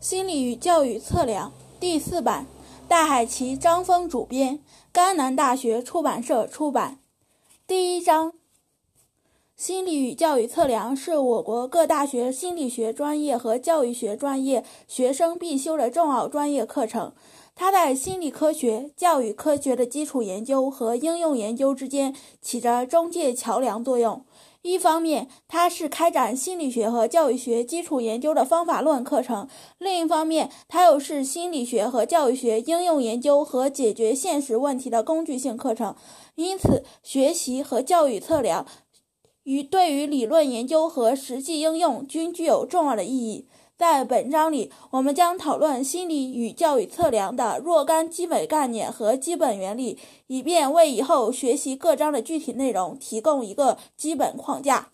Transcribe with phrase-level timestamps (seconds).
[0.00, 2.46] 心理与教育测量第四版，
[2.88, 4.58] 戴海奇、张峰主编，
[4.90, 7.00] 甘南大学出版社出版。
[7.66, 8.32] 第一章：
[9.54, 17.12] 心理与教育测量是我国各大学心理学专业和教育学专业学生必修的重要专业课程。
[17.54, 24.24] 它在心理科学、教育科学的基础研究和应用研究之间起着中介桥梁作用。
[24.62, 29.46] 一方面，它是开展心理学和教育学基础研究的方法论课程；
[29.78, 35.96] 另一方面，它又是心理学和教育学应用研究和解决现实问题的工具性课程。
[36.34, 38.66] 因此，学习和教育测量
[39.44, 43.48] 与对于理论研究和实际应用均具有重要的意义。
[43.80, 54.90] 在本章里，我们将讨论心理与教育测量的若干基本概念和基本原理，以便为以后学习各章的具体内容提供一个基本框架。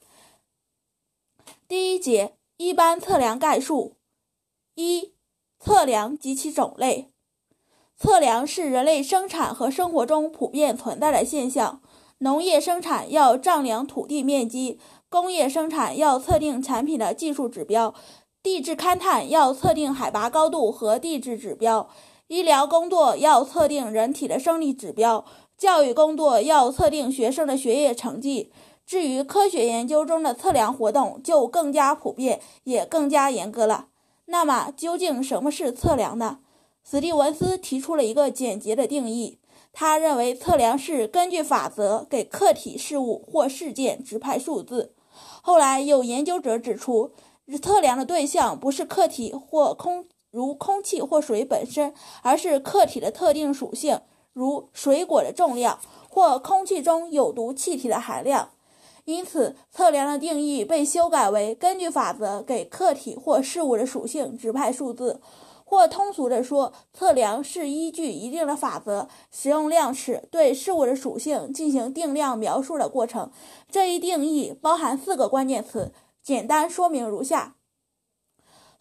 [1.67, 3.97] 第一节一般测量概述：
[4.77, 5.15] 一、
[5.59, 7.11] 测量及其种类。
[7.97, 11.83] 测量是人类生产和生活中普遍存在的现象。
[12.19, 17.93] 农业生产要丈量土地面积，工业生产要测定产品的技术指标。
[18.47, 21.91] 地质勘探要测定海拔高度和地质指标，
[22.29, 25.25] 医疗工作要测定人体的生理指标，
[25.59, 28.53] 教育工作要测定学生的学业成绩。
[28.87, 33.89] 至于科学研究中的测量活动，就更加普遍，也更加严格了。
[34.27, 36.39] 那么，究竟什么是测量呢？
[36.89, 39.41] 史蒂文斯提出了一个简洁的定义，
[39.73, 44.95] 他认为测量是根据法则给客体事物或事件指派数字。
[45.43, 47.11] 后来有研究者指出。
[47.63, 54.01] 测量的对象不是客体或空，如空气或水本身，而是客体的特定属性，
[54.33, 58.51] 如水果的重量或空气中有毒气体的含量。
[59.05, 65.21] 因此，测量的定义被修改为根据法则给客体或事物的属性指派数字，
[65.65, 73.31] 或通俗地说，测量是依据一定的法则，使用量尺对事物的属性进行定量描述的过程。
[73.71, 75.93] 这一定义包含四个关键词。
[76.27, 77.55] 简单说明如下：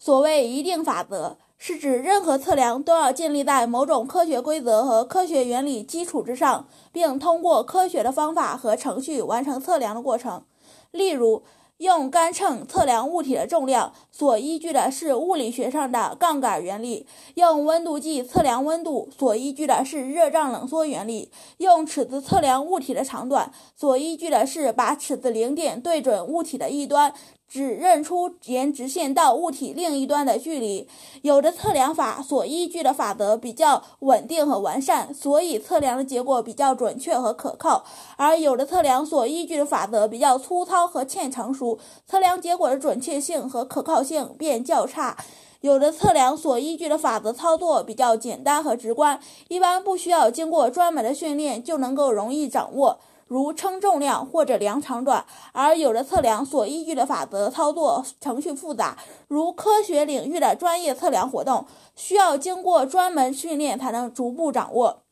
[0.00, 10.42] 所谓一定法则，是指任何测量都要建立在某种科学规则和科学原理基础之上，并通过科学的方法和程序完成测量的过程。
[10.90, 11.44] 例如，
[11.76, 27.14] 用杆秤测量物体的重量，所依据的是物理学上的杠杆原理；用温度计测量温度，所依据的是热胀冷缩原理；用尺子测量物体的长短，所依据的是把尺子零点对准物体的一端。
[27.48, 30.88] 只认出沿直线到物体另一端的距离。
[31.22, 37.84] 有的测量法所依据的法则比较稳定和完善，所以测量的结果比较准确和可靠；
[38.16, 45.16] 而有的测量所依据的法则比较粗糙和欠成熟，测量结果的准确性和可靠性便较差。
[45.62, 49.18] 有的测量所依据的法则操作比较简单和直观，
[49.48, 53.00] 一般不需要经过专门的训练就能够容易掌握。
[53.26, 61.66] 如称重量或者量长短，而有的测量所依据的法则操作程序复杂，如科学领域的专业测量活动，
[61.96, 65.02] 需要经过专门训练才能逐步掌握。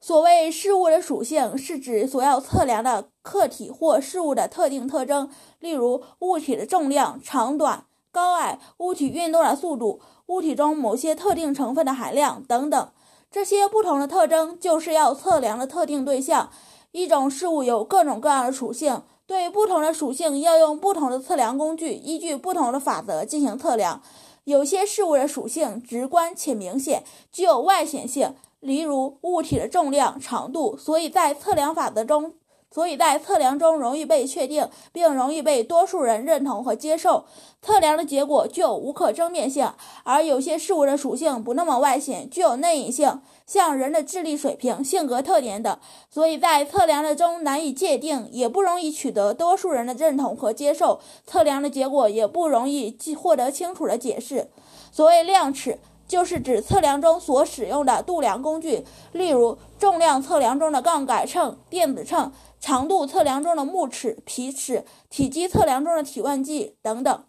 [0.00, 5.30] 所谓事物的属性，是指所要测量的客体或事物的特定特征，
[5.60, 12.88] 例如物体的重量、长短、高矮、物体运动的速度、物体中某些特定成分的含量等等。
[13.30, 16.50] 这些不同的特征就是要测量的特定对象。
[16.92, 24.00] 一种事物有各种各样的属性，对不同的属性要用不同的测量工具，依据不同的法则进行测量。
[24.44, 32.34] 有些事物的属性直观且明显，具有外显性，例如物体的重量、长度，所以在测量法则中。
[32.72, 37.26] 所以在测量中容易被确定，并容易被多数人认同和接受。
[37.60, 39.70] 测量的结果具有无可争辩性，
[40.02, 45.78] 而有些事物的属性不那么外显，具有内隐性，像人的智力水平、性格特点等。
[46.10, 50.98] 所以在测量的中难以界定，也不容易取得多数人的认同和接受。
[51.26, 54.48] 测量的结果也不容易获得清楚的解释。
[54.90, 62.32] 所谓量尺，就是指测量中所使用的度量工具，例如重量测量中的杠杆秤、电子秤。
[62.62, 67.24] 长度测量中的目尺、皮尺，体积测量中的体温计等等，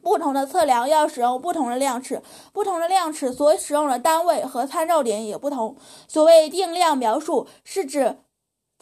[0.00, 2.22] 不同的测量要使用不同的量尺，
[2.52, 5.76] 不同的量尺所使用的单位和参照点也不同。
[6.06, 8.18] 所谓定量描述，是指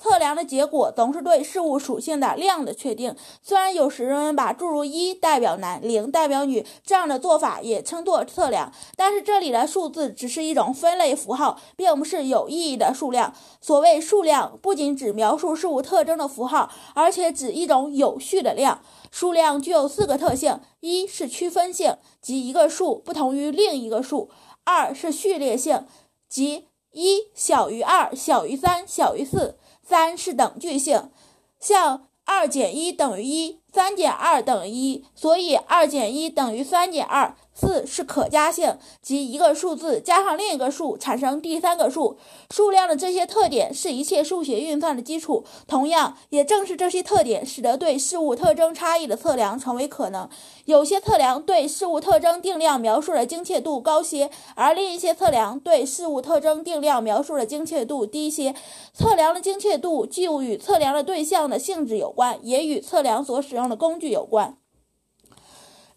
[0.02, 3.14] 测量的结果总是对事物属性的量的确定。
[3.43, 13.35] 虽然有时人们把诸如一代表男，零代表女这样的做法也称作测量，但是这里的数字只是一种分类符号，并不是有意义的数量。
[13.61, 18.81] 所谓数量，不仅指描述事物特征的符号，而且指一种有序的量。
[19.11, 24.29] 数量具有四个特性：一是区分性，即一个数不同于另一个数；
[24.64, 25.87] 二是序列性，
[26.29, 29.56] 即一小于二，小于三，小于四。
[29.91, 31.11] 三是等距性，
[31.59, 37.35] 像二减一等于一，三减二等于一，所以二减一等于三减二。
[37.61, 42.17] 四是可加性，即一个数字加上另一个数产生第三个数。
[42.51, 45.45] 数量的这些特点是一切数学运算的基础。
[45.67, 50.27] 同样，也正是这些特点，使得对事物特征差异的测量成为可能。
[50.65, 58.55] 有些测量对事物特征定量描述的精确度高些，而另一些测量对事物特征定量描述的精确度低些。
[58.95, 64.56] 测量的精确度既与测量的对象的性质有关，也与测量所使用的工具有关。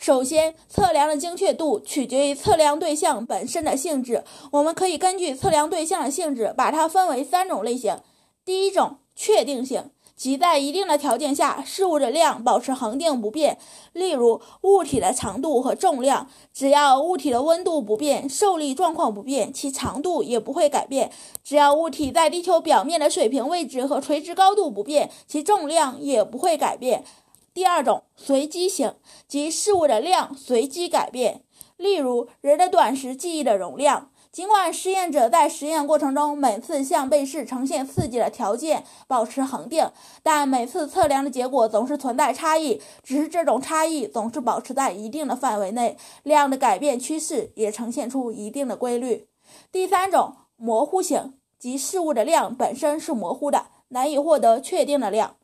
[0.03, 4.25] 首先，测量的精确度取决于测量对象本身的性质。
[4.51, 7.97] 我们可以根据测量对象的性质，把它分为三种类型。
[8.43, 13.57] 第一种，确定性，即在一定的条件下，事物的量保持恒定不变。
[13.93, 21.07] 例如，物体的长度和重量，只要物体的温度不变，受力状况不变，其长度也不会改变；
[21.45, 27.05] 只要物体在地球表面的水平位置和垂直高度不变，其重量也不会改变。
[27.53, 28.95] 第二种随机性，
[29.27, 31.43] 即事物的量随机改变。
[31.77, 34.09] 例如，人的短时记忆的容量。
[34.31, 39.87] 尽管实验者在实验过程中每次向被试呈现刺激的条件保持恒定，
[40.23, 42.81] 但每次测量的结果总是存在差异。
[43.03, 49.27] 只是这种差异总是保持在一定的范围内，量的改变趋势也呈现出一定的规律。
[49.71, 55.35] 第三种模糊性，即事物的量本身是模糊的，难以获得确定的量。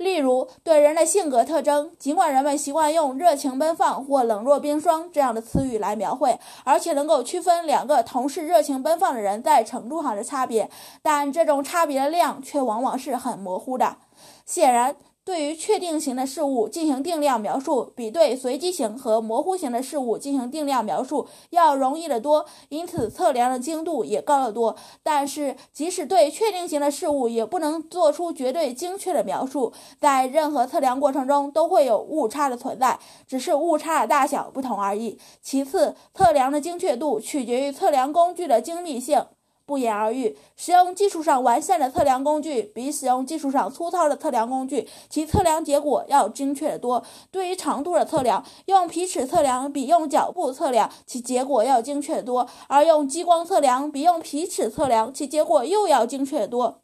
[0.00, 10.70] 例如，对人的性格特征，尽管人们习惯用“热情奔放”或“冷若冰霜”这样的词语来描绘，而且能够区分两个同是热情奔放的人在程度上的差别，
[11.02, 13.98] 但这种差别的量却往往是很模糊的。
[14.46, 14.96] 显然。
[15.30, 24.74] 对于确定型的事物进行定量描述，比对随机型和模糊型的事物进行定量描述要容易得多，因此测量的精度也高得多。
[25.04, 35.16] 但是，即使对确定型的事物，也不能做出绝对精确的描述，在任何测量过程中都会有误差的存在，只是误差的大小不同而已。
[35.40, 39.24] 其次，测量的精确度取决于测量工具的精密性。
[39.70, 47.00] 不言而喻，使用技术上完善的测量工具比使用技术上粗糙的测量工具，其测量结果要精确得多。
[47.30, 56.80] 对于长度的测量，用皮尺测量比用脚步测量其结果要精确得多，而用激光测量比用皮尺测量其结果又要精确得多。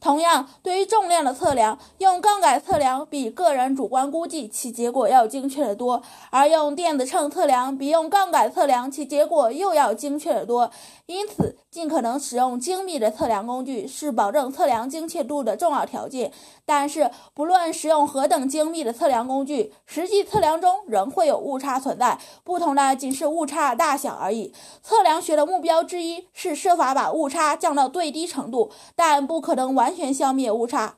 [0.00, 10.70] 同样，对于重量的测量，用杠杆测量比个人主观估计其结果要精确得多，而用电子秤测量比用杠杆测量其结果又要精确得多。
[11.06, 16.32] 因此，尽可能使用精密的测量工具是保证测量精确度的重要条件。
[16.66, 24.52] 但是，不论使用何等精密的测量工具，实际测量中仍会有误差存在，不同的仅是误差大小而已。
[24.82, 29.94] 测量学的目标之一是设法把误差降到最低程度，但不可能完。
[29.94, 30.96] 全消灭误差。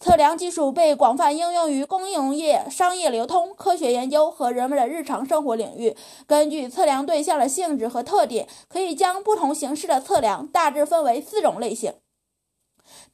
[0.00, 5.94] 测量技术被广泛应用于公用业、商业流通、科学研究和人们的日常生活领域。
[6.26, 11.92] 根据测量对象的性质和特点，可以将不同形式的测量大致分为四种类型。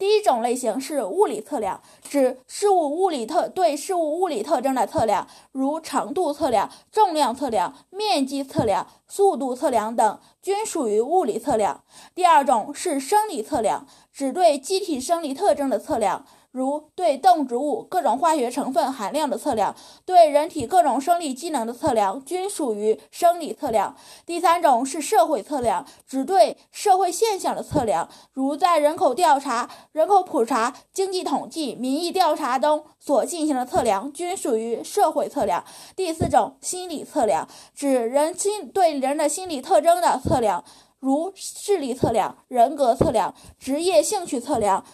[0.00, 11.84] 第一种类型是物理测量，指事物物理特对事物物理特征的测量，如长度测量、重量测量、面积测量、速度测量等，均属于物理测量。
[12.14, 16.24] 第二种是生理测量，指对机体生理特征的测量。
[16.52, 23.94] 如对动植物各种化学成分含量的测量，对人体各种生理机能的测量，均属于生理测量。
[24.26, 35.64] 第三种是社会测量，指对社会现象的测量，如在人口调查、人口普查、经济统计、民意调查中所进行的测量，均属于社会测量。
[35.94, 40.64] 第四种心理测量，指人心对人的心理特征的测量，
[40.98, 44.84] 如视力测量、人格测量、职业兴趣测量。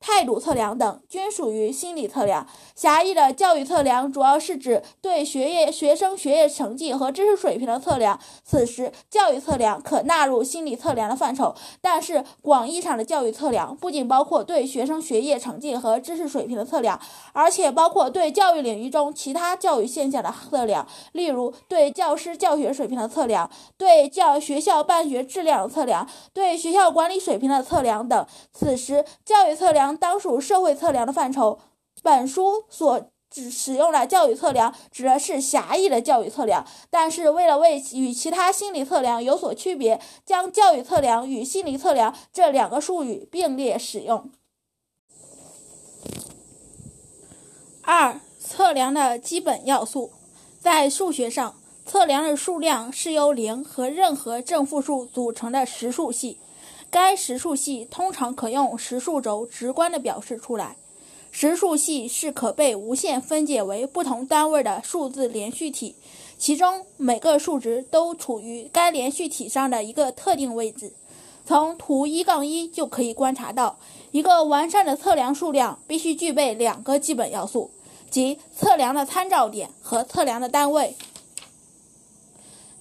[0.00, 2.46] 态度测量等均属于心理测量。
[2.74, 11.54] 狭义的教育测量主要是指对学业学生学业成绩和知识水平的测量，此时教育测量可纳入心理测量的范畴。
[11.80, 16.98] 但是，广义上的教育测量不仅包括对学生学业成绩和知识水平的测量，
[17.32, 28.26] 而且包括对教育领域中其他教育现象的测量，例如对教师教学水平的测量，对教学校办学质量的测量，对学校管理水平的测量等。
[28.52, 31.58] 此时，教育测量当属社会测量的范畴。
[32.02, 44.30] 本书所指使用的教育测量指的是狭义的教育测量，但是为了为与其他心理测量有所区别，将教育测量与心理测量这两个术语并列使用。
[47.82, 50.12] 二、测量的基本要素，
[50.58, 56.38] 在数学上，测量的数量是由零和任何正负数组成的实数系，
[56.90, 60.76] 该实数系通常可用实数轴直观地表示出来。
[61.32, 65.94] 实数系是可被无限分解为不同单位的数字连续体，
[66.36, 70.92] 其中每个数值都处于该连续体上的一个特定位置。
[71.46, 73.78] 从图一杠一就可以观察到，
[74.10, 77.70] 一个完善的测量数量必须具备两个基本要素，
[78.10, 80.96] 即测量的参照点和测量的单位。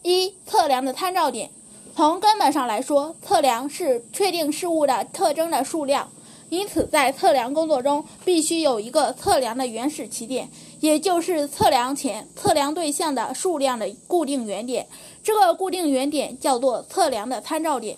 [0.01, 1.51] 一、测量的参照点，
[1.99, 6.09] 从根本上来说，测量是确定事物的特征的数量。
[6.47, 14.87] 因此，在测量工作中，必须有一个测量的原始起点，也就是测量前测量对象的数量的固定原点。
[15.21, 17.97] 这个固定原点叫做测量的参照点。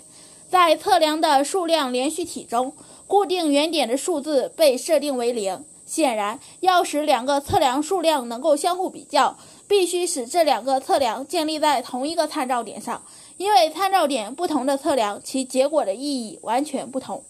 [0.50, 2.74] 在测量的数量连续体中，
[3.06, 5.64] 固定原点的数字被设定为零。
[5.86, 13.04] 显然，要使两个测量数量能够相互比较，必须使这两个测量建立在同一个参照点上。
[13.42, 17.24] 因为参照点不同的测量，其结果的意义完全不同。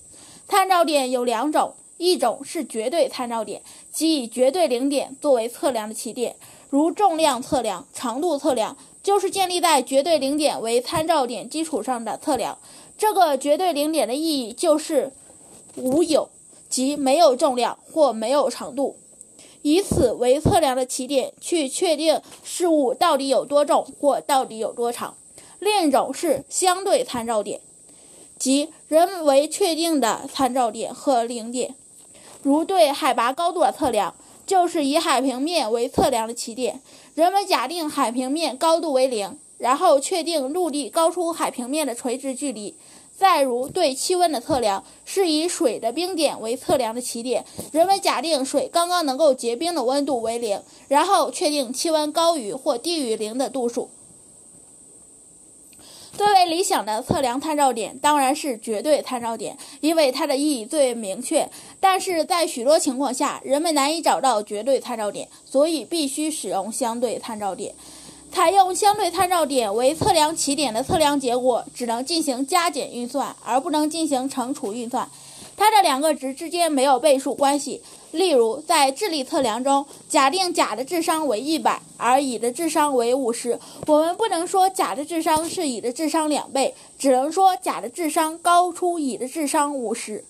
[0.45, 3.61] 参照点有两种，一种是绝对参照点，
[3.93, 6.35] 即以绝对零点作为测量的起点，
[6.69, 12.57] 如重量测量、长度测量，就是建立在绝对零点为参照点基础上的测量。
[12.97, 15.13] 这个绝对零点的意义就是
[15.77, 16.27] 无有，
[16.67, 18.97] 即没有重量或没有长度，
[19.61, 25.15] 以此为测量的起点，去确定事物到底有多重或到底有多长。
[25.61, 27.61] 另一种是相对参照点。
[28.39, 31.75] 即人为确定的参照点和零点，
[32.41, 34.15] 如对海拔高度的测量，
[34.47, 36.81] 就是以海平面为测量的起点，
[37.13, 42.73] 人们假定海平面高度为零，然后确定陆地高出海平面的垂直距离。
[43.15, 53.91] 再如对气温的测量，是以水的冰点为测量的起点，人们假定水刚刚能够结冰的温度为零，然后确定气温高于或低于零的度数。
[56.17, 61.49] 最为理想的测量参照点当然是绝对参照点，因为它的意义最为明确。
[61.79, 67.73] 但是在许多情况下，人们难以找到绝对参照点，所以必须使用相对参照点。
[68.31, 75.09] 采用相对参照点为测量起点的测量结果，只能进行加减运算，而不能进行乘除运算。
[75.61, 77.83] 它的两个值之间没有倍数关系。
[78.13, 90.25] 例如，在智力测量中，假定甲的智商为一百，而乙的智商为五十，我们不能说甲的智商是乙的智商两倍，只能说甲的智商高出乙的智商五十。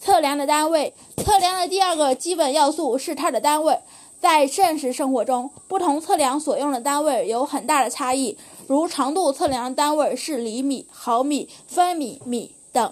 [0.00, 3.78] 测量的单位，测量的第二个基本要素是它的单位。
[4.18, 12.90] 在现实生活中，不同测量所用的单位有很大的差异，如长度测量单位是厘米、毫米、分米、米等。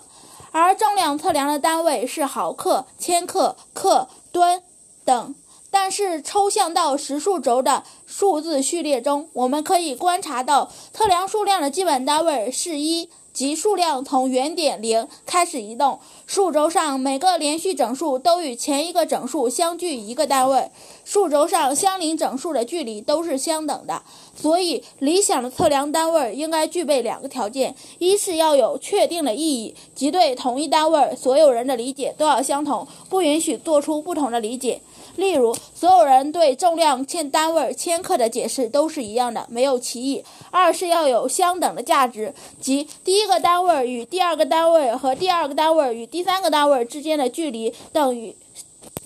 [0.53, 4.63] 而重量测量的单位是毫克、千克、克、吨
[5.05, 5.35] 等，
[5.71, 13.11] 但是抽象到实数轴的数字序列中，我们可以观察到，测量数量的基本单位是一。
[13.33, 20.71] 即数量从原点零开始移动，数轴上每个连续整数都与前一个整数相距一个单位，
[21.07, 24.03] 数轴上相邻整数的距离都是相等的。
[24.35, 34.81] 所以，理想的测量单位应该具备两个条件：一是要有确定的意义，即对同一单位所有人的理解都要相同，不允许做出不同的理解。
[35.17, 40.25] 例如，所有人对重量千单位千克的解释都是一样的，没有歧义。
[40.51, 48.35] 二是要有相等的价值，即第一个单位与第二个单位和第二个单位与第三个单位之间的距离等于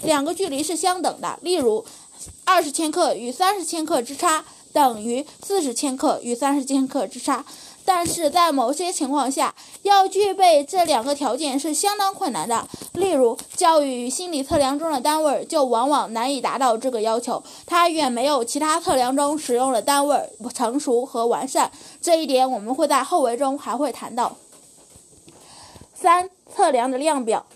[0.04, 1.36] 两个距离是相等的。
[1.42, 1.84] 例如，
[2.44, 4.44] 二十千克与三十千克之差
[4.76, 7.46] 等于四十千克与三十千克之差。
[7.82, 12.68] 但是在某些情况下，要具备这两个条件是相当困难的。
[12.92, 21.70] 例如，教育与心理测量中的单位就往往难以达到这个要求，它远没有其他测量中使用的单位成熟和完善。
[22.02, 24.36] 这一点我们会在后文中还会谈到。
[25.94, 27.46] 三、测量的量表。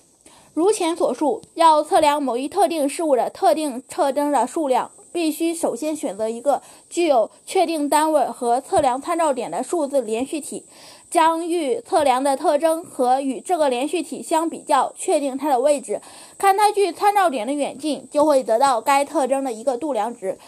[0.54, 10.64] 如前所述，要测量某一特定事物的特定特征的数量，必须首先选择一个具有确定单位和测量参照点的数字连续体，
[11.10, 16.00] 将与测量的特征和与这个连续体相比较，确定它的位置。
[16.38, 20.38] 看它距参照点的远近，就会得到该特征的一个度量值。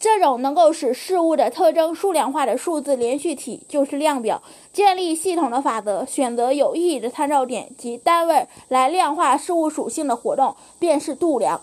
[0.00, 4.40] 这种能够使事物的特征数量化的数字连续体就是量表。
[4.72, 11.60] 建立系统的法则，选择有意义的参照点及单位来量化事物属性的活动，便是度量。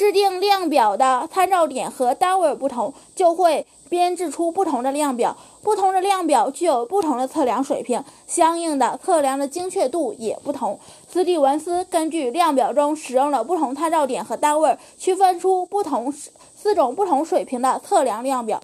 [0.00, 5.36] 制定量表的参照点和单位不同，就会编制出不同的量表。
[5.62, 10.80] 不同的量表具有不同的测量水平，相应的测量的精确度也不同。
[11.06, 18.58] 斯蒂文斯根据量表中使用了不同参照点和单位，区分出不同四种不同水平的测量量表。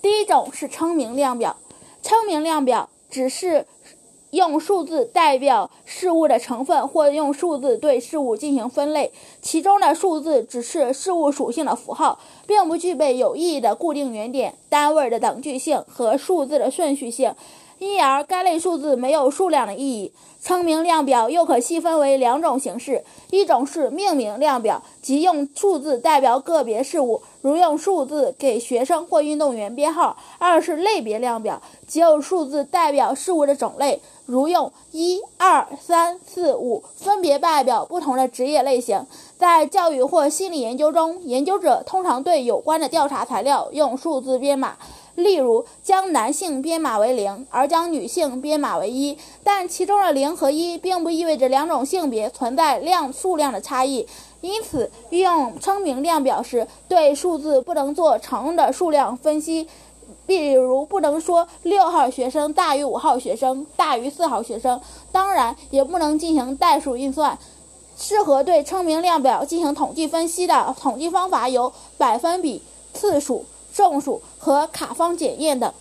[0.00, 1.56] 第一种是称名量表，
[2.04, 3.66] 称名量表只是。
[4.34, 17.34] 用数字代表事物的成分，或用数字对事物进行分类，其中的数字只是事物属性的符号，并不具备有意义的固定原点、单位的等距性和数字的顺序性，
[17.78, 20.12] 因而该类数字没有数量的意义。
[20.42, 34.02] 称名量表又可细分为两种形式：一种是命名量表，即用数字代表个别事物，如用数字给学生或运动员编号；二是类别量表，即用数字代表事物的种类。
[34.26, 39.06] 如用一、二、三、四、五分别代表不同的职业类型。
[39.36, 44.76] 在教育或心理研究中，研究者通常对有关的调查材料用数字编码，
[45.14, 49.18] 例如将男性编码为零，而将女性编码为一。
[49.42, 54.06] 但其中的零和一并不意味着两种性别存在量数量的差异。
[54.40, 59.68] 因此，运用称名量表时，对数字不能做常用的数量分析。
[60.26, 64.80] 比如不能说六号学生大于五号学生大于四号学生，
[65.12, 67.38] 当然也不能进行代数运算。
[67.96, 72.62] 适合对称名量表进行统计分析的统计方法有百分比、
[72.92, 75.72] 次数、众数和卡方检验等。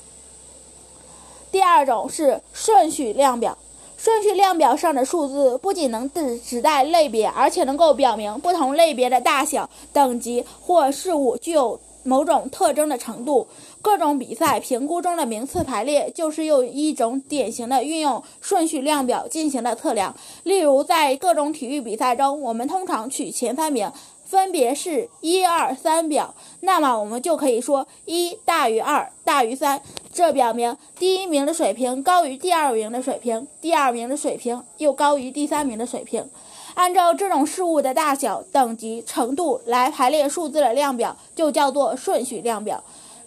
[1.51, 3.57] 第二种是顺序量表，
[3.95, 11.79] 顺序量表上的数字不仅能指指代类别，而且能够表明不同类别的大小、等级或事物具有。
[12.05, 13.47] 某种特征的程度，
[13.83, 20.15] 各种比赛评估中的名次排列就是用一种典型的运用顺序量表进行的测量。
[20.43, 23.91] 例如，在各种体育比赛中，我们通常取前三名，
[24.23, 29.81] 分别是一二三表，那么我们就可以说一大于二大于三，
[30.13, 36.29] 这表明第一名的水平高于第二名的水平，第二名的水平又高于第三名的水平。
[36.75, 42.81] 按照这种事物的大小、等级、程度来排列数字的量表，就叫做顺序量表。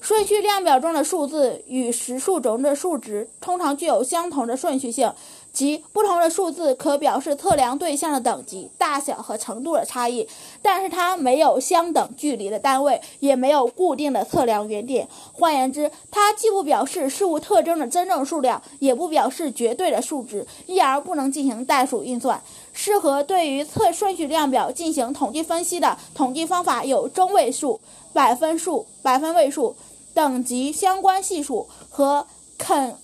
[0.07, 5.13] 顺序量表中的数字与实数中的数值通常具有相同的顺序性。
[5.53, 10.29] 即不同的数字可表示测量对象的等级、大小和程度的差异，
[10.61, 15.09] 但是它没有相等距离的单位，也没有固定的测量原点。
[15.33, 22.41] 换言之，它既不表示事物特征的真正数量，也不表示绝对的数值，因而不能进行代数运算。
[22.75, 27.81] 适合对于测顺序量表进行统计分析的统计方法有中位数、
[28.13, 29.75] 百分数、百分位数、
[30.17, 32.27] 等级相关系数和
[32.57, 32.97] 肯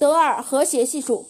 [0.00, 1.28] 德尔和谐系数。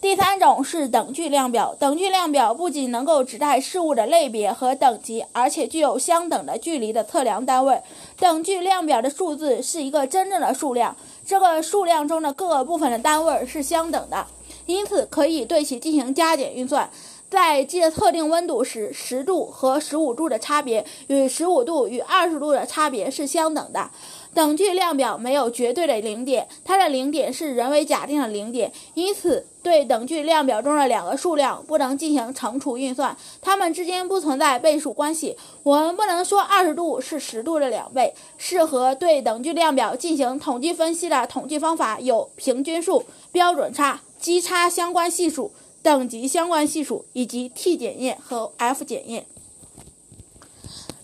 [0.00, 1.72] 第三种是等距量表。
[1.78, 7.80] 等距量表不仅能够指代事物的类别和等级，而且具有相等的距离的测量单位。
[8.18, 14.26] 等距量表的数字是一个真正的数量，这个数量中的各个部分的单位是相等的，
[14.66, 16.90] 因此可以对其进行加减运算。
[17.32, 23.90] 在计特定温度时，十度和十五度的差别与十五度与二十度的差别是相等的。
[24.34, 35.34] 等距量表没有绝对的零点，它的零点是人为假定的零点，因此对等距量表中的两个数量不能进行乘除运算，它们之间不存在倍数关系。
[35.62, 38.12] 我们不能说二十度是十度的两倍。
[38.36, 45.50] 适合对等距量表进行统计分析的统计方法有平均数、标准差、基差相关系数、
[45.82, 49.26] 等级相关系数以及 t 检验和 f 检验。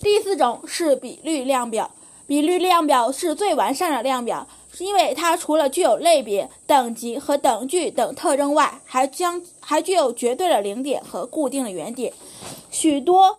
[0.00, 1.90] 第四种是比率量表。
[2.26, 12.12] 比率量表是最完善的量表，因为它除了具有类别、等级和等距等特征外，还将还具有绝对的零点和固定的原点。
[12.70, 13.38] 许多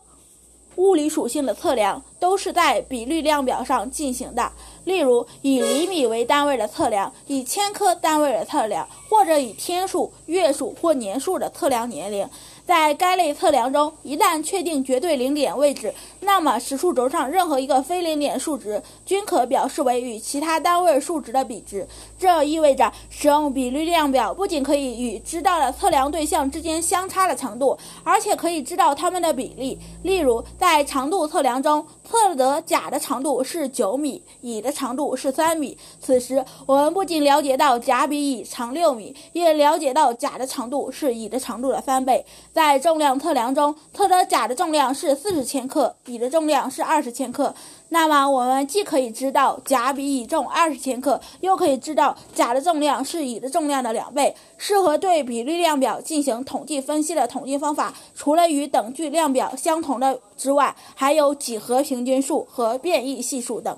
[0.78, 4.52] 物理属性的测量都是在比率量表上进行的，
[4.90, 12.28] 例如以厘米为单位的测量，以千克单位的测量，或者以天数、月数或年数的测量年龄。
[12.66, 21.88] 在该类测量中，一旦确定绝对零点位置，那么实数轴上任何一个非零点数值均可表示为与其他单位数值的比值。
[22.20, 29.80] 这意味着，使用比率量表不仅可以与知道的测量对象之间相差的长度，而且可以知道它们的比例。
[30.04, 35.78] 例如，在长度测量中，测得甲的长度是九米，乙的长度是三米。
[36.02, 42.26] 此时，我们不仅了解到甲比乙长六米，也了解到甲的长度是乙的长度的三倍。
[42.52, 47.56] 在重量测量中，测得甲的重量是四十千克，乙的重量是二十千克。
[47.92, 54.36] 那么，我们既可以知道甲比乙重二十千克，又可以知道甲的重量是乙的重量的两倍。
[54.58, 63.76] 适合对比率量表进行统计分析的统计方法，除了与等距量表相同的之外，还有几何平均数和变异系数等。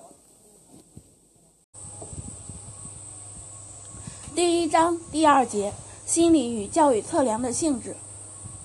[4.35, 5.71] 第一章第二节：
[6.05, 7.95] 心理与教育测量的性质。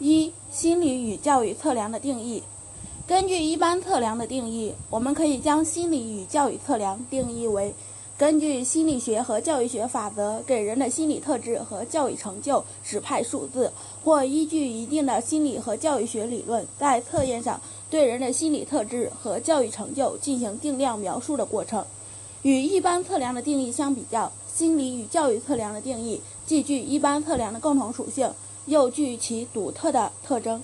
[0.00, 2.42] 一、心理与教育测量的定义。
[3.07, 7.73] 根据一般测量的定义，我们可以将心理与教育测量定义为：
[8.19, 21.85] 根据心理学和教育学法则给人的心理特质和教育成就指派数字，或依据一定的心理和教育学理论，在测验上对人的心理特质和教育成就进行定量描述的过程。
[22.42, 28.33] 与一般测量的定义相比较，心理与教育测量的定义既具一般测量的共同属性。
[28.66, 30.61] 又具其独特的特征。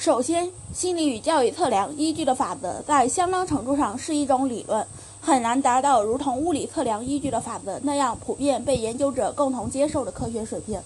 [0.00, 4.86] 首先，心理与教育测量依据的法则在相当程度上是一种理论，
[5.20, 10.80] 很难达到如同物理测量依据的法则那样普遍被研究者共同接受的科学水平。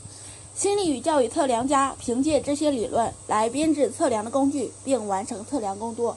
[0.56, 6.16] 心理与教育测量家凭借这些理论来编制测量的工具，并完成测量工作。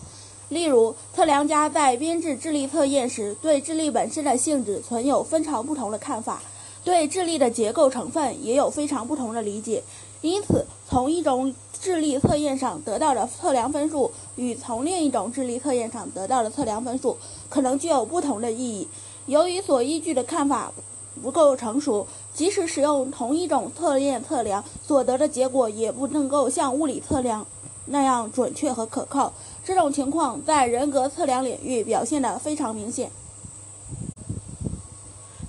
[0.50, 6.42] 例如，测量家在编制智力测验时，对智力本身的性质存有非常不同的看法。
[6.84, 9.84] 对智力的结构成分也有非常不同的理解，
[10.22, 17.18] 因此从一种智力测验上得到的测量分数与从另一种智力测验上得到的测量分数
[17.50, 18.88] 可能具有不同的意义。
[19.26, 20.72] 由于所依据的看法
[21.22, 27.46] 不够成熟，即使使用同一种测验测量所得的结果也不能够像物理测量
[27.86, 29.34] 那样准确和可靠。
[29.64, 33.12] 这种情况在人格测量领域表现得非常明显。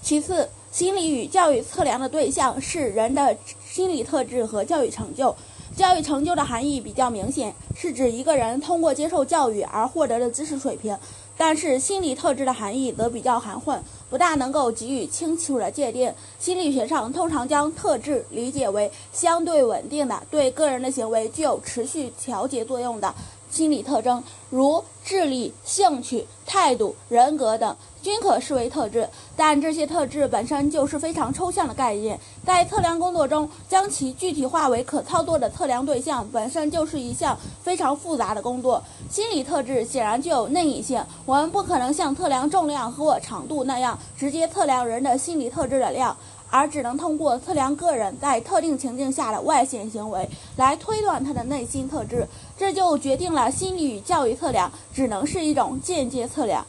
[0.03, 0.49] 其次。
[0.71, 3.37] 心理与教育测量的对象是人的
[3.67, 5.35] 心理特质和教育成就。
[5.79, 10.97] 教育成就的含义比较明显，是指一个人通过接受教育而获得的知识水平；
[11.37, 16.13] 但是心理特质的含义则比较含混，不大能够给予清楚的界定。
[16.41, 23.15] 心理学上通常将特质理解为相对稳定的、对个人的行为具有持续调节作用的。
[23.49, 38.83] 心理特征如智力、兴趣、态度、人格等均可视为特质，但这些特质本身就是非常抽象的概念，在测量工作中将其具体化为可操作的测量对象，本身就是一项非常复杂的工作。
[39.11, 46.17] 心理特质显然具有内隐性，我们不可能像测量重量或长度那样直接测量人的心理特质的量。
[46.51, 56.65] 而只能通过测量个人在特定情境下的外显行为来推断他的内心特质，这就决定了心理与教育测量只能是一种间接测量。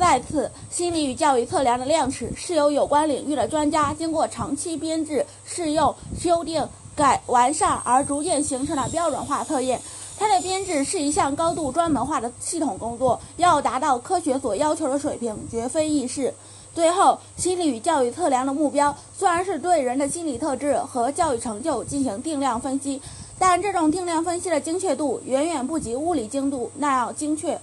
[0.00, 9.78] 再次，心理与教育测量的量尺是由有关领域的专家经过长期编制、试用、修订、改完善而逐渐形成的标准化测验。
[10.18, 16.32] 它的编制是一项高度专门化的系统工作，要达到科学所要求的水平，绝非易事。
[16.74, 23.02] 最后，心理与教育测量的目标虽然是对人的心理特质和教育成就进行定量分析，
[23.38, 27.60] 但这种定量分析的精确度远远不及物理精度那样精确。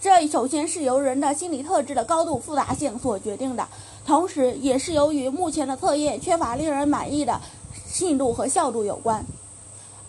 [0.00, 3.66] 这首先是由人的心理特质的高度复杂性所决定的，
[4.06, 7.40] 同时也是由于目前的测验缺乏令人满意的
[7.86, 9.24] 信度和效度有关。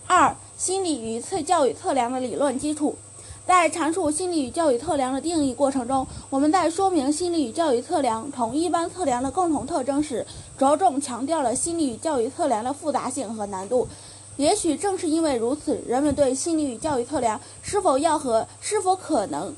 [0.06, 2.96] 二、心理与测教育测量的理论基础。
[3.44, 10.24] 在阐述心理与教育测量的定义过程中，我们在说明心理与教育测量同一般测量的共同特征时，
[10.56, 13.88] 着重强调了心理与教育测量的复杂性和难度。
[14.36, 19.54] 也许正是因为如此，人们对心理与教育测量是否要和是否可能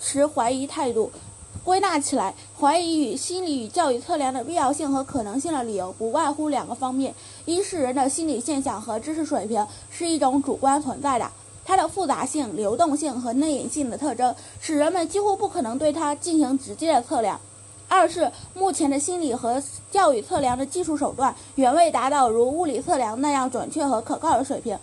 [0.00, 1.10] 持怀疑态度。
[1.64, 7.14] 归纳起来，怀疑与心理与教育测量的必要性和可能性的理由不外乎两个方面：
[7.46, 11.30] 一是人的心理现象和知识水平是一种主观存在的。
[11.64, 17.40] 它的复杂性、流动性和内隐性的特征，使人们几乎不可能对它进行直接的测量。
[17.88, 24.78] 二是目前的心理和教育测量的技术手段远未达到如物理测量那样准确和可靠的水平。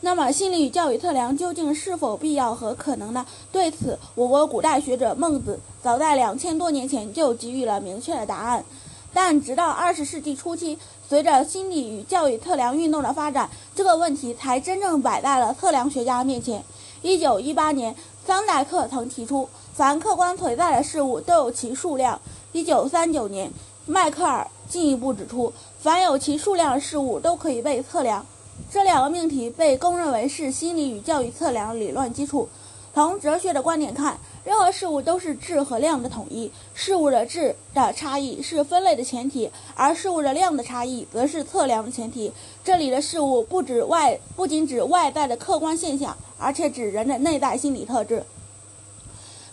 [0.00, 3.26] 那么，心理与教育测量究竟是否必要和可能呢？
[3.50, 8.64] 对此，我国古代学者孟子早在两千多年前就给予了明确的答案。
[9.12, 16.62] 但直到二十世纪初期，随着心理与教育测量运动的发展，这个问题才真正摆在了测量学家面前。
[17.00, 22.18] 一九一八年，桑代克曾提出，凡客观存在的事物都有其数量。
[22.52, 23.52] 一九三九年，
[23.84, 28.24] 迈克尔进一步指出，凡有其数量的事物都可以被测量。
[28.70, 32.48] 这两个命题被公认为是心理与教育测量理论基础。
[32.94, 42.32] 从哲学的观点看，任何事物都是质和量的统一，事物的质的差异是分类的前提，而事物的量的差异则是测量的前提。
[42.64, 48.24] 这里的事物不指外，不仅指外在的客观现象，而且指人的内在心理特质。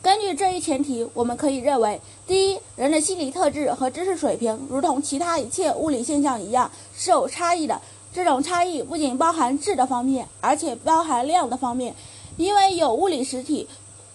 [0.04, 7.80] 根据这一前提，我们可以认为：第一，人的心理特质和知识水平，如同其他一切物理现象一样，是有差异的。
[8.13, 11.96] 这种差异不仅包含质的方面，而且包含量的方面。
[12.36, 13.66] 因为有物理实体，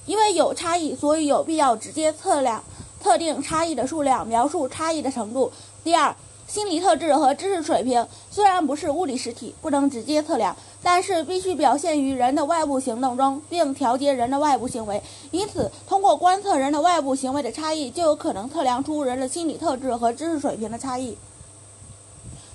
[0.04, 2.62] 因为有差异，所以有必要直接测量、
[3.02, 5.50] 特定差异的数量，描述差异的程度。
[5.82, 6.14] 第二，
[6.48, 15.02] 心理特质和知识水平虽然不是物理实体，不能直接测量，但是必须表现于人的外部行动中，并调节人的外部行为。
[15.30, 21.18] 因此，通过观测人的外部行为的差异，就有可能测量出人的心理特质和知识水平的差异。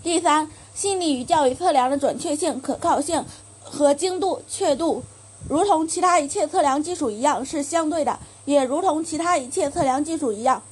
[0.01, 3.23] 第三，心理与教育测量的准确性、可靠性
[3.62, 5.03] 和精度、确度。
[5.47, 10.63] 如同其他一切测量技术一样是相对的，也如同其他一切测量技术一样，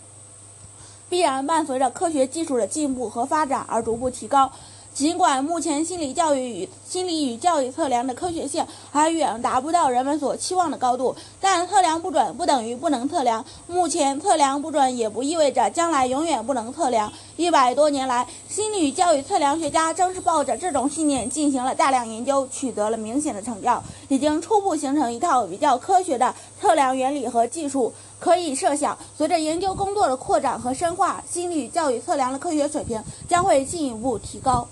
[1.12, 4.50] 必然伴随着科学技术的进步和发展而逐步提高。
[4.93, 13.45] 尽管目前心理教育与心理与教育测量的科学性还远达不到人们所期望的高度，但测量不准不等于不能测量。
[13.65, 17.13] 目前测量不准也不意味着将来永远不能测量。
[17.38, 27.93] 一百多年来，心理与教育测量学家正是抱着这种信念进行了大量研究，取得了明显的成效，已经初步形成一套比较科学的测量原理和技术。
[28.19, 34.67] 可以设想，随着研究工作的扩展和深化，心理与教育测量的科学水平将会进一步提高。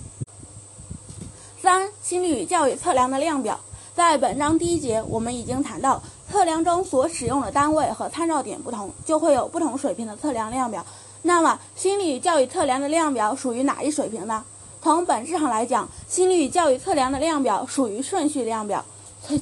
[1.62, 3.60] 三、心理与教育测量的量表，
[3.94, 10.86] 在本章第一节，我们已经谈到，测量中所使用的单位和参照点不同，就会有不同水平的测量量表。
[11.24, 14.46] 那么，心理与教育测量的量表属于哪一水平呢？
[14.82, 18.86] 从本质上来讲，心理与教育测量的量表属于顺序量表，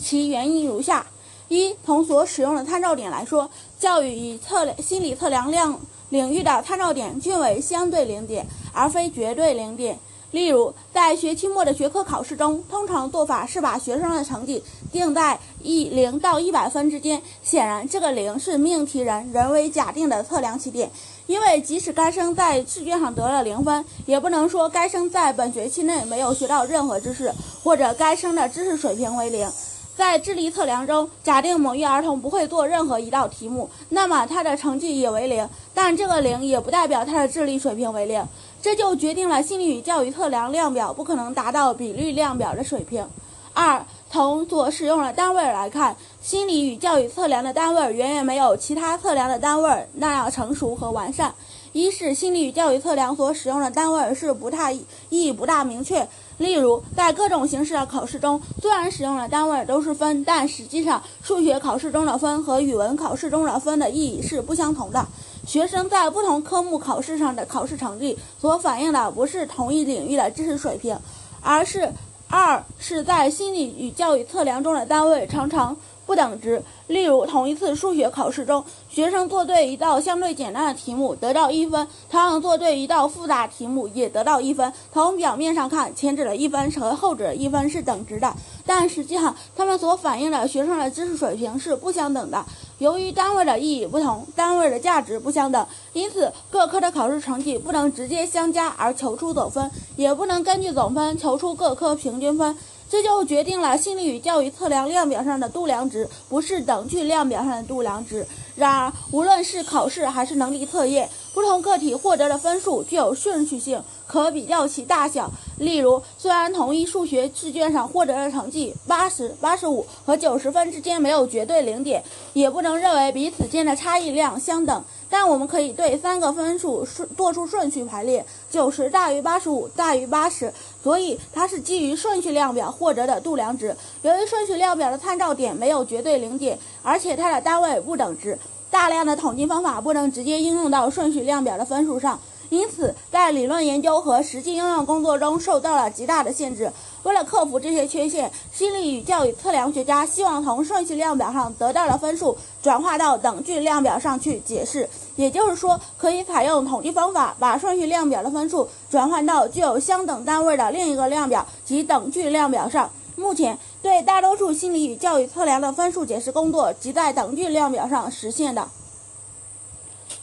[0.01, 1.05] 其原因如下：
[1.49, 9.99] 一、从所使用的参照点来说，教育与测量心理测量量领域的参照点均为相对零点，而非绝对零点。
[10.31, 14.61] 例如，在学期末的学科考试中，通常做法是把学生的成绩
[14.91, 17.21] 定在一零到一百分之间。
[17.41, 20.91] 显然，这个零是命题人人为假定的测量起点，
[21.27, 29.49] 因为即使该生在试卷上得了零分，也不能说该生在本学期内没有学到任何知识，或者该生的知识水平为零。
[29.95, 38.23] 在智力测量中，假定某一儿童不会做任何一道题目，那么他的成绩也为零，但这个零也不代表他的智力水平为零。
[38.67, 43.07] 这就决定了心理与教育测量量表不可能达到比率量表的水平。
[43.53, 51.33] 二，从所使用的单位来看，心理与教育测量的单位远远没有其他测量的单位那样成熟和完善。
[51.71, 56.05] 一是心理与教育测量所使用的单位是不太意义不大明确。
[56.37, 65.07] 例如，在各种形式的考试中，虽然使用的单位都是分，但实际上数学考试中的分和语文考试中的分的意义是不相同的。
[65.47, 70.99] 学生在不同科目考试上的考试成绩所反映的不是同一领域的知识水平，
[71.41, 71.89] 而是
[72.29, 76.63] 二是在心理与教育测量中的单位常常不等值。
[76.87, 84.71] 例如，同一次数学考试中，学生做对一道相对简单的题目得到一分，同样做对一道复杂题目也得到一分。
[84.93, 88.33] 从表面上看，前者的一分和后者的一分是等值的，
[88.65, 92.43] 但实际上他们所反映的学生的知识水平是不相等的。
[92.77, 102.55] 由于单位的意义不同，单位的价值不相等，因此各科的考试成绩不能直接相加而求出总分，也不能根据总分求出各科平均分。
[102.89, 108.25] 这就决定了心理与教育测量量表上的度量值不是等距量表上的度量值。
[108.55, 115.29] 然而，无论是考试还是能力测验，不同个体获得的分数具有顺序性，可比较其大小。
[115.59, 124.83] 例如，虽然同一数学试卷上获得的成绩八十八十五和九十分之间没有绝对零点，也不能认为彼此间的差异量相等。
[125.11, 133.77] 但我们可以对三个分数顺做出顺序排列，九十大于八十五大于八十，所以它是基于顺序量表获得的度量值。
[134.01, 138.39] 由于顺序量表的参照点没有绝对零点，而且它的单位不等值。
[138.69, 146.71] 大量的统计方法不能直接应用到顺序量表的分数上，因此在理论研究和实际应用工作中受到了极大的限制。
[147.03, 154.89] 为了克服这些缺陷，心理与教育测量学家希望从顺序量表上得到的分数转化到等距量表上去解释。
[155.15, 162.89] 也就是说，可以采用统计方法，把顺序量表的分数转换到具有相等单位的另一个量表及等距量表上。
[163.17, 168.67] 目前，对大多数心理与教育测量的分数解释工作，即在等距量表上实现的。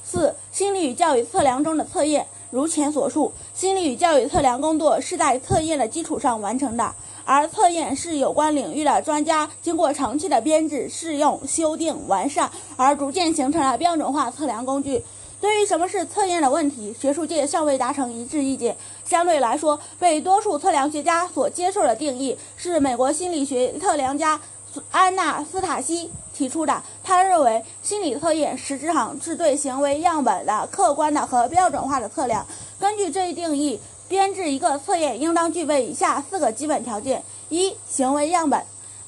[0.04, 2.28] 四、心理与教育测量中的测验。
[2.52, 15.02] 如前所述，心理与教育测量工作是在测验的基础上完成的，而测验是有关领域的专家经过长期的编制、试用、修订、完善而逐渐形成了标准化测量工具。
[15.40, 18.76] 对于什么是测验的问题，学术界尚未达成一致意见。
[19.04, 24.40] 相对来说，被多数测量学家所接受的定义是美国心理学测量家。
[24.90, 32.44] 安娜斯塔西提出的，他认为心理测验实质上是对行为样本的客观的和标准化的测量。
[32.80, 38.60] 根据这一定义，编制一个测验应当具备以下四个基本条件：一、行为样本。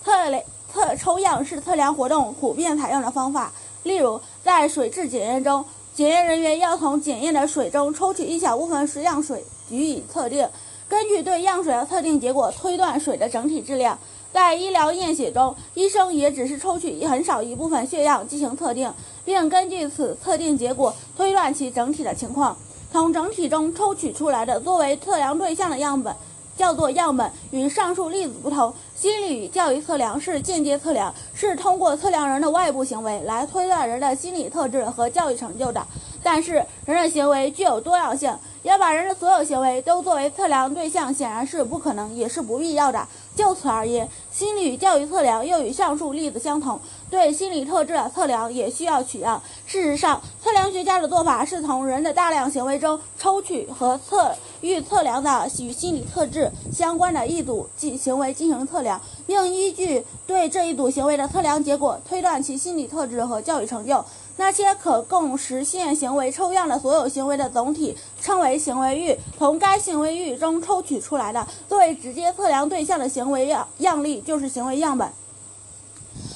[0.04, 0.40] 测量
[0.72, 3.50] 测抽样是测量活动普遍采用的方法。
[3.82, 5.64] 例如，在水质检验中，
[5.96, 10.46] 检验人员要从检验的水中抽取一小部分实样水予以测定，
[10.86, 13.98] 根据对样水的测定结果推断水的整体质量。
[14.30, 18.92] 在医疗验血中，医生也只是抽取很少一部分血样进行测定，
[19.24, 22.54] 并根据此测定结果推断其整体的情况。
[22.92, 26.14] 从整体中抽取出来的作为测量对象的样本，
[26.56, 27.30] 叫做样本。
[27.50, 35.86] 与上述例子不同，心理与教育测量是间接测量，是通过测量人的外部行为来推断人的心理特质和教育成就的。
[36.22, 38.36] 但是，人的行为具有多样性，
[38.66, 43.06] 要把人的所有行为都作为测量对象，显然是不可能，也是不必要的。
[43.36, 49.40] 就此而言，心理与教育测量又与上述例子相同，对心理特质的测量也需要取样。
[49.66, 64.04] 事实上，测量学家的做法是从人的大量行为中抽取和测预测量的与心理特质相关的一组即行为进行测量，并依据对这一组行为的测量结果推断其心理特质和教育成就。
[64.36, 75.10] 那些可供实现行为抽样的所有行为的总体称为行为域，从该行为域中抽取出来的作为直接测量对象的行为样样例就是行为样本。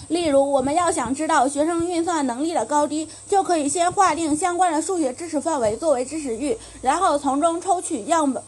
[0.09, 8.43] 例如，我们要想知道学生运算能力的高低，就可以先划定相关的数学知识范围作为知识域，然后从中抽取样本，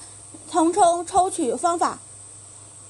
[0.51, 1.99] 从中抽取方法。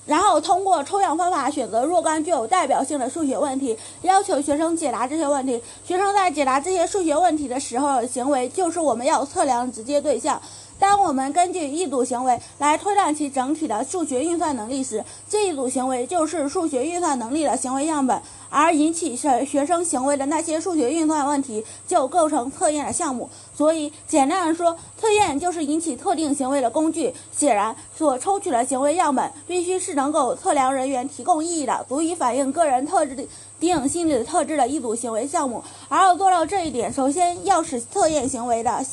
[0.04, 5.62] 然后通过抽样方法选择若干具有代表性的数学问题，要求学生解答这些问题。
[5.84, 10.40] 学生在解答这些数学问题的时候行为，就是我们要测量直接对象。
[10.78, 18.20] 当我们根据一组行为来推断其整体的数学运算能力时，这一组行为就是数学运算能力的行为样本，
[18.52, 23.30] 而引起学学生行为的那些数学运算问题就构成测验的项目。
[23.56, 27.14] 所以，简单的说，测验就是引起特定行为的工具。
[27.34, 33.26] 显然，所抽取的行为样本必须是能够测量人员提供意义的、足以反映个人特质的、
[33.58, 35.64] 定心理特质的一组行为项目。
[35.88, 38.84] 而要做到这一点，首先要使测验行为的。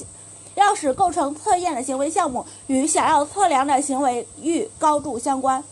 [0.55, 5.63] 要使构成测验的行为项目与想要测量的行为域高度相关。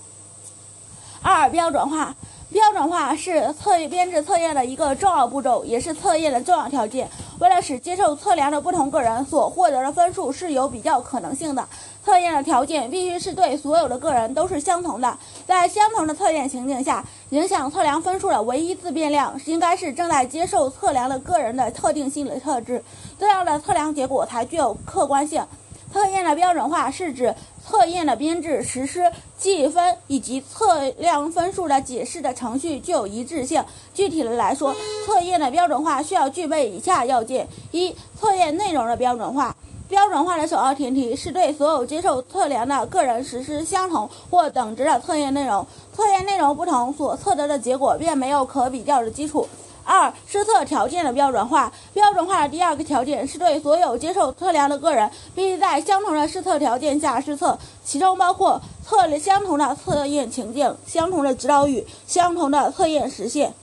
[1.22, 2.16] 二、标准化。
[2.58, 7.08] 标准化是测编制测验的一个重要步骤，也是测验的重要条件。
[7.38, 11.64] 为了使接受测量的不同个人所获得的分数是有比较可能性的，
[12.04, 15.16] 测验的条件必须是对所有的个人都是相同的。
[15.46, 22.84] 在相同的测验情境下，影响测量分数的唯一自变量应该是正在接受测量的个人的特定心理特质，
[23.20, 25.46] 这样的测量结果才具有客观性。
[25.94, 27.34] 测验的标准化是指
[27.70, 33.64] 测验的编制、实施、计分以及测量分数的解释的程序具有一致性。
[33.94, 34.74] 具体的来说，
[35.06, 39.56] 测验的标准化需要具备以下要件：一、测验内容的标准化。
[39.90, 45.66] 标准化的首要前提是对所有接受测量的个人实施相同或等值的测验内容。
[45.96, 49.48] 测验内容不同，所测得的结果便没有可比较的基础。
[49.88, 51.72] 二、施测条件的标准化。
[51.94, 63.54] 标准化的第二个条件是对所有接受测量的个人，必须在相同的施测条件下施测，其中包括测相同的测验情境、相同的指导语、相同的测验时限。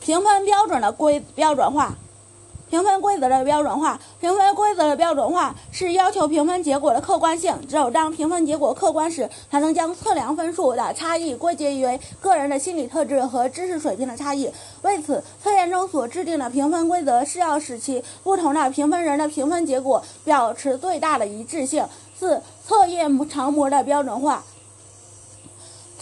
[0.00, 1.94] 评分标准的规标准化。
[2.76, 7.58] 评分规则的标准化，评分规则的标准化是要求评分结果的客观性。
[7.66, 14.50] 只有当评分结果客观时，才能将测量分数的差异归结于个人的心理特质和知识水平的差异。
[14.82, 21.82] 为此，测验中所制定的评分规则是要使其不同的评分人的评分结果保持最大的一致性。
[22.18, 24.44] 四、测验常模的标准化。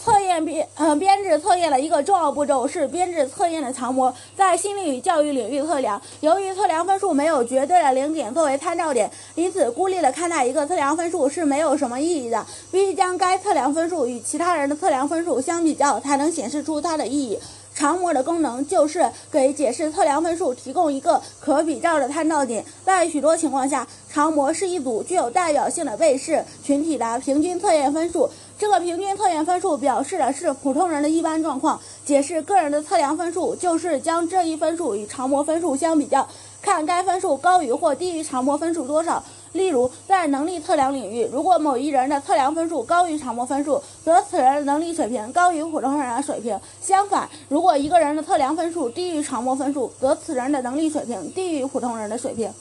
[0.05, 5.99] 测验编呃编制测验的一个重要步骤是编制测验的常模，在心理与教育领域测量。
[6.19, 12.45] 由于测量分数没有绝对的零点作为参照点，因此孤立的看待一个测量分数是没有什么意义的。
[12.71, 17.39] 必须将该测量分数与其他人的测量分数相比较，才能显示出它的意义。
[17.73, 22.63] 常模的功能就是给解释测量分数提供一个可比照的参照点。
[22.85, 28.29] 在许多情况下，常模是一组具有代表性的被试群体的平均测验分数。
[28.57, 31.77] 这个平均测验分数表示的是普通人的一般状况。
[32.05, 36.25] 解释个人的测量分数，就是将这一分数与常模分数相比较，
[36.61, 39.21] 看该分数高于或低于常模分数多少。
[39.51, 52.53] 例如，在能力测量领域，如果某一人的测量分数高于常模分数，则此人的能力水平高于普通人的水平；相反，如果一个人的测量分数低于常模分数，则此人的能力水平低于普通人的水平。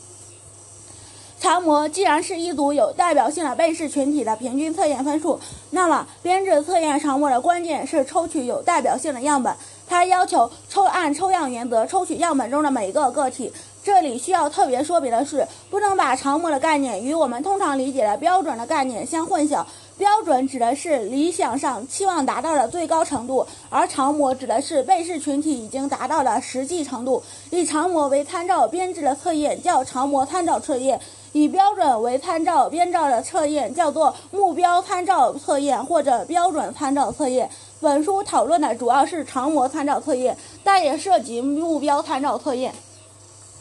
[1.44, 5.38] 常模既然是一组有代表性的被试群体的平均测验分数，
[5.72, 9.54] 那么编制测验常模的关键是抽取有代表性的样本。
[9.86, 13.52] 它要求抽按抽样原则抽取样本中的每一个个体。
[13.82, 19.62] 这里需要特别说明的是，不能把常模的概念与我们通常理解的标准的概念相混淆。
[19.98, 27.22] 标准指的是理想上期望达到的最高程度，而常模指的是被试群体已经达到的实际程度。
[27.50, 30.98] 以常模为参照编制的测验叫常模参照测验，
[31.34, 37.50] 以标准为参照编造的测验叫做目标参照测验或者标准参照测验。
[37.80, 42.72] 本书讨论的主要是常模参照测验，但也涉及目标参照测验。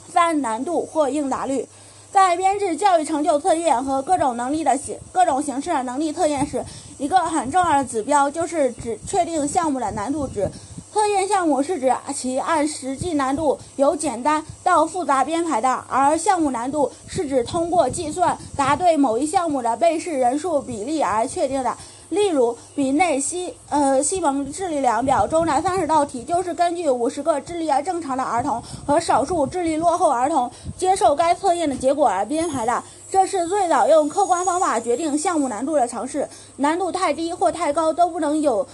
[0.08, 1.68] 三、难度或应答率，
[2.12, 6.64] 在编制教育成就测验和各种能力的形各种形式的能力测验时，
[7.00, 10.48] 一个很重要的指标就是指确定项目的难度值。
[10.94, 21.76] 测验项目是指其按实际难度由简单到复杂编排的，而项目难度是指通过计算答对某一项目的被试人数比例而确定的。
[22.10, 32.84] 例如，比内西呃西蒙智力量表中的三十道题，就是根据五十个智力正常的儿童和少数智力落后儿童接受该测验的结果而编排的。
[33.10, 36.30] 这是最早用客观方法决定项目难度的尝试。
[36.58, 38.68] 难度太低或太高都不能有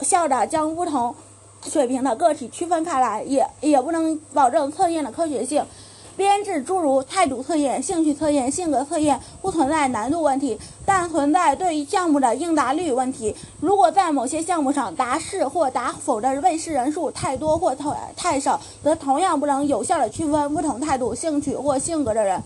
[0.00, 1.14] 效地将不同
[1.66, 5.64] 水平的个体区分开来，也也不能保证测验的科学性。
[6.16, 13.36] 编制诸如态度测验、兴趣测验、性格测验不存在难度问题，但存在对项目的应答率问题。
[13.60, 22.42] 如果在某些项目上答是或答否的被试人数太多或太太少，则同样不能有效的区分不同态度、兴趣或性格的人。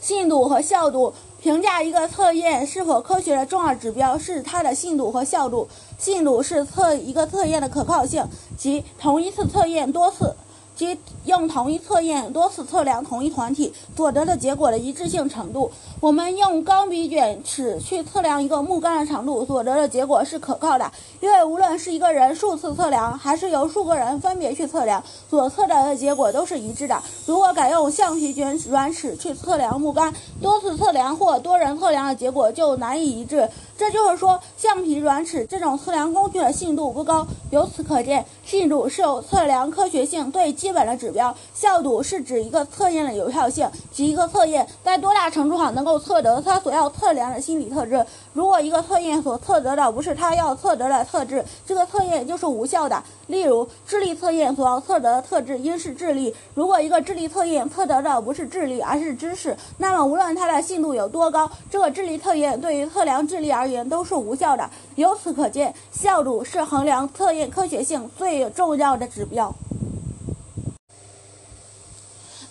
[0.00, 5.68] 信度和效度，评价一个测验是否科学的重要指标是它的信度和效度。
[5.96, 8.26] 信度是测一个测验的可靠性，
[8.56, 10.34] 即同一次测验多次。
[10.78, 15.72] 即用同一测验多次测量同一团体所得的结果的一致性程度。
[15.98, 20.88] 我们用钢笔卷尺去测量一个木杆的长度，所得的结果是可靠的，
[21.20, 27.02] 因为无论是一个人数次测量，还是由数个人分别去测量，所测得的结果都是一致的。
[27.26, 33.50] 如果改用橡皮卷软尺去测量木杆，多次测量或多人测量的结果就难以一致。
[33.78, 37.24] 这就是说，橡皮软尺这种测量工具的信度不高。
[37.52, 41.32] 由此可见，信度是有测量科学性最基本的指标。
[41.54, 48.04] 效度是指一个测验的有效性，及一个测验在多大程度上能够测得它所要测量的心理特质。
[48.38, 53.02] 如果一个测验所测得的不是它要测得的特质，这个测验就是无效的。
[53.26, 56.32] 例如，智力测验所要测得的特质应是智力。
[56.54, 64.70] 如果一个智力测验测得的不是智力，而是知识，那么无论它的信度有多高，这个智力测验对于测量智力而言都是无效的。
[64.94, 69.52] 由此可见，效度是衡量测验科学性最重要的指标。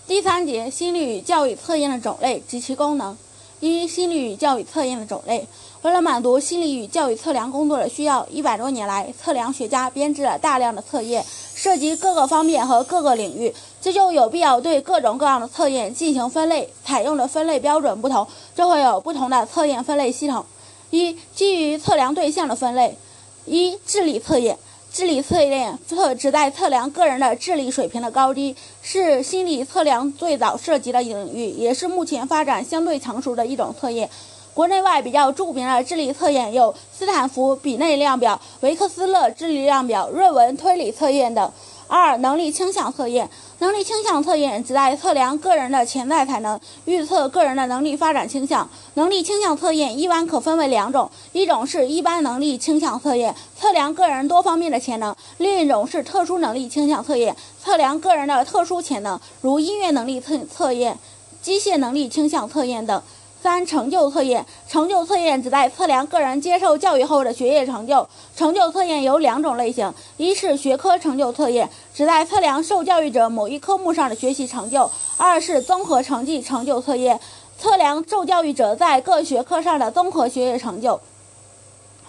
[0.06, 3.18] 第三节，心理与教育测验的种类及其功能。
[3.60, 5.48] 一、心理与教育测验的种类。
[5.84, 11.24] 为了满足心理与教育测量工作的需要，一百多年来，测量学家编制了大量的测验，
[11.54, 16.68] 涉及各个方面和各个领域，这就有必要对各种各样的测验进行分类。
[16.84, 20.46] 采用的分类标准不同，就会有不同的测验分类系统。
[20.90, 22.98] 一、基于测量对象的分类。
[23.46, 24.58] 一、智力测验。
[24.92, 34.10] 智力测验测旨在测量个人的智力水平的高低，是心理测量最早涉及的领域，也是目前发展相对成熟的一种测验。
[34.58, 41.52] 国内外比较著名的智力测验有斯坦福比内量表、维克斯勒智力量表、瑞文推理测验等。
[41.88, 43.30] 二、能力倾向测验。
[43.60, 48.68] 能力倾向测验旨在测量个人的潜在才能，预测个人的能力发展倾向。
[48.96, 60.98] 能力倾向测验一般可分为两种，一种是一般能力倾向测验，测量个人多方面的潜能；另一种是特殊能力倾向测验，测量个人的特殊潜能，如音乐能力测测验、
[61.44, 63.00] 机械能力倾向测验等。
[63.42, 64.46] 三、成就测验。
[64.68, 68.08] 成就测验旨在测量个人接受教育后的学业成就。
[68.36, 77.20] 成就测验有两种类型：一是学科成就测验，旨在测量受教育者某一科目上的学习成就；二是综合成绩成就测验，
[77.58, 81.00] 测量受教育者在各学科上的综合学业成就。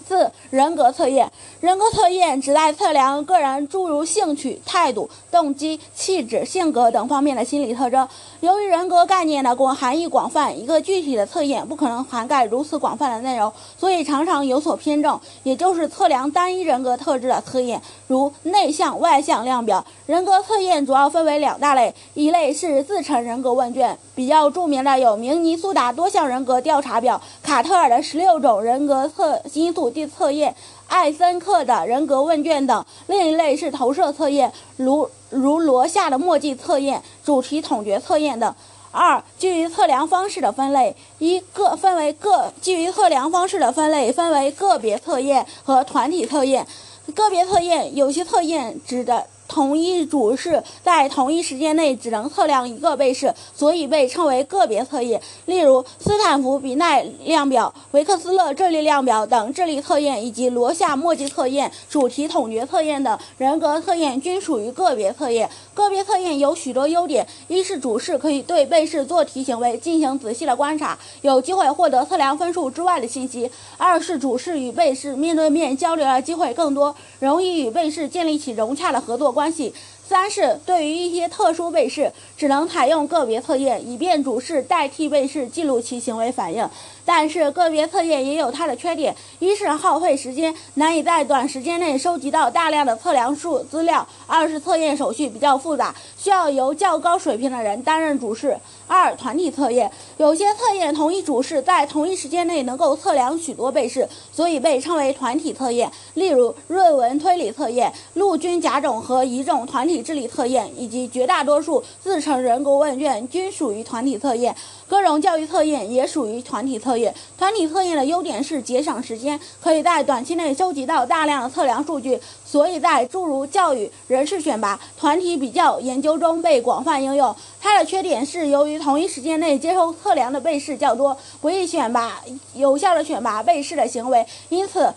[0.07, 1.31] 四、人格测验。
[1.61, 8.09] 人格测验旨在测量个人诸如兴趣、态度、动机、气质、性格等方面的心理特征。
[8.41, 19.85] 由于人格概念的广含义广泛，一个具体的测验不可能涵盖如此广泛的内容，所以常常有所偏重，也就是测量单一人格特质的测验，如内向、外向量表。
[20.07, 29.89] 人格测验主要分为两大类，一类是自成人格问卷，比较著名的有明尼苏达多项人格调查表、卡特尔的十六种人格测因素。
[30.17, 30.55] 测验、
[30.87, 38.55] 艾森克的人格问卷等；另一类是投射测验，如如罗夏的墨迹测验、主题统觉测验等。
[38.91, 46.67] 二、基于测量方式的分类，一个分为个基于测量方式的分类分为个别测验和团体测验。
[47.15, 49.27] 个别测验有些测验指的。
[49.49, 55.21] 同一主试在同一时间内只能测量一个被试，所以被称为个别测验。
[55.47, 65.49] 例如，斯坦福比奈量表、维克斯勒智力量表等智力测验，以及罗夏墨迹测验、主题统觉测验等人格测验均属于个别测验。
[65.75, 79.33] 个别测验有许多优点：一是主试可以对被试做题行为进行仔细的观察，有机会获得测量分数之外的信息；二是主试与被试面对面交流的机会更多，容易与被试建立起融洽的合作。
[79.33, 79.75] 关系。
[80.09, 86.67] 三是对于一些特殊被试，只能采用个别测验，以便主试代替被试记录其行为反应。
[87.09, 98.55] 但是个别测验也有它的缺点：一是耗费时间，难以在短时间内收集到大量的测量数资料；二是测验手续比较复杂，需要由较高水平的人担任主试。
[98.87, 105.91] 二、团体测验，有些测验同一主试在同一时间内能够测量许多被试，所以被称为团体测验。
[106.13, 114.55] 例如，论文推理测验、陆军甲种和乙种团体智力测验，以及绝大多数自成人格问卷均属于团体测验。
[114.89, 117.15] 各种教育测验也属于团体测验。
[117.37, 127.35] 团体测验的优点是节省时间，可以在短期内收集到大量的测量数据，所以在诸如教育、人事选拔、团体比较研究中被广泛应用。
[127.61, 132.23] 它的缺点是由于同一时间内接受测量的被试较多，不易选拔
[132.55, 134.93] 有效的选拔被试的行为，因此。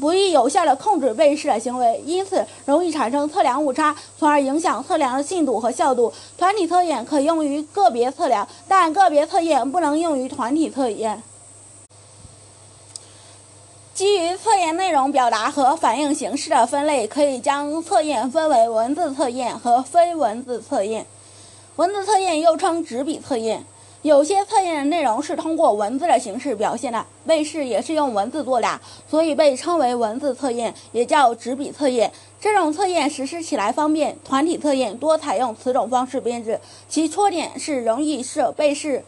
[0.00, 6.12] 不易有效地控制被试的行为，因此容易产生测量误差，从而影响测量的信度和效度。
[6.38, 11.22] 团体测验可用于个别测量，但个别测验不能用于团体测验。
[13.92, 21.04] 基于测验内容表达和反应形式的分类，可以将测验分为文字测验和非文字测验。
[21.76, 23.66] 文字测验又称纸笔测验。
[24.02, 32.10] 有些测验的内容是通过文字的形式表现的，被试也是用文字做的，所以被称为文字测验，也叫纸笔测验。
[32.40, 34.16] 这种测验实施起来方便。
[34.24, 39.04] 团体测验多采用此种方式编制，其缺点是容易受被试，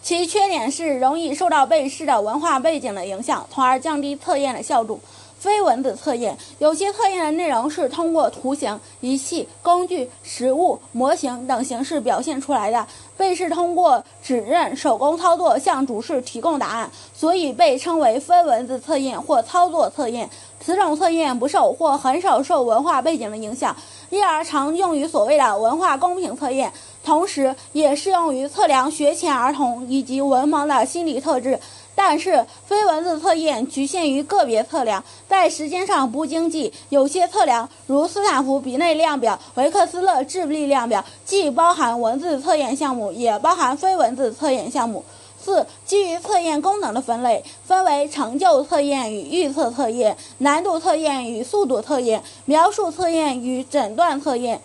[0.00, 5.00] 其缺点是容易受到被试的文化背景的影响，从而降低测验的效度。
[5.40, 12.86] 非文字测验，有些测验的内容是通过图形、仪器、工具、实物、模型等形式表现出来的，
[13.16, 20.28] 被试通过指认、手工操作向主试提供答案，所以被称为非文字测验或操作测验。
[20.62, 23.74] 此种测验不受或很少受文化背景的影响，
[24.10, 26.70] 因而常用于所谓的文化公平测验，
[27.02, 31.58] 同时也适用于测量学前儿童以及文盲的心理特质。
[32.02, 36.72] 但是非文字测验局限于个别测量，在时间上不经济。
[36.88, 45.04] 有些测量，如斯坦福比内量表、维克斯勒智力量表，既包含文字测验项目，也包含非文字测验项目。
[45.38, 54.62] 四、基于测验功能的分类，分为成就测验与预测测验、难度测验与速度测验、描述测验与诊断测验。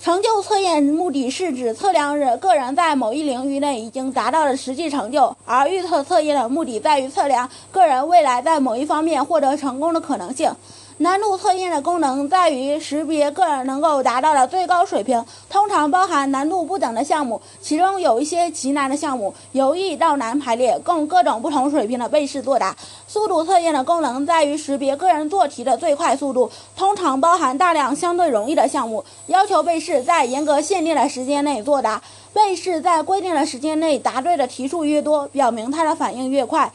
[0.00, 10.52] 成就测验目的是指测量人个人在某一领域内已经达到的实际成就，而预测测验的目的在于测量个人未来在某一方面获得成功的可能性。
[11.00, 22.74] 难度测验的功能在于识别个人能够达到的最高水平，通常包含难度不等的项目，其中有一些极难的项目由易到难排列，供各种不同水平的被试作答。
[23.06, 32.02] 速度测验的功能在于识别个人做题的最快速度，通常包含大量相对容易的项目，要求被试在严格限定的时间内作答。
[32.34, 36.70] 被试在规定的时间内答对的题数越多，表明他的反应越快。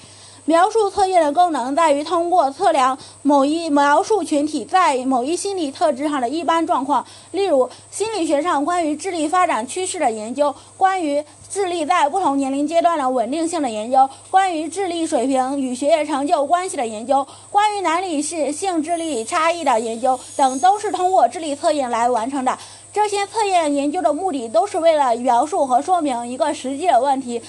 [0.45, 22.57] 描述测验的功能在于通过测量某一描述群体在某一心理特质上的一般状况，例如心理学上关于智力发展趋势的研究，关于智力在不同年龄阶段的稳定性的研究，关于智力水平与学业成就关系的研究，关于男女性性智力差异的研究等，都是通过智力测验来完成的。
[22.91, 27.41] 这些测验研究的目的都是为了描述和说明一个实际的问题。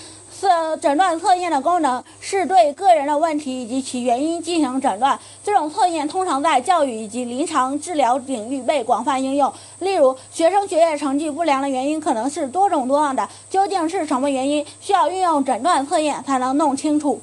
[0.80, 5.18] 诊断测验的功能是对个人的问题以及其原因进行诊断。
[5.42, 9.52] 这种测验通常在教育以及临床治疗领域被广泛应用。
[9.78, 17.20] 例如，学生学业成绩不良的原因可能是多种多样的，究竟是什么原因，需要运用诊断测验才能弄清楚。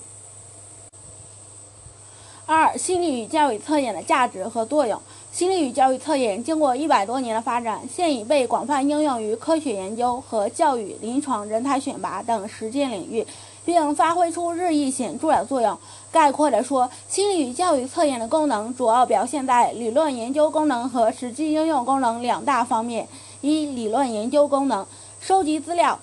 [2.45, 5.01] 二、心理与教育测验的价值和作用。
[5.31, 13.25] 心理与教育测验经过一百多年的发展，现已被广泛应用于科学研究和教育、临床、人才选拔等实践领域，
[13.63, 15.77] 并发挥出日益显著的作用。
[16.11, 23.07] 概括地说，心理与教育测验的功能主要表现在理论研究功能和实际应用功能两大方面。
[23.39, 24.85] 一、理论研究功能，
[25.21, 25.97] 收集资料。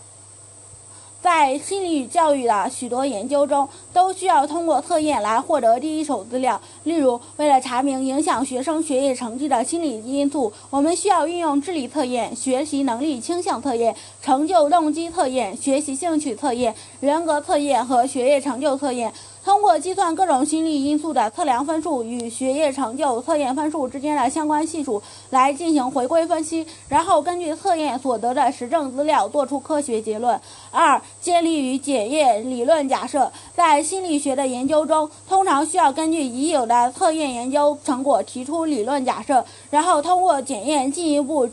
[1.29, 6.59] 在心理与教育的许多研究中，都需要通过测验来获得第一手资料。
[6.85, 19.13] 例如，为了查明影响学生学业成绩的心理因素，我们需要运用智力测验、学习能力倾向测验、成就动机测验、学习兴趣测验、人格测验和学业成就测验。
[19.49, 30.39] 通过计算各种心理因素的测量分数与学业成就测验分数之间的相关系数来进行回归分析，然后根据测验所得的实证资料做出科学结论。
[30.71, 33.33] 二、建立与检验理论假设。
[33.57, 41.49] 在心理学的研究中，通常需要根据已有的测验研究成果提出理论假设，然后通过检验进一步。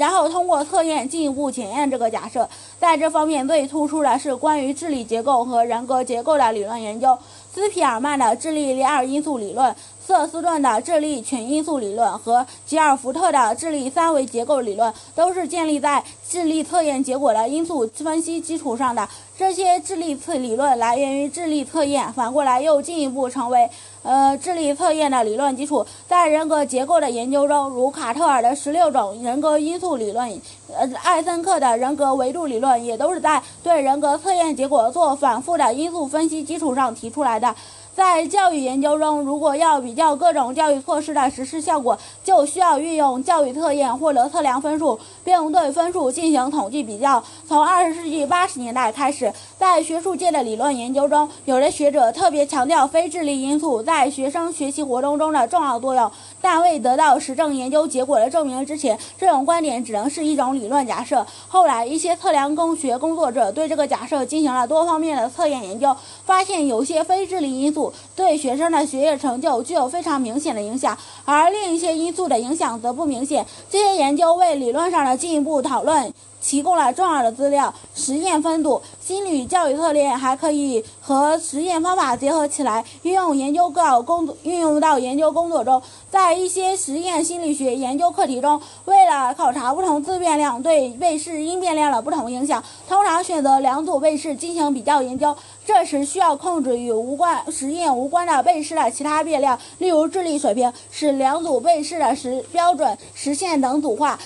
[0.00, 2.48] 然后通过测验进一步检验这个假设，
[2.78, 7.18] 在这方面最突出的是关于智力结构和人格结构的理论研究。
[7.52, 19.06] 斯皮尔曼的智力二因素理论、瑟斯顿的智力群因素理论和吉尔福特的智力三维结构理论，都是建立在智力测验结果的因素分析基础上的。
[19.36, 23.68] 这些智力测理论来源于智力测验，反过来又进一步成为。
[24.02, 30.28] 呃，智力测验的理论基础，在人格结构的研究中，如卡特尔的十六种人格因素理论，
[30.74, 37.54] 呃，艾森克的人格维度理论，也都是在对人格测验结果做反复的因素分析基础上提出来的。
[38.00, 47.22] 在教育研究中，如果要比较各种教育措施的实施效果，就需要运用教育测验获得测量分数，并对分数进行统计比较。
[47.46, 56.10] 从二十世纪八十年代开始，在学术界的理论研究中，有的学者特别强调非智力因素在学生学习活动中的重要作用。
[56.40, 61.26] 但未得到实证研究结果的证明之前，这种观点只能是一种理论假设。
[61.48, 67.92] 后来，一些测量工学工作者对这个假设进行了多方面的测验研究，发现有些非智力因素。
[68.16, 73.44] 对学生的学业成就具有非常明显的影响，而另一些因素的影响则不明显。
[73.68, 76.12] 这些研究为理论上的进一步讨论。
[76.40, 77.72] 提供了重要的资料。
[77.94, 85.82] 实验分组心理教育测验还可以和实验方法结合起来，运用研究到工作运用到研究工作中。
[86.10, 95.36] 在一些实验心理学研究课题中，为了考察不同自变量对被试因变量的不同影响，通常选择两组被试进行比较研究。
[95.64, 104.18] 这时需要控制与无关实验无关的被试的其他变量，例如智力水平，使两组被试的实标准实现等组化。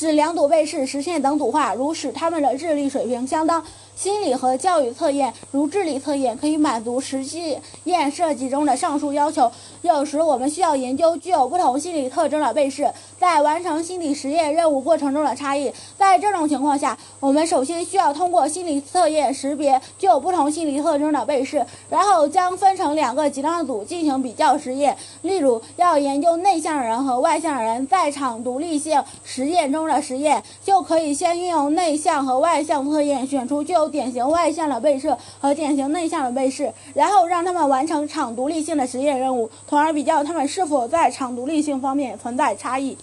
[0.00, 3.64] 使两组被试实现等组化，如使他们的智力水平相当。
[3.96, 9.50] 心理和教育测验，如智力测验，可以满足实际验设计中的上述要求。
[9.82, 12.88] 有时我们需要研究具有不同心理特征的被试
[13.18, 15.72] 在完成心理实验任务过程中的差异。
[15.96, 24.96] 在这种情况下，我们首先需要通过心理测验识别具有不同心理特征的被试，然后将分成两个极端组进行比较实验。
[25.22, 42.96] 例如，要研究内向人和外向人在场独立性实验中的实验，就可以先运用内向和外向测验，选出具有典型外向的被试和典型内向的被试，然后让他们完成场独立性的实验任务，从而比较他们是否在场独立性方面存在差异。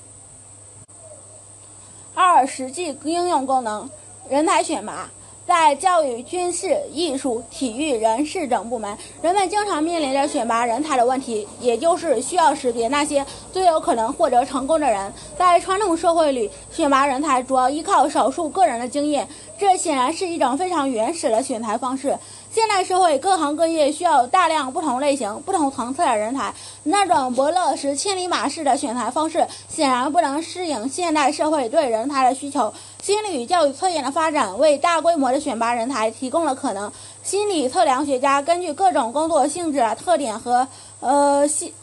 [2.15, 3.87] 二、实际应用功能，
[4.29, 5.09] 人才选拔。
[5.45, 15.13] 在教育、军事、艺术、体育、人事等部门，人们经常面临着选拔人才的问题，也就是需要识别那些最有可能获得成功的人。
[15.37, 19.27] 在传统社会里，选拔人才主要依靠少数个人的经验，
[19.59, 22.17] 这显然是一种非常原始的选材方式。
[22.55, 26.53] 现代社会各行各业需要大量不同类型、不同层次的人才，
[26.83, 32.73] 那种伯乐识千里马式的选材方式显然不能适应现代社会对人才的需求。
[33.03, 36.89] 心理与教育测验的发展为大规模的选拔人才提供了可能。
[37.23, 40.65] 心理测量学家根据各种工作性质特点和
[41.01, 41.73] 呃细。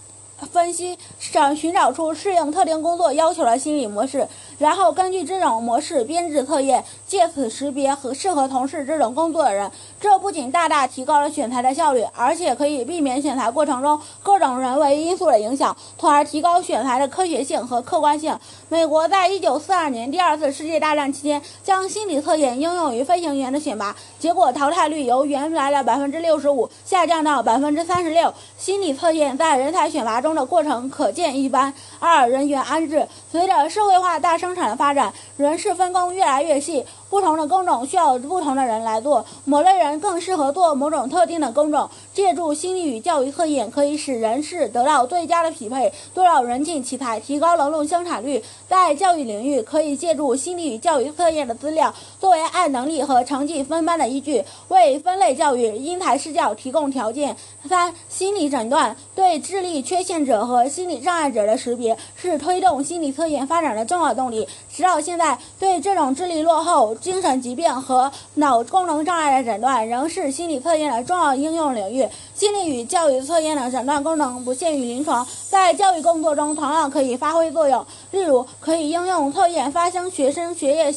[0.50, 0.98] 分析
[1.30, 4.26] 找寻找出适应特定工作要求的心理模式，
[4.62, 9.68] 然后根据这种模式编制测验，借此识别和适合从事这种工作的人。
[10.00, 18.38] 这不仅大大提高了选材的效率，而且可以避免选材过程中各种人为因素的影响，从而提高选材的科学性和客观性。
[18.68, 28.32] 美国在一九四二年第二次世界大战期间，将心理测验应用于飞行员的选拔，结果淘汰率由原来的百分之六十五下降到百分之三十六。
[28.56, 31.74] 心理测验在人才选拔中的过程可见一斑。
[31.98, 36.84] 二、人员安置，随着社会化大生产的发展，人事分工越来越细。
[37.08, 41.88] 不同的工种需要不同的人来做，某类人更适合做某种特定的工种。
[42.14, 48.42] 借助心理与教育测验，可以使人事得到最佳的匹配，多扰人尽其才，提高劳动生产率。
[48.68, 57.36] 在教育领域，可以借助心理与教育测验的资料，作为按能力和成绩分班的依据，为分类教育、因材施教提供条件。
[57.68, 64.46] 三、心理诊断对智力缺陷者和心理障碍者的识别，是推动心理测验发展的重要动力。
[64.72, 66.94] 直到现在，对这种智力落后。
[66.94, 72.01] 精神疾病和脑功能障碍的诊断仍是心理测验的重要应用领域。
[72.34, 77.84] 心理与教育测验的诊断功能不限于临床，在教育工作中同样可以发挥作用。
[78.10, 80.94] 例如，可以应用测验发生学生学业。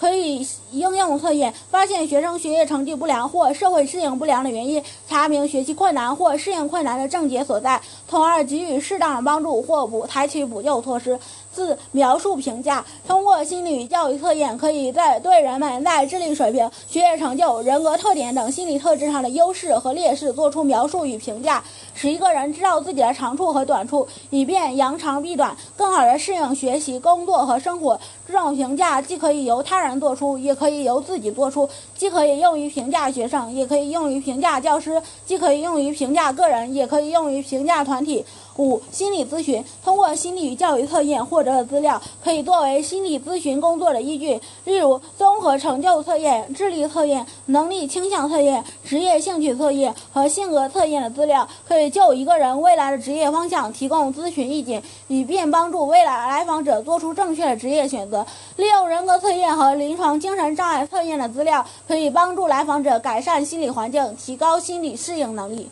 [0.00, 11.18] 可以应用测验发现学生学业成绩不良或社会适应不良的原因，查明学习困难或适应困难的症结所在，从而给予适当帮助或补采取补救措施。
[11.58, 21.64] 四、描述评价通过心理教育测验，可以在对人们在智力水平、学业成就、人格特点等心理特质上的优势和劣势做出描述与评价，
[22.00, 27.98] 使一个人知道自己的长处和短处，以便扬长避短，更好地适应学习、工作和生活。
[28.24, 34.92] 这种评价既可以由他人做出，也可以由自己做出；既可以用于评价学生，也可以用于评价教师；
[35.26, 38.24] 既可以用于评价个人，也可以用于评价团体。
[38.58, 44.40] 五、心理咨询通过心理教育测验获得的资料，可以作为心理咨询工作的依据。
[44.64, 58.26] 例如，综合成就测验、智力测验、能力倾向测验、职业兴趣测验和性格测验的资料，可以就一个人未来的职业方向提供咨询意见，以便帮助未来来访者做出正确的职业选择。
[58.56, 65.70] 利用人格测验和临床精神障碍测验的资料，可以帮助来访者改善心理环境，提高心理适应能力。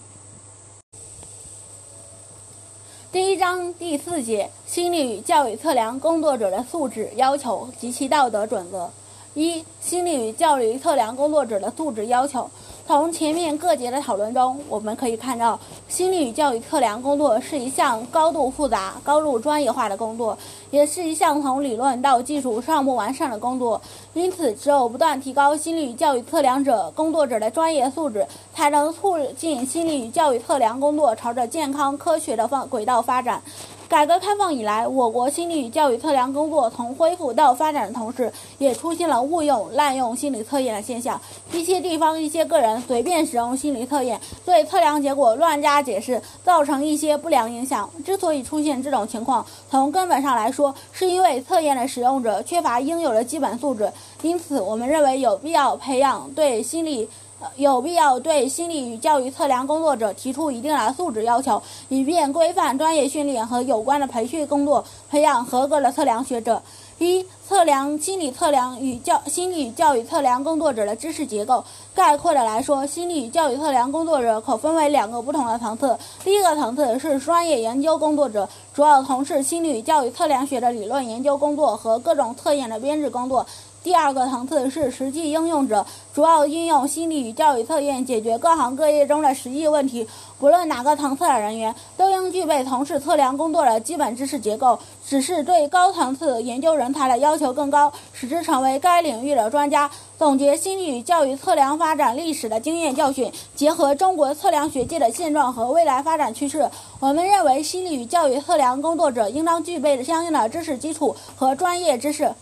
[3.13, 8.91] 第一章第四节：心理与教育测量工作者的素质要求及其道德准则。
[9.33, 12.51] 一、心理与教育测量工作者的素质要求。
[12.87, 15.59] 从前面各节的讨论中，我们可以看到，
[15.89, 20.39] 心理与教育测量工作是一项高度复杂、高度专业化的工作，
[20.71, 23.81] 也是一项从理论到技术尚不完善的工作。
[24.15, 28.25] 因此，只有不断提高心理与教育测量者工作者的专业素质，
[28.55, 33.43] 才能促进心理与教育测量工作朝着健康科学的方轨道发展。
[33.89, 41.21] 改革开放以来，我国心理教育测量工作从恢复到发展的同时，也出现了误用、滥用心理测验的现象。
[41.53, 47.89] 一些地方、一些个人随便使用心理测验，对测量结果乱加解释，造成一些不良影响。
[48.05, 53.93] 之所以出现这种情况，从根本上来说，是因为测验的使用者缺乏应有的基本素质。
[54.23, 57.09] 因此，我们认为有必要培养对心理。
[57.57, 66.63] 有必要对心理与教育测量工作者提出一定的素质要求，以便规范专业训练和有关的培训工作，培养合格的测量学者。
[66.99, 71.63] 一、测量心理测量与教心理教育测量工作者的知识结构。
[71.95, 75.99] 概括的来说，心理教育测量工作者可分为两个不同的层次。
[76.25, 83.45] 第一个层次是专业研究工作者，主要从事心理教育测量学的理论研究工作和各种测验的编制工作。
[83.87, 90.09] 第二个层次是实际应用者，主要应用心理与教育测验解决各行各业中的实际问题。
[90.41, 94.77] 不论哪个层次的人员，都应具备从事测量工作的基本知识结构，
[95.07, 99.89] 只是对高层次研究人才的要求更高，使之成为该领域的专家。
[100.19, 106.69] 总结心理与教育测量发展历史的经验教训，结合中国测量学界的现状和未来发展趋势，
[106.99, 112.35] 我们认为心理与教育测量工作者应当具备相应的知识基础和专业知识。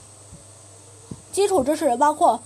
[1.35, 2.41] 基础知识包括：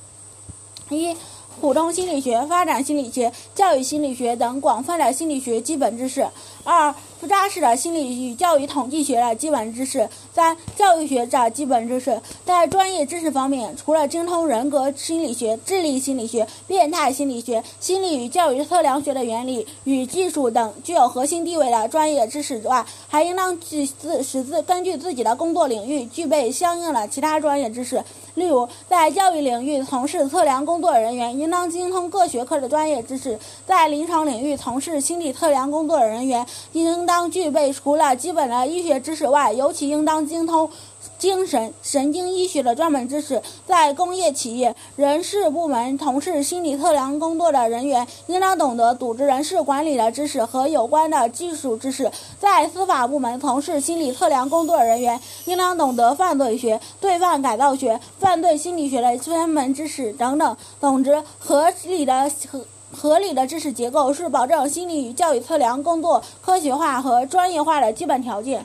[0.89, 1.14] 一、
[1.61, 6.30] 普通心理学、发展心理学、教育心理学等广泛的心理学基本知识；
[6.69, 12.21] 二、不扎实的心理与教育统计学的基本知识；三、教育学的基本知识。
[12.45, 28.05] 在专业知识方面，除了精通人格心理学、智力心理学、变态心理学、心理与教育测量学的原理与技术等具有核心地位的专业知识之外，还应当自自使自根据自己的工作领域具备相应的其他专业知识。
[28.35, 40.70] 例如，在教育领域从事测量工作人员，应当精通各学科的专业知识；在临床领域从事心理测量工作的人员，应当具备除了基本的医学知识外，尤其应当精通。
[41.16, 60.56] 精神神经医学的专门知识，在工业企业人事部门从事心理测量工作的人员，应当懂得组织人事管理的知识和有关的技术知识；在司法部门从事心理测量工作的人员，应当懂得犯罪学、罪犯改造学、犯罪心理学的专门知识等等。
[60.80, 68.64] 总之，合理的合合理的知识结构是保证心理与教育测量工作科学化和专业化的基本条件。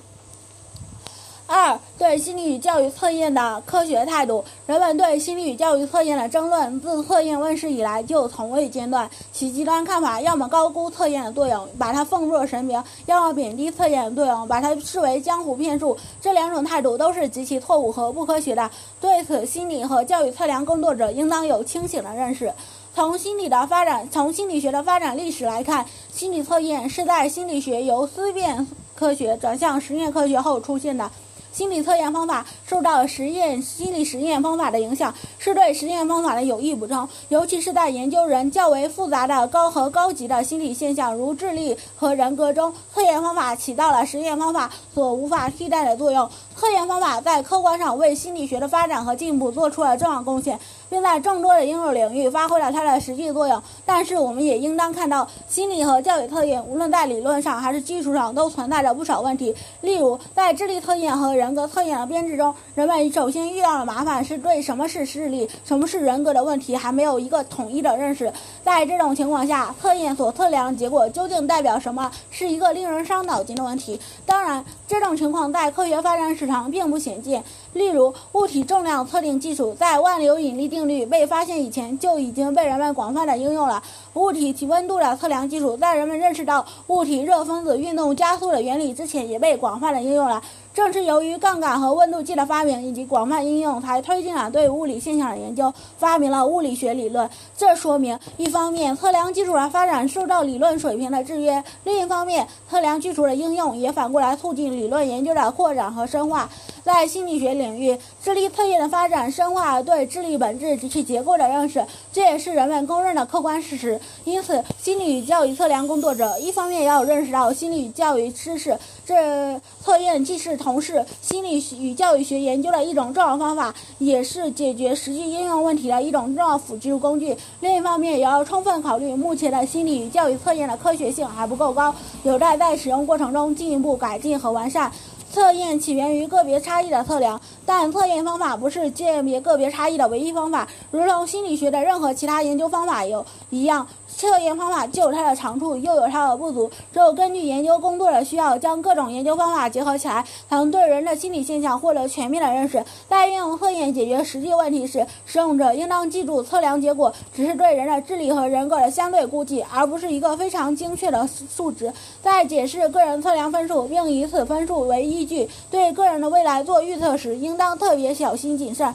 [1.45, 4.43] 二、对心理与教育测验的科学态度。
[4.65, 9.07] 人们对心理与教育测验的争论自测验问世以来就从未间断。
[9.31, 15.95] 其极端看法要么高估测验的作用，把它奉若神明；要么贬低测验的作用，把它视为江湖骗术。
[16.21, 18.71] 这两种态度都是极其错误和不科学的。
[18.99, 22.51] 对此，心理和教育测量工作者应当有清醒的认识。
[22.95, 31.09] 从心理的发展，从心理学的发展历史来看，心理测验是在心理学由思辨科学转向实验科学后出现的。
[31.51, 46.27] 心理测验方法受到实验心理实验方法的影响，是对实验方法的有益补充，尤其是在研究人较为复杂的高和高级的心理现象，如智力和人格中，测验方法起到了实验方法所无法替代的作用。
[46.55, 50.59] 测验方法在客观上为心理学的发展和进步做出了重要贡献，
[50.93, 53.59] 并在众多的应用领域发挥了它的实际作用。
[53.83, 59.55] 但是，我们也应当看到，心理和教育测验无论在理论上还是技术上都存在着不少问题。
[59.81, 68.31] 例如，在智力测验和人格测验的编制中，人们首先遇到的麻烦是对什么是智力、什么是人格的问题还没有一个统一的认识。
[68.63, 73.99] 在这种情况下，测验所测量的结果究竟代表什么，是一个令人伤脑筋的问题。
[74.27, 74.63] 当然，
[74.93, 77.43] 这种情况在科学发展史上并不鲜见。
[77.73, 83.81] 例如，物体重量测定技术在万有引力定律被发现以前就已经被人们广泛的应用了。
[84.13, 90.39] 物体体温度的测量技术在人们认识到物体热分子运动加速的原理之前也被广泛的应用了。
[90.73, 97.29] 正是由于杠杆和温度计的发明以及广泛应用，才推进了对物理现象的研究，发明了物理学理论。
[97.55, 106.49] 这说明，一方面测量技术的发展受到理论水平的制约；另一方面，测量技术的应用也反过来促进理论研究的扩展和深化。
[106.83, 113.97] 在心理学领域，智力测验的发展深化对智力本质及其结构的认识，这也是人们公认的客观事实。
[114.25, 127.37] 因此，心理与教育测量工作者一方面要认识到心理与教育知识，这测验既是从事心理与教育学研究的一种重要方法，也是解决实际应用问题的一种重要辅助工具。
[127.61, 134.91] 另一方面，也要充分考虑目前的心理与教育测验的科学性还不够高，有待在使用过程中进一步改进和完善。
[135.33, 140.67] 测验起源于个别差异的测量，但测验方法不是鉴别个别差异的唯一方法。
[140.91, 146.69] 如同心理学的任何其他研究方法有一样，测验方法既有它的长处，又有它的不足。
[146.93, 152.85] 只有根据研究工作的需要，将各种研究方法结合起来，才能对人的心理现象获得全面的认识。
[153.09, 161.91] 在运用测验解决实际问题时，使用者应当记住，测量结果只是对人的智力和人格的相对估计，而不是一个非常精确的数值。
[162.21, 165.23] 在解释个人测量分数，并以此分数为依。
[165.23, 168.93] 据对个人的未来做预测时，应当特别小心谨慎。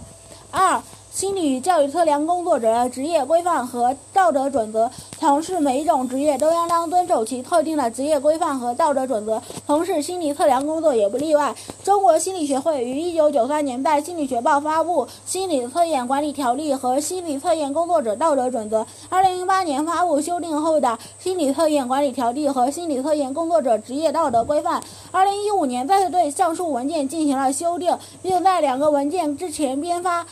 [0.50, 0.78] 二、
[1.18, 4.88] 心理与教育测量工作者的职业规范和道德准则。
[5.18, 11.52] 从事每一种职业都应当遵守其特定的职业规范和道德准则，从事心理测量工作也不例外。
[11.82, 20.86] 中国心理学会于1993年在《心理学报》发布《心理测验管理条例》和《心理测验工作者道德准则》，2008年发布修订后的
[21.18, 24.80] 《心理测验管理条例》和《心理测验工作者职业道德规范》
[25.12, 30.24] ，2015年再次对上述文件进行了修订，并在两个文件之前编发。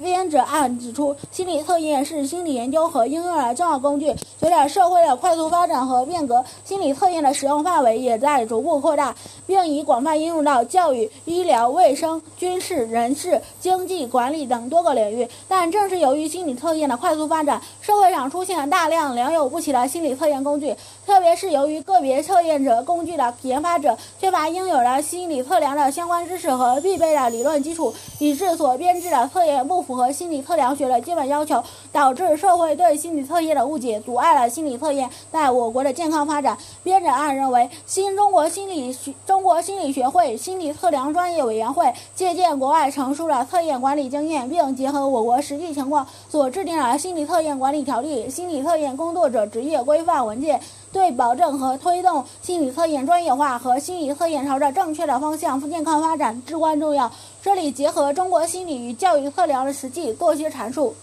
[0.00, 4.14] 编者案指出，心理测验是心理研究和应用的重要工具。
[4.38, 9.14] 随着社会的快速发展和变革，心理测验的使用范围也在逐步扩大，
[9.46, 15.28] 并已广泛应用到教育、医疗卫生、军事、人事、经济管理等多个领域。
[15.46, 20.74] 但正是由于心理测验的快速发展，社会上出现了大量良莠不齐的心理测验工具。
[21.10, 36.56] 特别是由于个别测验者工具的研发者缺乏应有的心理测量的相关知识和必备的理论基础，以致所编制的测验不符合心理测量学的基本要求，导致社会对心理测验的误解，阻碍了心理测验在我国的健康发展。
[36.84, 50.60] 编者案认为，新中国心理学中国心理学会心理测量专业委员会借鉴国外成熟的测验管理经验，并结合我国实际情况，所制定了心理测验管理条例、心理测验工作者职业规范文件。
[50.92, 57.10] 对保证和推动心理测验专业化和心理测验朝着正确的方向健康发展至关重要。
[57.42, 60.94] 这里结合中国心理与教育测量的实际做些阐述：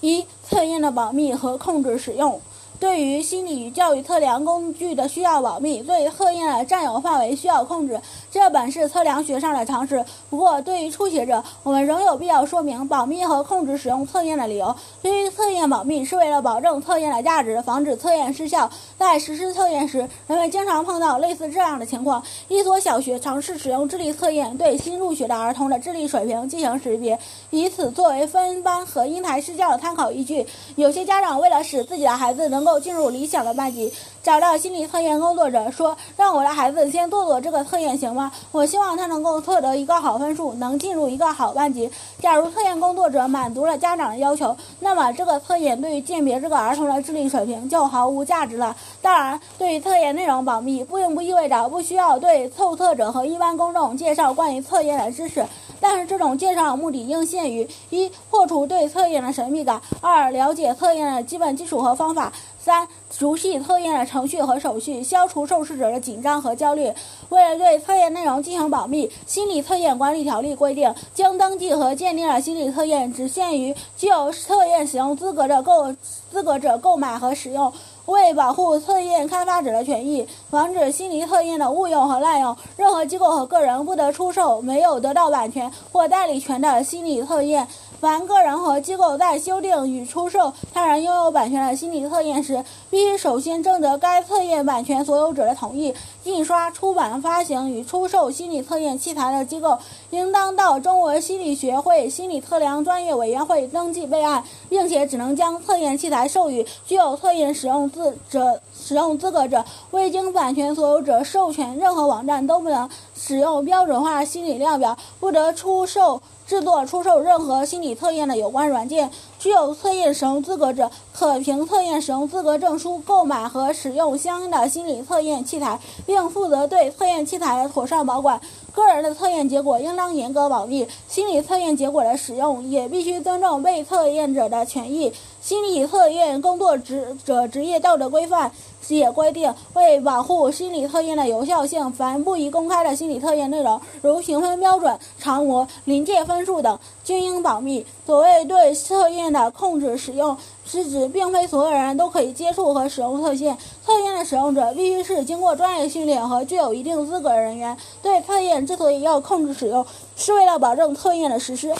[0.00, 2.40] 一、测验的保密和控制使用。
[2.80, 10.04] 对于心理与教育测量工具的需要保密，对测验的占有范围需要控制，这本是测量学上的常识。
[10.28, 14.74] 不过，对于初学者，我们仍有必要说明保密和控制使用测验的理由。
[15.00, 18.70] 对于测验保密，是为了保证测验的价值，防止测验失效。
[18.98, 27.18] 在实施测验时，人们经常碰到类似这样的情况：一所小学尝试使用智力测验对新入学的儿童的智力水平进行识别，
[27.50, 30.46] 以此作为分班和因材施教的参考依据。
[30.76, 33.92] 有些家长为了使自己的孩子能够进入理想的班级，
[34.28, 38.30] 找到心理测验工作者说：“让我的孩子先做做这个测验行吗？
[38.52, 48.76] 我希望他能够获得一个好分数，能进入一个好班级。”假如测验工作者满足了家长的要求，那么这个测验对于鉴别这个儿童的智力水平就毫无价值了。
[49.00, 55.42] 当然，对于测验内容保密，并不意味着不需要对凑测者和一般公众介绍关于测验的知识。
[55.80, 62.32] 但是，这种介绍的目的应限于：一、破除对测验的神秘感；二、了解测验的基本基础和方法；
[62.68, 66.92] 三、熟悉测验的程序和手续，消除受试者的紧张和焦虑。
[67.30, 75.90] 为了对测验内容进行保密，《心理测验管理条例》规定，经登记和鉴定的心理测验只限于具有测验使用资格的购
[76.30, 77.72] 资格者购买和使用。
[78.04, 87.66] 为保护测验开发者的权益，防止心理测验的误用和滥用，任何机构和个人不得出售没有得到版权或代理权的心理测验。
[88.00, 95.92] 凡个人和机构在修订与出售他人拥有版权的心理测验时，必须首先征得该测验版权所有者的同意。
[96.22, 99.78] 印刷、出版、发行与出售心理测验器材的机构，
[100.10, 109.64] 应当到中国心理学会心理测量专业委员会登记备案，并且只能将测验器材授予具有测验使用资者使用资格者。
[109.90, 116.22] 未经版权所有者授权，任何网站都不能使用标准化心理量表，不得出售。
[116.48, 128.40] 制作、出售任何心理测验的有关软件，具有测验使用资格者，可凭测验使用资格证书购买和使用相应的心理测验器材，并负责对测验器材妥善保管。
[128.74, 135.12] 个人的测验结果应当严格保密，心理测验结果的使用也必须尊重被测验者的权益。
[135.42, 138.50] 心理测验工作职者职业道德规范。
[138.96, 147.84] 也规定，为保护心理测验的有效性，凡不宜公开的心理测验内容，如评分标准、常模、临界分数等，均应保密。
[148.06, 153.56] 所谓对测验的控制使用，是指并非所有人都可以接触和使用测验。
[153.84, 157.76] 测验的使用者必须是经过专业训练和具有一定资格的人员。
[158.02, 159.84] 对测验之所以要控制使用，
[160.16, 161.74] 是为了保证测验的实施。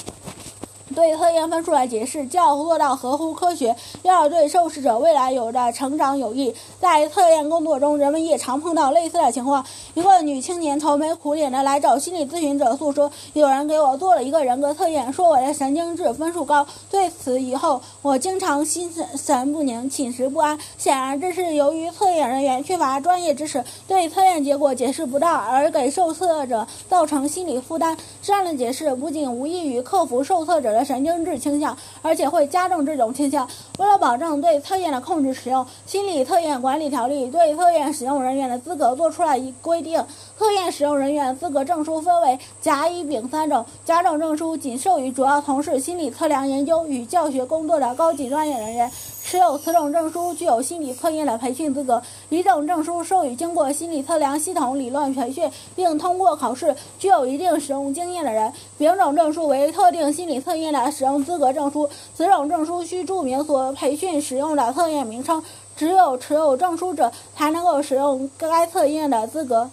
[0.95, 6.55] 对测验分数的解释，就要做到合乎科学，又要对受试者未来有着成长有益。
[6.81, 9.65] 在测验工作中，人们也常碰到类似的情况：
[9.95, 16.67] 一个女青年愁眉苦脸的来找心理咨询者诉说，有人给我做了一个人格测验，说我的神经质分数高。
[16.91, 20.59] 对此以后，我经常心神不宁，寝食不安。
[20.79, 27.97] 显然，这是由于测验人员缺乏专业知识，对测验结果解释不当，而给受测者造成心理负担。
[28.23, 30.78] 这样的解释不仅无益于克服受测者的。
[30.85, 33.49] 神经质倾向，而且会加重这种倾向。
[33.79, 40.05] 为了保证对测验的控制使用，《心理测验管理条例》对测验使用人员的资格做出了一规定：
[40.39, 43.65] 测验使用人员资格证书分为甲、乙、丙三种。
[43.85, 48.91] 甲种证书仅授予主要从事心理测量研究与教学工作的高级专业人员。
[49.31, 52.03] 持有此种证书具有心理测验的培训资格。
[52.31, 58.51] 乙种证书授予经过心理测量系统理论培训并通过考试、具有一定使用经验的人。
[58.79, 61.87] 丙种证书为特定心理测验的使用资格证书。
[62.15, 65.43] 此种证书需注明所培训使用的测验名称。
[65.77, 69.71] 只有持有证书者才能够使用该测验的资格。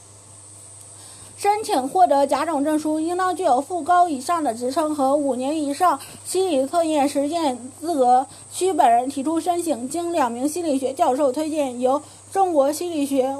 [1.45, 13.37] 申请获得甲种证书，应当具有副高以上的职称和五年以上心理测验实践资格，需本人提出申请，经两名心理学教授推荐，由中国心理学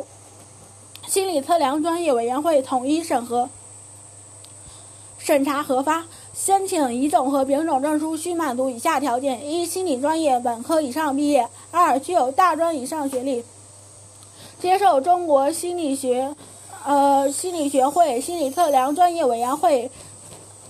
[1.08, 3.50] 心理测量专业委员会统一审核、
[5.18, 6.04] 审查核发。
[6.36, 13.44] 申请乙种和丙种证书需满足以下条件：一、心理专业本科以上毕业；二、具有大专以上学历。
[14.60, 16.36] 接受中国心理学，
[16.86, 19.90] 呃，心理学会心理测量专业委员会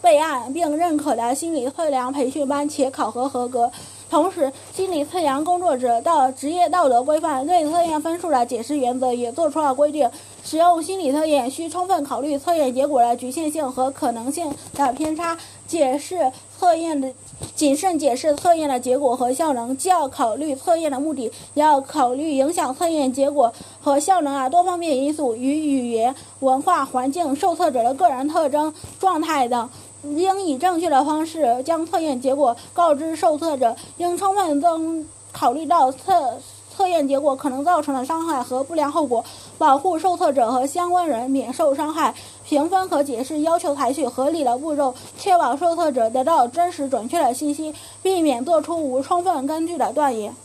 [0.01, 3.69] 备案并认可的心理测量培训班，且考核合格。
[4.09, 10.09] 同时，心理测量工作者的职业道德规范对测验分数的解释原则也做出了规定。
[10.43, 15.35] 使用心理测验需充分考虑测验结果的局限性和可能性的偏差，
[15.67, 17.11] 解释测验的
[17.55, 23.51] 谨慎解释测验的结果和效能，既要考虑测验的目的，也要考虑影响测验结果
[23.81, 29.69] 和效能的多方面因素，与语言、文化环境、受测者的个人特征、状态等。
[30.03, 36.39] 应以正确的方式将测验结果告知受测者，应充分增考虑到测
[36.77, 39.25] 测验结果可能造成的伤害和不良后果，
[39.57, 42.13] 保护受测者和相关人免受伤害。
[42.45, 50.35] 评分和解释要求采取合理的步骤，确保受测者得到真实准确的信息，避免做出无充分根据的断言。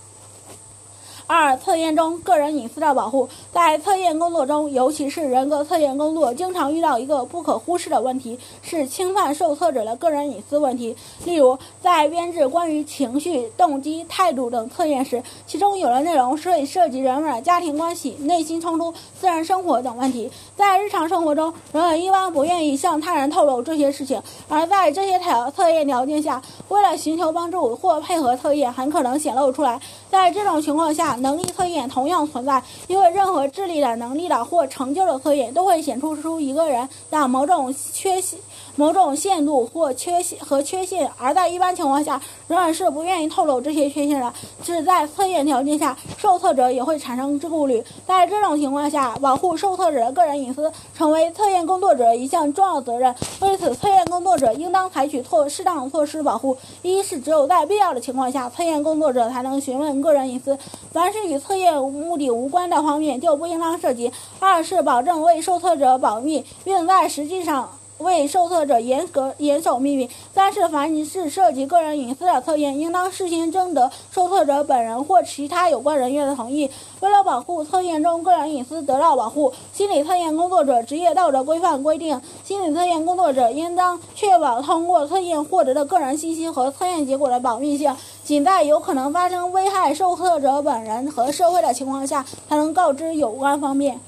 [1.30, 10.96] 二、测验中个人隐私的保护，在测验工作中，尤其是人格测验工作，经常遇到一个不可忽视的问题，是侵犯受测者的个人隐私问题。
[11.24, 20.28] 例如，在编制关于情绪、动机、态度等测验时，其中有的内容会涉及人们的家庭关系、内心冲突、私人生活等问题。
[20.56, 29.80] 在日常生活中，人们一般不愿意向他人透露这些事情，而在这些条测验条件下，为了寻求帮助或配合测验，很可能显露出来。
[30.10, 38.38] 在这种情况下，能力测验同样存在，因为任何智力的能力的或成就的测验都会显示出一个人的某种缺陷、
[38.76, 44.32] 某种限度或缺陷和缺陷，而在一般情况下，仍然是不愿意透露这些缺陷的。
[44.62, 47.82] 是在测验条件下，受测者也会产生之顾虑。
[48.06, 53.14] 在这种情况下，保护受测者的个人隐私成为测验工作者一项重要责任。
[53.40, 56.56] 为此，测验工作者应当采取措适当措施保护。
[56.82, 60.56] 一是只有在必要的情况下，测验工作者才能询问个人隐私。
[60.92, 64.12] 凡是与测验目的无关的方面就不应当涉及。
[64.38, 67.68] 二是保证为受测者保密，并在实际上。
[68.00, 70.10] 为受测者严格严守秘密。
[70.34, 76.70] 三是凡是涉及个人隐私的测验，应当事先征得受测者本人或其他有关人员的同意。
[77.00, 87.94] 为了保护测验中个人隐私得到保护，心理测验工作者职业道德规范规定，心理测验工作者应当确保通过测验获得的个人信息和测验结果的保密性，
[88.24, 93.98] 仅在有可能发生危害受测者本人和社会的情况下，才能告知有关方面。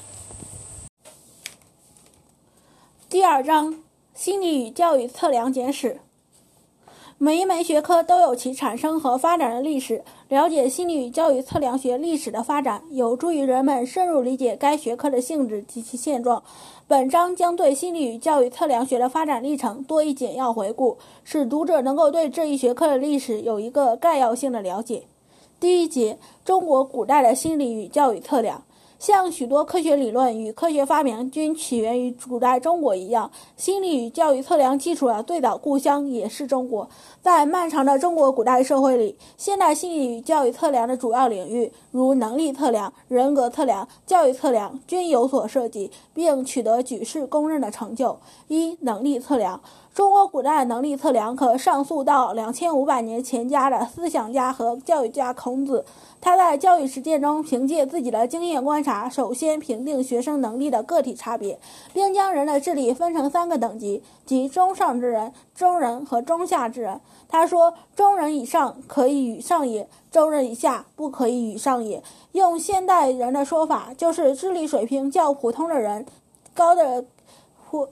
[3.12, 3.74] 第二章
[4.14, 6.00] 心理与教育测量简史。
[7.18, 16.42] 每一门学科都有其产生和发展的历史，了解心理与教育测量学历史的发展，有助于人们深入理解该学科的性质及其现状。
[16.88, 25.02] 本章将对心理与教育测量学的发展历程多一简要回顾，使读者能够对这一学科的历史有一个概要性的了解。
[25.60, 28.62] 第一节：中国古代的心理与教育测量。
[29.02, 36.88] 像许多科学理论与科学发明均起源于古代中国一样，心理与教育测量基础的最早故乡也是中国。
[37.20, 48.20] 在漫长的中国古代社会里，现代心理与教育测量的主要领域，如能力测量、人格测量、教育测量，均有所涉及，并取得举世公认的成就。
[48.46, 49.60] 一、能力测量。
[49.92, 55.84] 中国古代能力测量可上溯到两千五百年前家的思想家和教育家孔子。
[56.24, 61.58] 他在教育实践中，凭借自己的经验观察，首先评定学生能力的个体差别，
[61.92, 67.00] 并将人的智力分成三个等级，即中上之人、中人和中下之人。
[67.28, 72.00] 他说：“中人以上可以与上也，中人以下不可以与上也。”
[72.30, 76.06] 用现代人的说法，就是智力水平较普通的人
[76.54, 77.04] 高的
[77.68, 77.88] 或。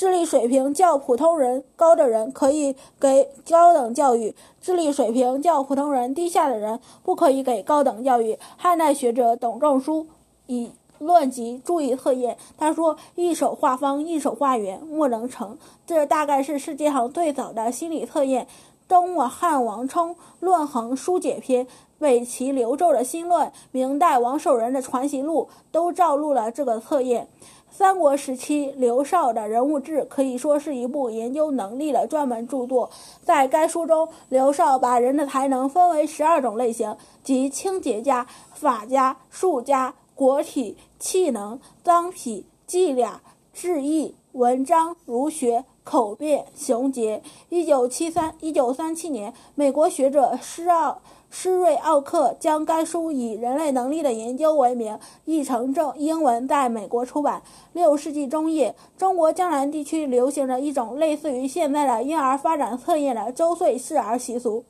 [0.00, 8.38] 智力水平较普通人高的人可以给高等教育，智力水平较普通人低下的人不可以给高等教育。
[8.56, 10.06] 汉代学者董仲舒
[10.46, 18.46] 以论及注意测验，他说：“一手画方，一手画圆，莫能成。”这大概是世界上最早的心理测验。
[18.88, 21.64] 东汉王充《论衡·疏解篇》，
[21.98, 27.28] 北齐刘胄的新论，明代王守仁的传习录都照录了这个测验。
[27.70, 32.90] 三国时期，刘少的人物志可以说是一部研究能力的专门著作。
[33.22, 43.20] 在该书中，刘少把人的才能分为十二种类型，即清洁家、法家、术家、国体、气能、脏痞、伎俩、
[43.54, 47.22] 智义、文章、儒学、口辩、雄杰。
[47.48, 51.00] 一九七三、一九三七年，美国学者施奥。
[51.32, 57.40] 施瑞奥克将该书以“人类能力的研究”为名，译成正英文，在美国出版。
[57.72, 64.64] 六世纪中叶，中国江南地区流行着一种类似于现在的婴儿发展测验的周岁试儿习俗。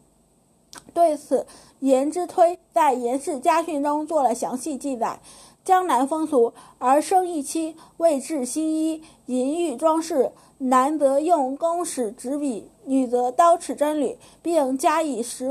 [0.93, 1.47] 对此，
[1.81, 5.19] 颜之推在《颜氏家训》中做了详细记载。
[5.65, 10.33] 江南风俗，而生一妻，为制新衣，银玉装饰。
[10.59, 15.51] 男则用弓矢执笔，女则刀尺针缕，并加以食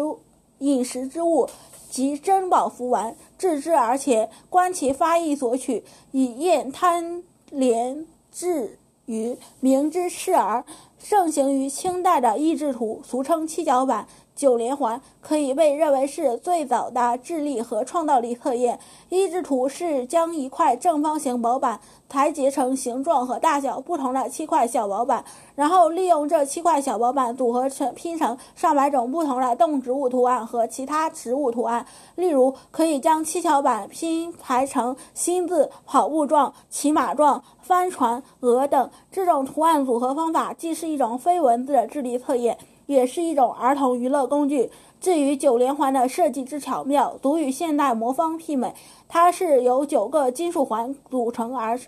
[0.60, 1.49] 饮食之物
[1.89, 10.64] 及珍宝服玩，置之而前，观其发意所取，以验贪廉至于明之视而
[10.99, 14.07] 盛行于清代的异制图，俗称七角板。
[14.39, 18.79] 九连环可以被认为是最早的智力和创造力测验。
[19.09, 25.25] 一制图是将一块正方形薄板裁截成形状和大小不同的七块小薄板，
[25.55, 31.85] 然后利用这七块小薄板组合成拼成上百种不同的动植物图案和其他植物图案。
[32.15, 38.89] 例如，可以将七巧板拼排成心字、跑步状、骑马状、帆船、鹅等。
[39.11, 42.57] 这种图案组合方法既是一种非文字的智力测验。
[42.89, 44.71] 也是一种儿童娱乐工具。
[44.99, 48.74] 至于九连环的设计之巧妙，独与现代魔方媲美。
[49.07, 51.79] 它是由九个金属环组成而，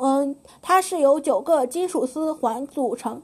[0.00, 3.22] 嗯，它是由九个金属丝环组成，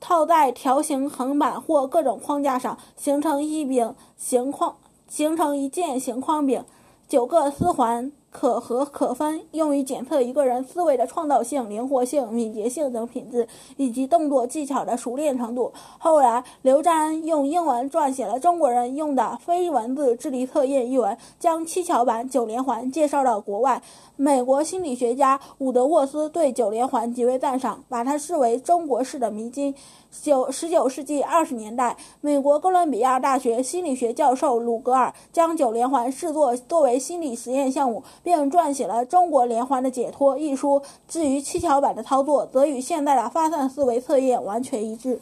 [0.00, 4.74] 套在条形横板或各种框架上，形成一柄形框，
[5.06, 6.64] 形成一件形框柄。
[7.06, 8.10] 九个丝环。
[8.32, 13.46] 可和可分，用于检测一个人思维的创造性、灵活性、敏捷性等品质，
[13.76, 15.70] 以及动作技巧的熟练程度。
[15.98, 23.82] 后来，刘占用英文撰写了中国人用的非文字智力测验一文，将七巧板九连环介绍到国外。
[24.16, 29.74] 美国心理学家伍德沃斯对九连环极为赞赏，把它视为中国式的迷津。
[30.20, 40.82] 九十九世纪二十年代，美国哥伦比亚大学心理学教授鲁格尔将九连环视作作为心理实验项目，并撰写了《中国连环的解脱》一书。
[41.08, 45.18] 至于七巧板的操作，则与现代的发散思维测验完全一致。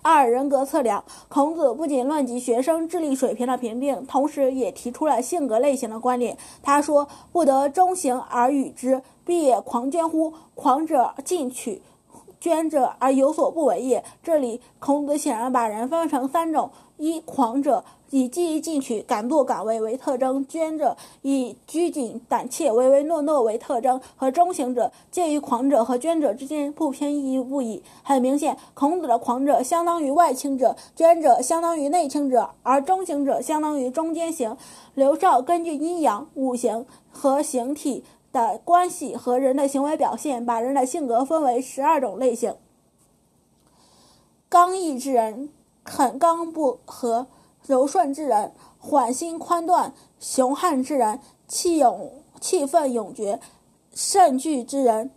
[0.00, 6.36] 二人格测量，孔子不仅论及学生智力水平的评定，同时也提出了性格类型的观点。
[6.62, 10.32] 他说：“不得中行而与之，必也狂捐乎？
[10.54, 11.80] 狂者进取。”
[12.44, 14.04] 捐者而有所不为也。
[14.22, 27.82] 这里孔子显然把人分成三种：一、狂者，以积极进取、敢作敢为为特征；捐者，以拘谨胆怯、唯唯诺诺为特征；和中行者，介于狂者和捐者之间，不偏一不倚。
[28.02, 34.54] 很明显，孔子的狂者相当于外倾者，捐者相当于内倾者，而中行者相当于中间型。
[34.92, 38.04] 刘少根据阴阳、五行和形体。
[38.34, 42.56] 的关系和人的行为表现，把人的性格分为十二种类型：
[44.48, 45.50] 刚毅之人，
[45.84, 47.26] 肯刚不和；
[47.64, 53.38] 柔顺之人，缓心宽断；雄悍之人，气勇气愤勇决；
[53.94, 55.12] 慎惧之人，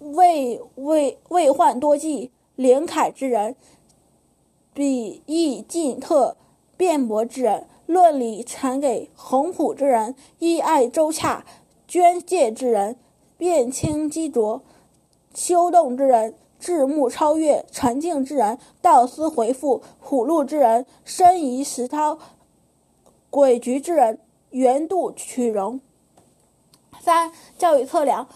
[0.00, 3.54] 畏畏畏患多计；灵凯之人，
[4.74, 6.34] 比翼尽特；
[6.76, 7.68] 辩驳之人。
[7.86, 11.44] 论理传给宏普之人，依爱周洽；
[11.86, 12.96] 捐借之人，
[13.38, 14.60] 辨清机浊；
[15.34, 22.18] 修动之人，智目超越；沉静之人，道思回复；虎路之人，深疑实涛；
[23.30, 24.18] 诡局之人，
[24.50, 25.80] 圆度取容。
[27.00, 28.26] 三、教育测量。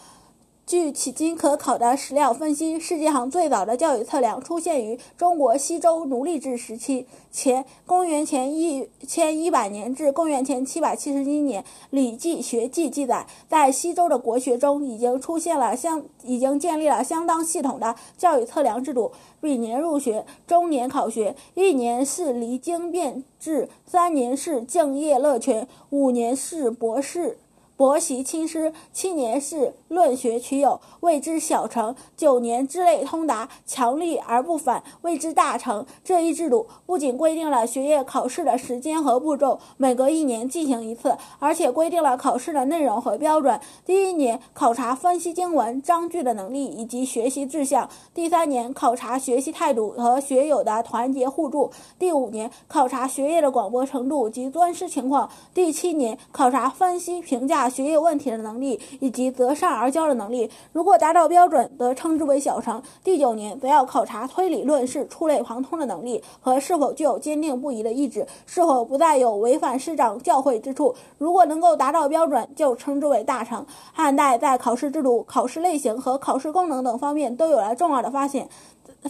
[0.70, 11.60] 据迄今可考的史料分析，世界上最早的教育测量出现于中国西周奴隶制时期前，公元前一千一百年至公元前七百七十一年，
[11.90, 19.10] 《礼记学记》记载，在西周的国学中已经出现了相，已经建立了相当系统的教育测量制度。
[19.40, 27.38] 每年入学，中年考学，一年是离经变制，三年是敬业乐权，五年是博士。
[27.76, 35.84] 博习亲师，七年是论学取友，谓之小成；九年之内通达，强力而不反，谓之大成。
[36.04, 43.58] 这一制度不仅规定了学业考试的时间和步骤，每隔一年进行一次，而且规定了考试的内容和标准。
[43.84, 51.68] 第一年考察分析经文章句的能力以及学习志向；第三年考察学习态度和学友的团结互助；
[51.98, 57.68] 第五年考察学业的广博程度及尊师情况；第七年考察分析评价。
[57.70, 62.82] 学业问题的能力以及择善而教的能力，如果达到标准，则称之为小成。
[63.02, 70.94] 第九年则要考察推理论事、触类旁通的能力和是否具有坚定不移的意志，是否不再有违反师长教诲之处。
[71.16, 73.64] 如果能够达到标准，就称之为大成。
[73.92, 78.46] 汉代在考试制度、考试类型和考试功能等方面都有了重要的发现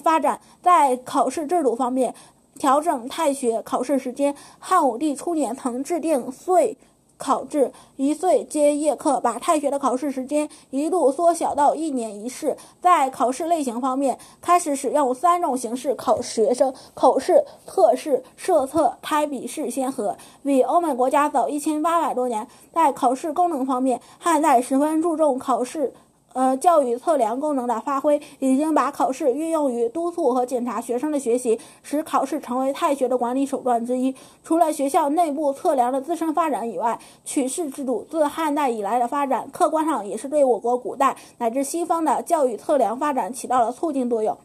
[0.04, 0.40] 发展。
[0.62, 2.14] 在考试制度方面，
[2.58, 4.36] 调整太学考试时间。
[4.60, 6.78] 汉武帝初年曾制定岁。
[7.20, 12.56] 考制，一岁皆夜课，把太学的考试时间一度缩小到一年一试。
[12.80, 22.48] 在考试类型方面，开始使用三种形式考学生：口试、特试、设测、开笔试先河，比欧美国家早一千八百多年。
[22.72, 25.92] 在考试功能方面，汉代十分注重考试。
[26.32, 34.14] 呃，教育测量功能的发挥，已经把考试运用于督促和检查学生的学习，使考试成为太学的管理手段之一。
[34.44, 44.38] 除了学校内部测量的自身发展以外，取士制度自汉代以来的发展，客观上也是对我国古代乃至西方的教育测量发展起到了促进作用。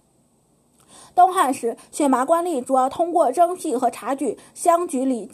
[1.14, 5.30] 东汉时，选拔官吏主要通过征辟和察举，乡举礼。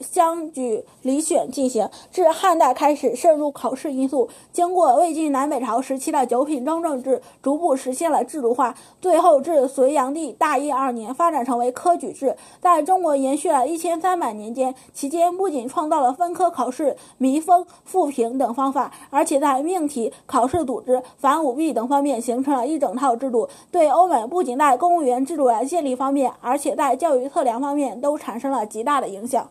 [0.00, 4.28] 相举礼选进行，至汉代开始渗入考试因素。
[4.52, 14.74] 经过魏晋南北朝时期的九品中正制，逐步实现了制度化，最后至隋炀帝大业二年发展成为科举制，在中国延续了一千三百年间。
[14.92, 23.48] 期间不仅创造了分科考试、弥封、复评等方法，而且在命题、考试组织、反舞弊等方面形成了一整套制度。
[23.70, 29.48] 对欧美不仅在公务员制度的建立方面，而且在教育测量方面都产生了极大的影响。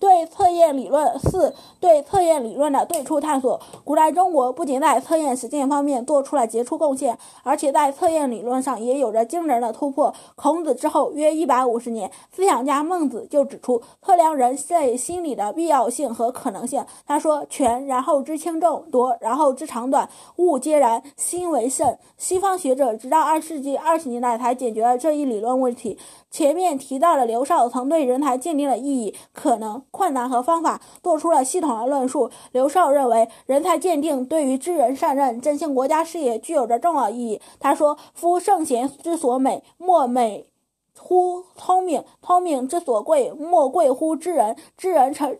[0.00, 3.60] 对测验理论四对测验理论的最初探索。
[3.84, 10.12] 古代中国不仅在测验实践方面做出了杰出贡献，而且在测验理论上也有着惊人的突破。
[10.34, 16.84] 孔子之后约一百五十年，思想家孟子就指出测量人类心理的必要性和可能性。
[17.06, 25.98] 他说：“权，然后知轻重；夺，然后知长短；物皆然，心为甚。”西方学者直到二世纪二十年代才解决了这一理论问题。
[26.30, 32.30] 前面提到了刘少曾对人才鉴定的意义、可能、困难和方法做出了系统的论述。
[32.52, 37.40] 刘少认为，人才鉴定对于知人善任、振兴国家事业具有着重要意义。
[37.58, 40.46] 他说：“夫圣贤之所美，莫美
[40.96, 44.56] 乎聪明；聪明之所贵，莫贵乎知人。
[44.76, 45.36] 知人成，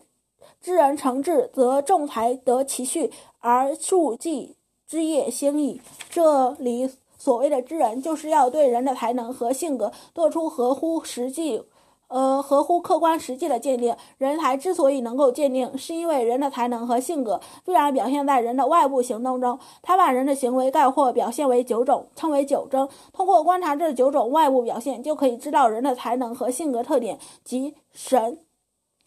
[0.59, 5.79] 知人成智，则众才得其序，而庶几之业兴矣。”
[6.11, 6.91] 这里。
[7.21, 11.61] 所谓的知人，就是要对人的才能和性格做出合乎实际、
[12.07, 13.95] 呃合乎客观实际的鉴定。
[14.17, 19.59] 人才之所以能够鉴定，是因为人的才能和性格必然表现在人的外部行动中。
[19.83, 22.89] 他把人的行为概括表现为九种，称为九征。
[23.13, 28.39] 通过观察这九种外部表现，就可以知道人的才能和性格特点，即神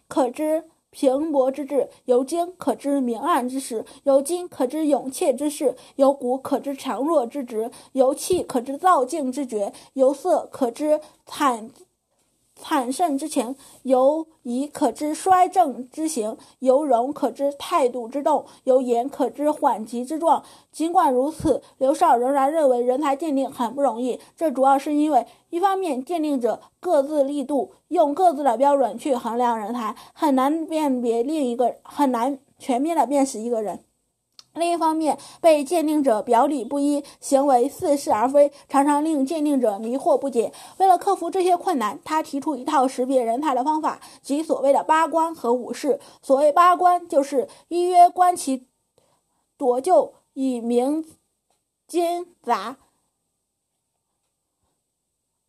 [0.06, 0.70] 可知。
[0.94, 11.68] 平薄之志，由今可知明暗之实；由今可知勇怯之事；由古可知强弱之职；由气可知造境之绝；由色可知惨
[12.56, 20.42] 惨胜之情；由仪可知衰正之行；由容可知态度之动；由言可知缓急之状。
[20.72, 24.20] 尽管如此，刘少仍然认为人才鉴定很不容易。
[24.36, 25.26] 这主要是因为。
[25.50, 33.76] 一方面，鉴定者各自力度，用各自的标准去衡量人才，很难辨别另一个，很难全面的辨识一个人；
[34.54, 40.52] 另一方面，被鉴定者表里不一，行为似是而非，常常令鉴定者迷惑不解。
[40.78, 45.98] 为了克服这些困难，他提出一套识别人才的方法，即所谓的八观和五事。
[46.22, 48.68] 所谓八观，就是一曰观其
[49.56, 51.04] 夺就，以明
[51.88, 52.76] 奸杂。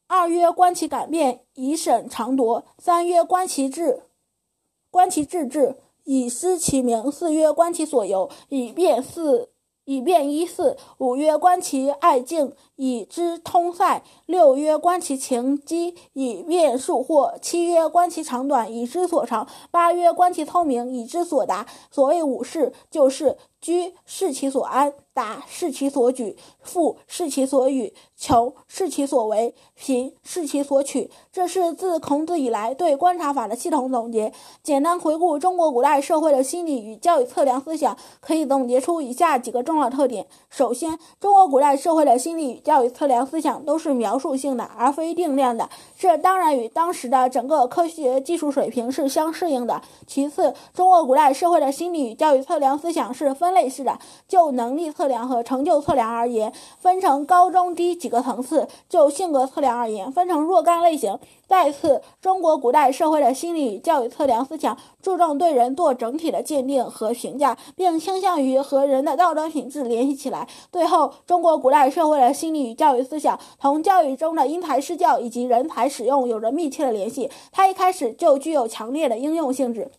[0.07, 4.03] 二曰观其改变，以审常夺；三曰观其志，
[4.91, 9.49] 观其志志，以失其名；四曰观其所由，以便四，
[9.85, 21.67] 以便一四；五曰观其爱敬，以知通塞；六曰观其情机，以便数惑；七曰观其长短，以知所长；八曰观其聪明，以知所达。
[21.91, 24.93] 所谓五事，就是居视其所安。
[25.15, 31.09] 答视其所举，富视其所与，穷视其所为，贫视其所取。
[31.31, 34.33] 这是自孔子以来对观察法的系统总结。
[34.61, 45.69] 简单回顾中国古代社会的心理与教育测量思想，可以总结出以下几个重要特点：首先，中国古代社会的心理与教育测量思想都是描述性的，而非定量的。
[45.97, 49.81] 这当然与当时的整个科学技术水平是相适应的。
[50.05, 53.97] 其次，中国古代社会的心理与教育测量思想是分类式的，
[54.27, 55.04] 就能力测。
[55.05, 61.19] 测量和成就测量而言，分成高中低几个层次；就性格测量而言，分成若干类型。
[61.47, 70.47] 再次，中国古代社会的心理与教育测量思想注重对人做整体的鉴定和评价，并倾向于和人的道德品质联系起来。
[70.71, 79.91] 最后，中国古代社会的心理与教育思想同教育中的因材施教以及人才使用有着密切的联系，它一开始就具有强烈的应用性质。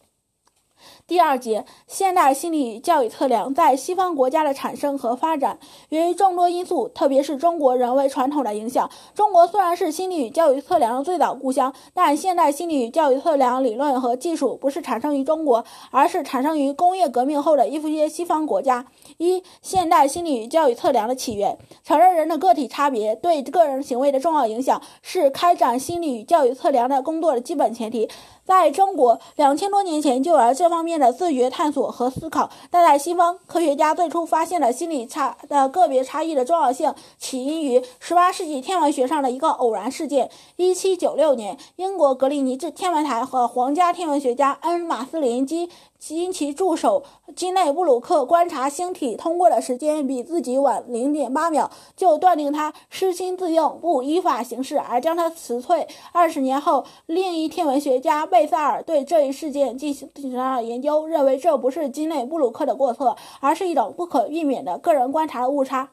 [1.08, 5.56] 第二节，现代心理与教育测量在西方国家的产生和发展，
[5.90, 8.90] 源于众多因素，特别是中国人为传统的影响。
[9.14, 18.84] 中国虽然是心理与教育测量的最早故乡，但现代心理与教育测量理论和技术不是产生于中国，而是产生于工业革命后的一些西方国家。
[19.18, 28.08] 一、现代心理与教育测量的起源，承认人的个体差别对个人行为的重要影响，是开展心理与教育测量的工作的基本前提。
[28.47, 40.31] 在中国，两千多年前就有了这方面的自觉探索和思考，但在西方，科学家最初发现了心理差的个别差异的重要性，起因于十八世纪天文学上的一个偶然事件。
[40.55, 45.68] 一七九六年，英国格林尼治天文台和皇家天文学家恩·马斯林基
[46.09, 47.02] 因其助手
[47.35, 55.89] 金内布鲁克观察星体通过的时间比自己晚零点八秒，就断定他失心自用，不依法行事，而将他辞退。
[56.12, 65.92] 二十年后，另一天文学家贝塞尔对这一事件进行进行了研究，认为这不是金内布鲁克的过错，而是一种不可避免的个人观察的误差。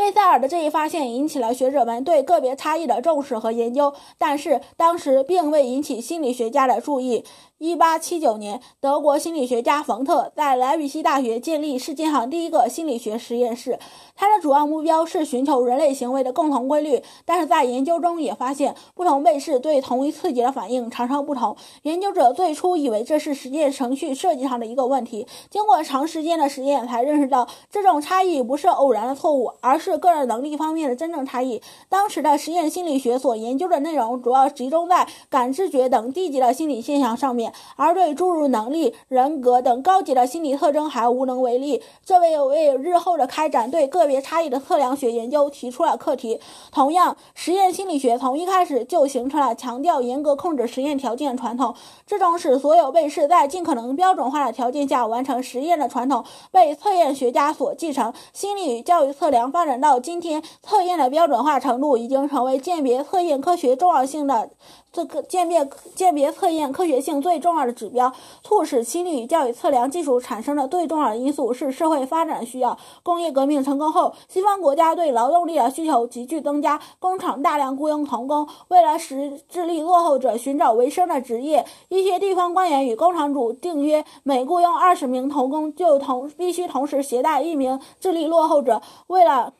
[0.00, 7.22] 贝塞尔的这一发现引起了学者们对个别差异的重视和研究，但是当时并未引起心理学家的注意。
[7.58, 13.78] 一八七九年，德国心理学家冯特在莱比锡大学建立世界上第一个心理学实验室。
[14.16, 21.54] 他的主要目标是寻求人类行为的共同规律，但是在研究中也发现，不同被试对同一刺激的反应常常不同。
[21.82, 31.60] 研究者最初以为这是实验程序设计上的一个问题，经过长时间的实验，才认识到这种差异不是偶然的错误，而是是个人能力方面的真正差异。
[31.88, 37.52] 当时的实验心理学所研究的内容主要集中在感知觉等低级的心理现象上面。
[37.76, 46.40] 而对诸如能力、人格等高级的心理特征还无能为力，这为为日后的开展对个别差异的测量学研究提出了课题。
[46.70, 51.74] 同样，实验心理学从一开始就形成了强调严格控制实验条件传统，
[52.06, 58.12] 这种使所有被试在尽可能标准化的条件下完成实验的传统被测验学家所继承。
[58.32, 64.50] 心理与教育测量发展到今天，测验的标准化程度已经成为鉴别测验科学重要性的。
[64.92, 68.12] 这个鉴别鉴别测验科学性最重要的指标，
[68.42, 72.76] 促使心理与教育测量技术产生的最重要的因素是社会发展需要。
[73.04, 78.48] 工业革命成功后，西方国家对劳动力的需求急剧增加，工厂大量雇佣童工。
[78.66, 88.82] 为了使智力落后者寻找维生的职业，一些地方官员与工厂主订约，每雇佣二十名童工就同必须同时携带一名智力落后者。
[89.06, 89.52] 为了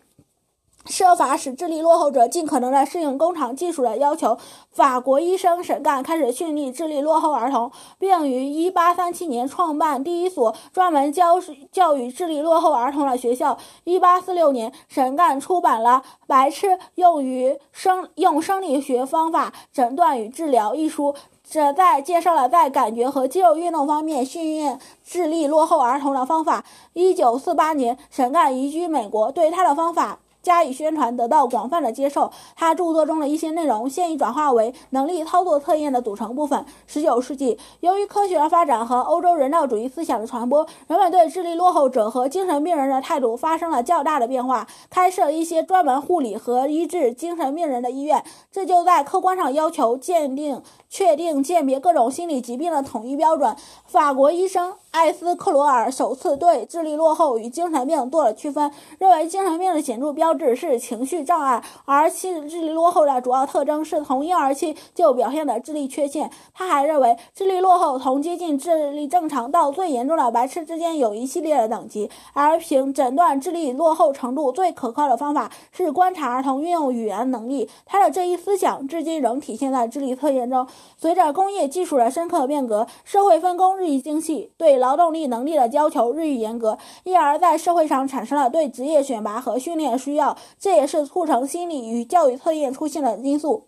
[0.86, 4.36] 设法使智力落后者尽可能的适应工厂技术的要求，
[4.72, 11.40] 法国医生沈干开始训练智力落后儿童，并于1837年创办第一所专门教
[11.70, 13.56] 教育智力落后儿童的学校。
[13.84, 26.64] 1846年，沈干出版了《白痴用于生用生理学方法诊断与治疗》一书，旨在介绍了在感觉和肌肉运动方面训练智力落后儿童的方法。
[26.94, 30.18] 1948年，沈干移居美国，对他的方法。
[30.42, 32.30] 加以宣传，得到广泛的接受。
[32.56, 36.64] 他著作中的一些内容现已转化为能力操作测验的组成部分。
[36.86, 48.22] 十九世纪，由于科学的发展和欧洲人道主义思想的传播，人们对智力落后者和精神病人的态度发生了较大的变化，开设一些专门护理和医治精神病人的医院。
[48.50, 53.56] 这就在客观上要求鉴定、确定、鉴别各种心理疾病的统一标准。
[53.86, 54.74] 法国医生。
[54.92, 66.28] 艾斯克罗尔首次对智力落后与精神病做了区分，认为精神病的显著标志是情绪障碍，而其智力落后的主要特征是从婴儿期就表现的智力缺陷。
[66.52, 77.70] 他还认为，智力落后从接近智力正常到最严重的白痴之间有一系列的等级，而凭诊断智力落后程度最可靠的方法是观察儿童运用语言能力。
[77.86, 80.66] 他的这一思想至今仍体现在智力测验中。
[80.96, 93.66] 随着工业技术的深刻变革，社会分工日益精细，对劳动力能力的要求日益严格，因而，在社会上产生了对职业选拔和训练需要，这也是促成心理与教育测验出现的因素。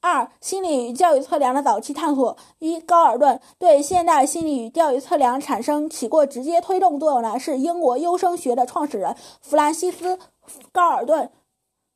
[0.00, 2.36] 二、心理与教育测量的早期探索。
[2.58, 10.16] 一、高尔顿对现代心理与教育测量产生起过直接推动作用的是英国优生学的创始人弗兰西斯·
[10.72, 11.30] 高尔顿，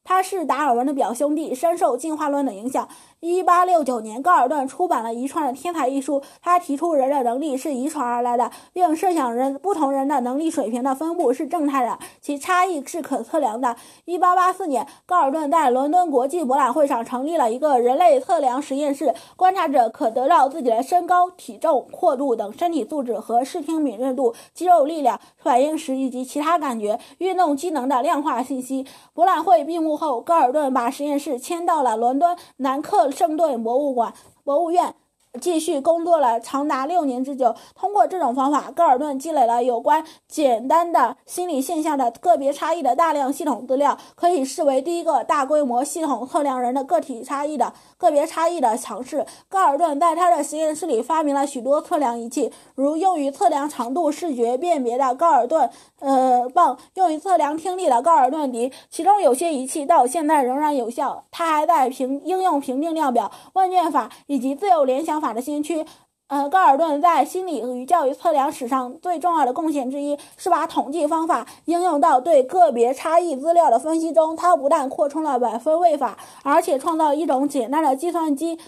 [0.04, 2.88] 他是达尔文的表兄弟，深受进化论的影响。
[3.20, 6.22] 一八六九年，高尔顿出版了《遗传的天才》一书。
[6.40, 13.74] 他提出人的能力是遗传而来的，并设想人不同人的能力水平的分布是正态的，其差异是可测量的。
[14.04, 28.86] 一八八四年，高尔顿在伦敦国际博览会上成立了一个人类测量实验室，观察者可得到自己的身高、体重、阔度等身体素质和视听敏锐度、肌肉力量、反应时以及其他感觉、运动机能的量化信息。
[29.12, 33.07] 博览会闭幕后，高尔顿把实验室迁到了伦敦南克。
[33.10, 34.12] 圣顿博物馆
[34.44, 34.94] 博物院，
[35.40, 37.54] 继续工作了长达六年之久。
[37.74, 49.26] 通过这种方法，高尔顿积累了有关简单的心理现象的个别差异的大量系统资料，可以视为第一个大规模系统测量人的个体差异的个别差异的尝试。
[49.48, 61.24] 高尔顿在他的实验室里发明了许多测量仪器，如用于测量长度视觉辨别的高尔顿呃棒，用于测量听力的高尔顿笛，其中有些仪器到现在仍然有效。
[61.30, 65.84] 他还在评应用评定量表、问卷法以及自由联想法的先驱。
[66.28, 74.36] 呃，高尔顿在心理与教育测量史上最重要的贡献之一是把统计方法应用到对个别差异资料的分析中。
[74.36, 78.58] 他不但扩充了百分位法，而且创造一种简单的计算机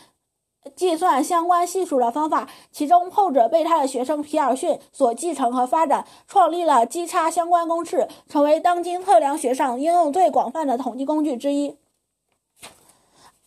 [0.75, 11.77] 计算相关系数的方法，其中后者被他的学生皮尔逊所继承和发展，创立了基差相关公式，成为当今测量学上应用最广泛的统计工具之一。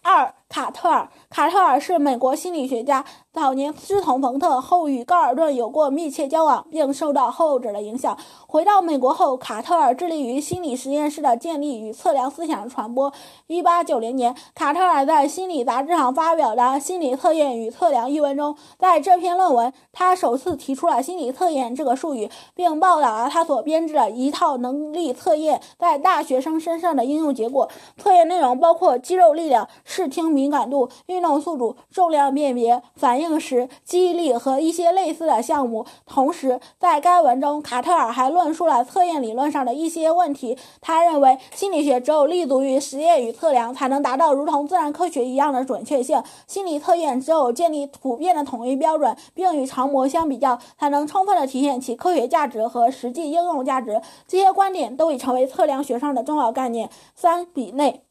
[0.03, 1.09] 二，卡特尔。
[1.33, 3.03] 卡特尔是美国心理学家。
[3.31, 8.15] 早年师从冯特，后与高尔顿有过密切交往，并受到后者的影响。
[8.45, 13.11] 回到美国后，卡特尔致力于心理实验室的建立与测量思想的传播。
[13.47, 27.67] 1890年，卡特尔在《心理杂志》上发表的《心理测验与测量》一文中，在这篇论文，他首次提出了“心理测验”这个术语，并报道了他所编制的一套能力测验在大学生身上的应用结果。
[27.97, 33.33] 测验内容包括肌肉力量、视听敏感度、运动速度、重量辨别、反应。
[33.39, 35.85] 时、记忆力和一些类似的项目。
[36.05, 40.57] 同时，在该文中，卡特尔还论述了测验理论上的一些问题。
[40.81, 46.21] 他认为，心理学只有立足于实验与测量，才能达到如同自然科学一样的准确性。
[46.45, 53.99] 心理测验只有建立普遍的统一标准，并与常模相比较，才能充分的体现其科学价值和实际应用价值。
[54.27, 56.89] 这些观点都已成为测量学上的重要概念。
[57.15, 58.03] 三比内，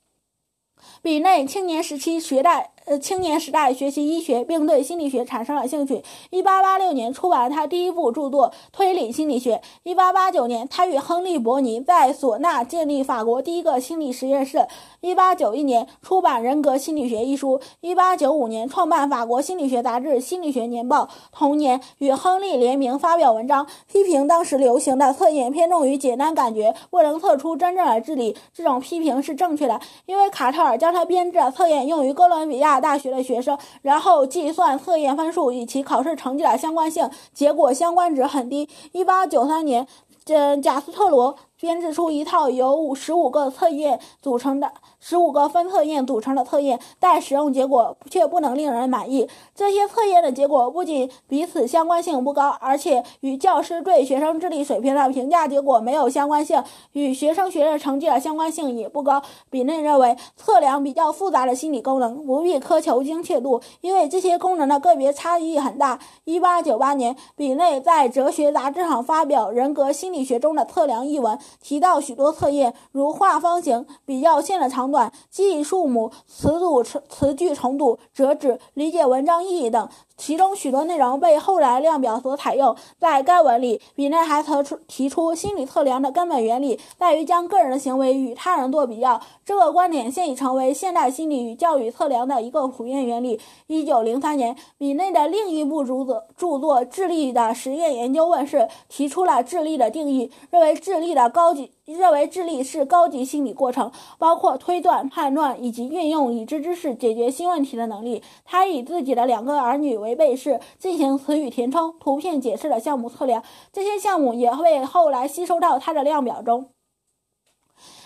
[1.01, 2.73] 比内青年时期学代。
[2.85, 6.03] 呃，青年时代学习医学，并对心理学产生了兴趣。
[6.31, 9.55] 一八八六年出版了他第一部著作《推理心理学》。
[9.85, 14.67] 一八八九年，他与亨利·伯尼在索纳建立法国第一个心理实验室。
[15.01, 17.61] 一八九一年出版《人格心理学》一书。
[17.81, 21.05] 一八九五年创办法国心理学杂志《心理学年报》。
[21.31, 28.37] 同年与亨利联名发表文章，批评当时流行的测验偏重于简单感觉，未能测出真正的智力。
[28.53, 32.72] 这种批评是正确的，因为卡特尔将他编制的测验用于哥伦比亚。
[32.81, 38.69] 大学的学生，然后计算测验分数与其考试成绩的相关性，结果相关值很低。
[38.93, 39.87] 一八九三年，
[40.25, 44.73] 这贾斯特罗编制出一套由五十五个测验组成的。
[45.05, 49.29] 十五个分测验组成的测验，但使用结果却不能令人满意。
[49.55, 56.63] 这些测验的结果不仅彼此相关性不高，而且与教师对学生智力水平的评价结果没有相关性，
[56.93, 59.21] 与学生学业成绩的相关性也不高。
[59.51, 65.99] 比内认为，测量比较复杂的心理功能不必苛求精确度，因为这些功能的个别差异很大。
[66.25, 74.93] 一八九八年，比内在哲学杂志上发表《人格心理学中的测量》一文，提到许多测验，如画方形、比较线的长。
[74.93, 79.89] 短记忆数目、词组词句程度、折纸、理解文章意义等。
[80.17, 82.77] 其中许多内容被后来量表所采用。
[82.99, 89.21] 在该文里，比内还提出提出心理测量的根本原理在于将个人的行为与他人做比较。
[89.45, 93.41] 这个观点现已成为现代心理与教育测量的一个普遍原理。
[93.67, 108.23] 一九零三年，比内的另一部著作著作《智力的实验研究》问世，提出了智力的定义，认为智力的高级认为智力是高级心理过程，包括推断、判断以及运用已知知识解决新问题的能力。
[108.45, 113.43] 他以自己的两个儿女为为背试进行词语填充、图片解释的项目测量，
[113.73, 116.72] 这些项目也会后来吸收到它的量表中。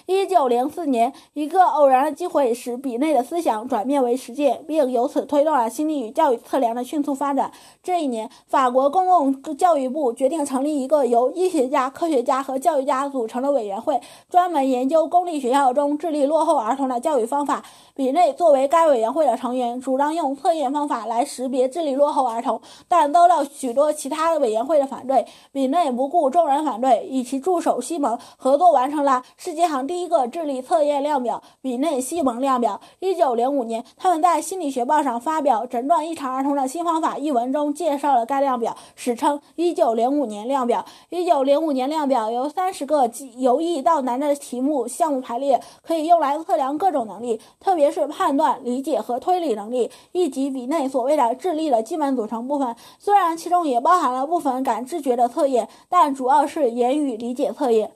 [0.06, 7.50] 一九零四年，一个偶然的机会使比内的思想转变为实践，并由此推动了心理与教育测量的迅速发展。
[7.82, 14.00] 这一年，法国公共教育部决定成立一个由医学家、科学家和教育家组成的委员会，
[14.30, 17.64] 专门研究公立学校中智力落后儿童的教育方法。
[17.96, 25.26] 比内作为该委员会的成员，主张用测验方法来识别智力落后儿童，但遭到许多其他委员会的反对。
[25.50, 29.95] 比内不顾众人反对，与其助手西蒙合作，完成了世界上第。
[29.96, 32.78] 第一个智力测验量表——比内西蒙量表。
[32.98, 40.84] 一九零五年，他们在《心理学报》上发表《诊断异常儿童的新方法》一文中介绍了该量表，史称“一九零五年量表”。
[41.08, 52.76] 一九零五年量表由三十个由易到难的题目项目排列，可以用来测量各种能力，特别是判断、理解和推理能力，以及比内所谓的智力的基本组成部分。
[52.98, 57.92] 虽然其中也包含了部分感知觉的测验，但主要是言语理解测验。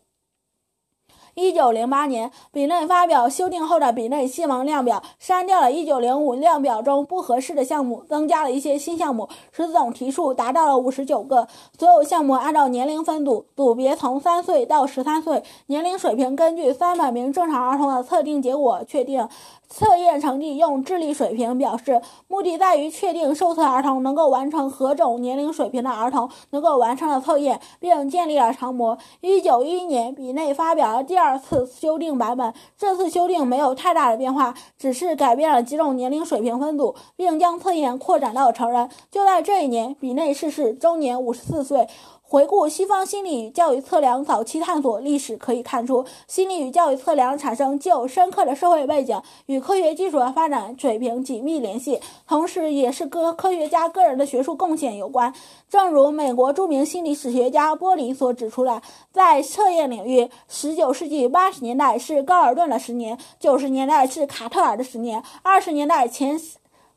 [1.41, 11.49] 一九零八年，比内发表修订后的比内新闻量表，删掉了一九零五量表中不合适的项目，增加了一些新项目，使总题数达到了五十九个。
[11.79, 19.27] 所有项目按照年龄分组，组别从三岁到十三岁，年龄水平根据三百名正常儿童的测定结果确定。
[19.73, 28.99] 测验成绩用智力水平表示，目的在于确定受测儿童能够完成何种年龄水平的儿童能够完成了测验，并建立了常模。
[29.21, 38.91] 一九一一年，比内发表了第二次修订版本，这次修订没有太大的变化，只是改变了几种年龄水平分组，并将测验扩展到成人。
[39.09, 41.87] 就在这一年，比内逝世，终年五十四岁。
[42.31, 55.35] 回顾西方心理与教育测量早期探索历史，可以看出，心理与教育测量产生具有深刻的社会背景，与科学技术的发展水平紧密联系，同时也是各科学家个人的学术贡献有关。
[55.69, 58.81] 正如美国著名心理史学家波林所指出的，
[59.13, 66.41] 在测验领域，19世纪80年代是高尔顿的十年，90年代是卡特尔的十年，20年代前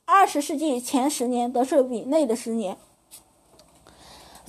[0.05, 2.77] ，20世纪前十年则是比内的十年。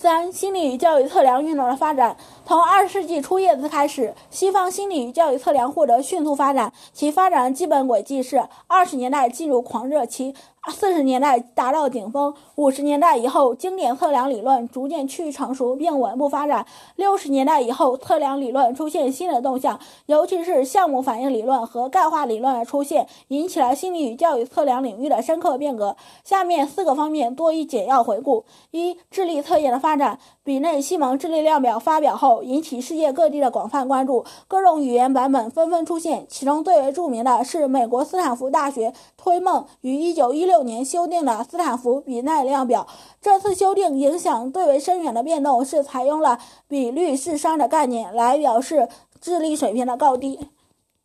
[0.05, 2.15] 三、心理与教育测量运动的发展。
[2.47, 10.35] 从二十世纪初叶子开始，西方心理与教育测量获得迅速发展，其发展的基本轨迹是：二十年代进入狂热期。
[10.73, 16.65] 四十年代达到顶峰，五十年代以后，经典测量理论逐渐趋于成熟并稳步发展。
[16.97, 25.97] 六十年代以后，测量理论出现新的动向，尤其是项目反应理论和概化理论的出现，引起了心理与教育测量领域的深刻变革。
[26.25, 30.19] 下面四个方面多一简要回顾：一、智力测验的发展。
[30.43, 36.27] 比内西蒙智力量表发表后，引起世界各地的广泛关注，各种语言版本纷纷出现。
[36.29, 42.87] 其中最为著名的是美国斯坦福大学推梦于一九一六年修订的斯坦福比奈量表。
[43.21, 48.89] 这次修订影响最为深远的变动是采用了比率智商的概念来表示
[49.21, 50.49] 智力水平的高低。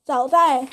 [0.04, 0.68] 早在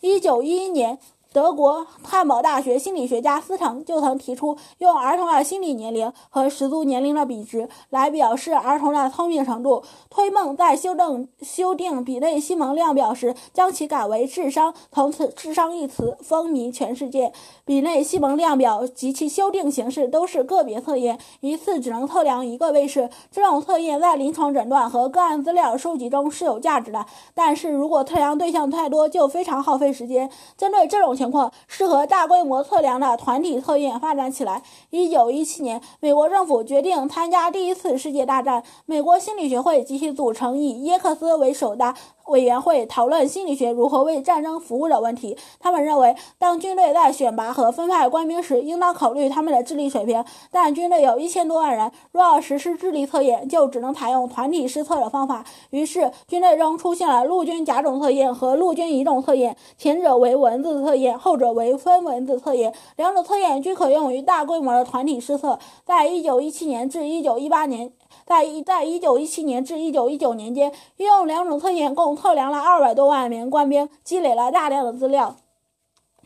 [0.00, 0.98] 一九一一年。
[1.32, 9.82] 德国汉堡大学心理学家斯滕就曾提出，用儿童的心理年龄和实足年龄的比值来表示儿童的聪明程度。
[10.10, 17.32] 推梦在修正修订比内西蒙量表时，将其改为智商，从此“智商”一词风靡全世界。
[17.64, 23.08] 比内西蒙量表及其修订形式都是个别测验，一次只能测量一个位式。
[23.30, 30.30] 这种测验在临床诊断和个案资料收集中是有价值的，但是如果测量对象太多，就非常耗费时间。
[30.58, 34.60] 针对这种情况，适合大规模测量的团体测验发展起来。
[34.90, 38.64] 一九一七年，美国政府决定参加第一次世界大战。
[38.86, 41.94] 美国心理学会及其组成以耶克斯为首的。
[42.32, 45.36] 委员会讨论心理学如何为战争服务的问题。
[45.60, 50.24] 他们认为，当军队在选拔和分派官兵时，应当考虑他们的智力水平。
[50.50, 55.44] 但军队有一千多万人，若要实施智力测验，就只能采用团体施测的方法。
[55.70, 62.72] 于是，军队中出现了陆军甲种测验和陆军乙种测验，前者为文字测验，后者为分文字测验。
[62.96, 65.58] 两种测验均可用于大规模的团体施测。
[65.84, 67.92] 在一九一七年至一九一八年。
[68.26, 75.36] 在一在一九一七年至一九一九年间，运用两种测验共测量了二百多万名官兵，积累了大量的资料。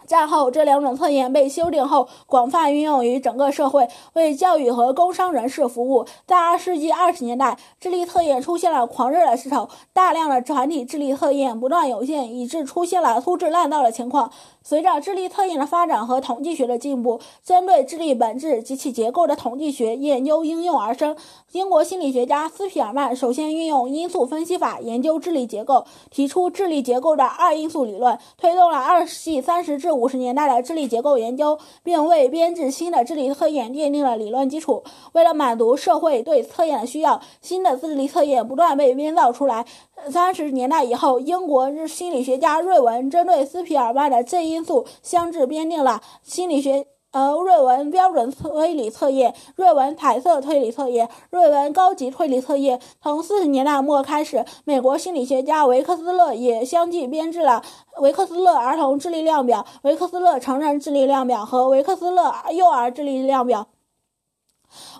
[0.06, 6.06] 战后，这两种测验被修订后，广泛运用于整个社会，为教育和工商人士服务。
[6.24, 14.30] 在二世纪二十年代，智力测验出现了狂热的势头，大量的团体智力测验不断涌现，以致出现了粗制滥造的情况。
[14.68, 21.16] 随着智力测验的发展和统计学的进步，针对智力本质及其结构的统计学研究应运而生。
[21.52, 34.82] 英国心理学家斯皮尔曼首先运用因素分析法研究智力结构，提出智力结构的二因素理论，推动了二十世纪三十至五十年代的智力结构研究，并为编制新的智力测验奠定了理论基础。
[35.12, 39.64] 为了满足社会对测验的需要，新的智力测验不断被编造出来。
[40.10, 52.80] 三十年代以后，英国心理学家瑞文针对斯皮尔曼的这一因素相制编定了心理学呃瑞文标准推理测验、瑞文彩色推理测验、瑞文高级推理测验。
[53.02, 57.62] 从四十年代末开始，美国心理学家维克斯勒也相继编制了
[58.00, 63.68] 维克斯勒儿童智力量表、维克斯勒成人智力量表和维克斯勒幼儿智力量表。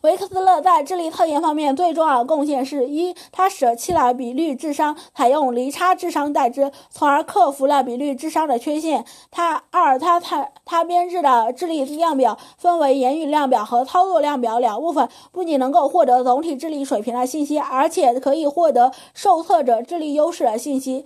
[0.02, 9.04] 维克斯勒在智力测验方面最重要的贡献是：一，他舍弃了比率智商，采用离差智商代之，从而克服了比率智商的缺陷。
[9.30, 21.04] 他二，他他他编制的智力量表分为言语量表和操作量表两部分，不仅能够获得总体智力水平的信息，而且可以获得受测者智力优势的信息。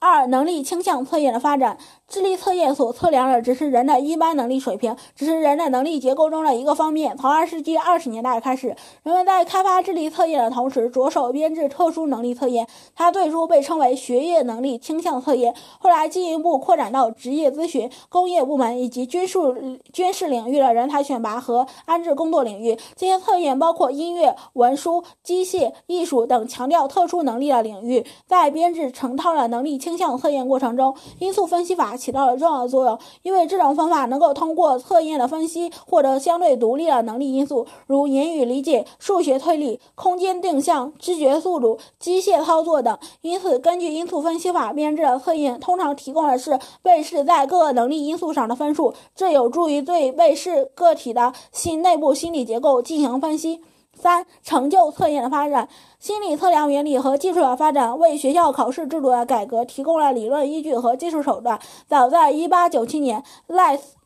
[0.00, 1.76] 二、能力倾向测验的发展。
[2.08, 7.14] 智力测验所测量的只是人的一般能力水平，只是人的能力结构中的一个方面。
[7.18, 8.68] 从二世纪二十年代开始，
[9.02, 12.66] 人们在开发智力测验的同时，着手编制特殊能力测验。
[12.96, 19.38] 它最初被称为学业能力倾向测验，后来进一步扩展到职业咨询、工业部门以及军事
[19.92, 22.74] 军事领域的人才选拔和安置工作领域。
[22.96, 28.06] 这些测验包括音乐、文书、机械、艺术等强调特殊能力的领域。
[28.26, 31.97] 在编制成套的能力倾向测验过程中，因素分析法。
[31.98, 42.96] 起到了重要的作用，因为这种方法能够通过测验的分析获得相对独立的能力因素，如言语理解、数学推理、空间定向、知觉速度、机械操作等。
[43.20, 53.60] 因此，根据因素分析法编制的测验，通常提供的是被试在各个能力因素上的分数，这有助于对被试个体的心内部心理结构进行分析。
[54.00, 55.68] 三、成就测验的发展。
[55.98, 61.58] 心理测量原理和技术的发展为学校考试制度的改革提供了理论依据和技术手段。
[61.86, 63.97] 早在一八九七年，赖斯。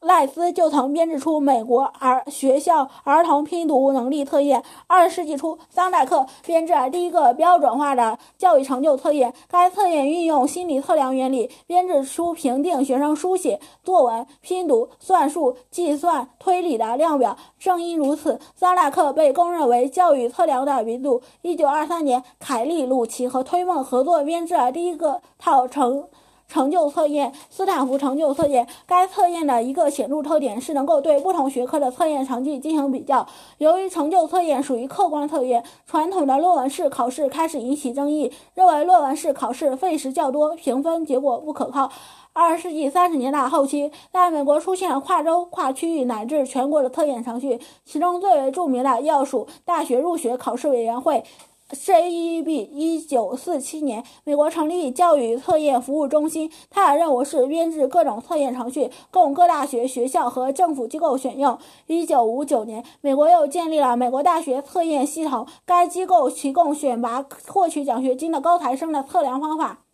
[0.00, 4.62] 赖斯就曾编制出美国儿学校儿童拼读能力测验。
[4.86, 9.34] 二十世纪初，桑代克编制了第一个标准化的教育成就测验。
[9.46, 17.36] 该测验运用心理测量原理，编制出评定学生书写、作文、拼读、算术、计算、推理的量表。
[17.58, 21.20] 正因如此，桑代克被公认为教育测量的鼻祖。
[21.42, 26.08] 一九二三年，凯利、鲁奇和推梦合作编制了第一个套成。
[26.50, 28.66] 成就测验，斯坦福成就测验。
[28.84, 33.24] 该测验的一个显著特点是能够对不同学科的测验成绩进行比较。
[33.58, 41.90] 由于成就测验属于客观测验，传统的论文式考试开始引起争议，认为论文式考试费时较多，评分结果不可靠。
[42.32, 51.24] 二十世纪三十年代后期，在美国出现了跨州、跨区域乃至全国的测验程序，其中最为著名的要数大学入学考试委员会。
[51.72, 61.58] CEB 一九四七年，美国成立教育测验服务中心，它的任务是编制各种测验程序，供各大学、学校和政府机构选用。
[61.86, 69.84] 一九五九年，美国又建立了美国大学测验系统，该机构提供选拔获取奖学金的高材生的测量方法。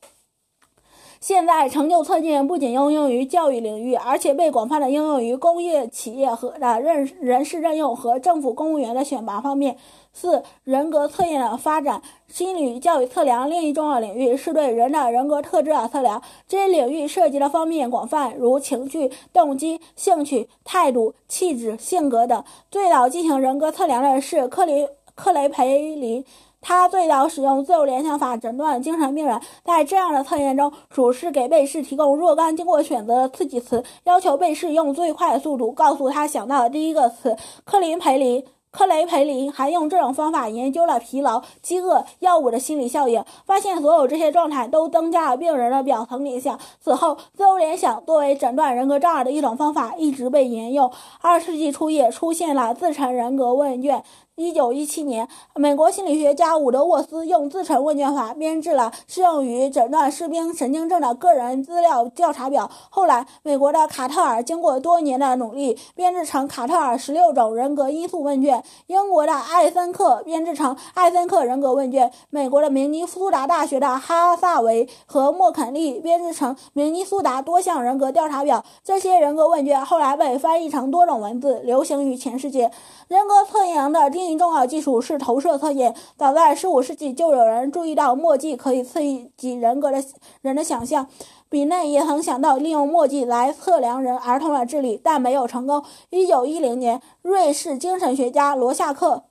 [1.26, 9.76] 现在，成就测验不仅应用于教育领域，而且被广泛的应用于工业企业和的任人事任用和政府公务员的选拔方面。
[10.12, 12.00] 四、人格测验的发展。
[12.28, 22.44] 心理教育测量另一重要领域是对人的人格特质的测量，这些领域涉及的方面广泛，如情绪、动机、兴趣、态度、气质、性格等。
[22.70, 26.24] 最早进行人格测量的是克林克雷培林。
[26.68, 37.36] 他最早使用自由联想法诊断精神病人，在这样的测验中，主试给被试提供若干经过选择的刺激词，要求被试用最快的速度告诉他想到的第一个词。
[37.64, 38.44] 克林培林。
[38.72, 46.60] 克雷培林还用这种方法研究了疲劳、饥饿、药物的心理效应，发现所有这些状态都增加了病人的表层联想。
[46.78, 50.92] 此后，自由联想作为诊断人格障碍的一种方法一直被沿用。
[51.22, 54.04] 二世纪初叶出现了自成人格问卷。
[54.36, 62.70] 一九一七年，美国心理学家伍德沃斯用自成问卷法编制了适用于诊断士兵神经症的个人资料调查表。
[62.90, 78.62] 后来，美国的卡特尔经过多年的努力，编制成卡特尔十六种人格因素问卷；英国的艾森克编制成艾森克人格问卷；美国的明尼苏达大学的哈萨维和莫肯利编制成明尼苏达多项人格调查表。
[78.84, 82.70] 这些人格问卷后来被翻译成多种文字，流行于全世界。
[83.08, 85.94] 人格测量的第一重要技术是投射测验。
[86.16, 89.00] 早在15世纪，就有人注意到墨迹可以刺
[89.36, 90.04] 激人格的
[90.42, 91.08] 人的想象。
[91.48, 95.84] 比内也曾想到利用墨迹来测量人儿童的智力，但没有成功。
[96.10, 99.24] 1910年，瑞士精神学家罗夏克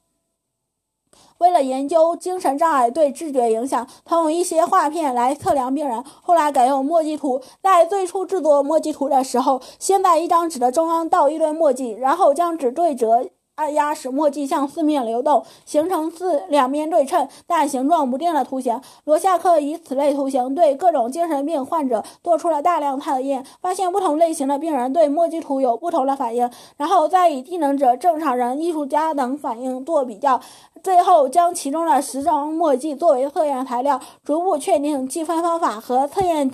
[1.40, 6.02] 为了研究精神障碍对知觉影响，他用一些画片来测量病人。
[6.22, 7.42] 后来改用墨迹图。
[7.62, 13.30] 在最初制作墨迹图的时候，先在一张纸的中央倒一堆墨迹，然后将纸对折。
[13.56, 18.80] 按压使墨迹向四面流动，形成四两面对称但形状不定的图形。
[19.06, 30.40] 罗夏克以此类图形对各种精神病患者做出了大量测验，发现不同类型的病人对墨迹图有不同的反应，然后再以低能者、正常人、艺术家等反应做比较，
[30.84, 36.52] 最后将其中的十张墨迹作为测验材料，逐步确定计分方法和测验。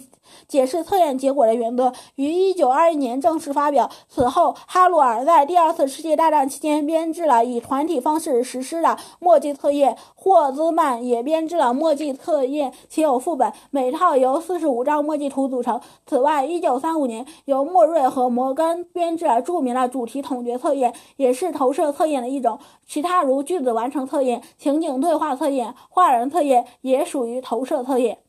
[0.47, 3.89] 解释测验结果的原则于1921年正式发表。
[4.07, 9.97] 此后，哈鲁尔在第二次世界大战期间编制了以团体方式实施的墨迹测验。
[10.15, 15.81] 霍兹曼也编制了墨迹测验，其有副本，每套由45张墨迹图组成。
[16.05, 22.59] 此外，1935年由莫瑞和摩根编制了著名的主题统觉测验，也是投射测验的一种。
[22.85, 28.19] 其他如句子完成测验、情景对话测验、画人测验也属于投射测验。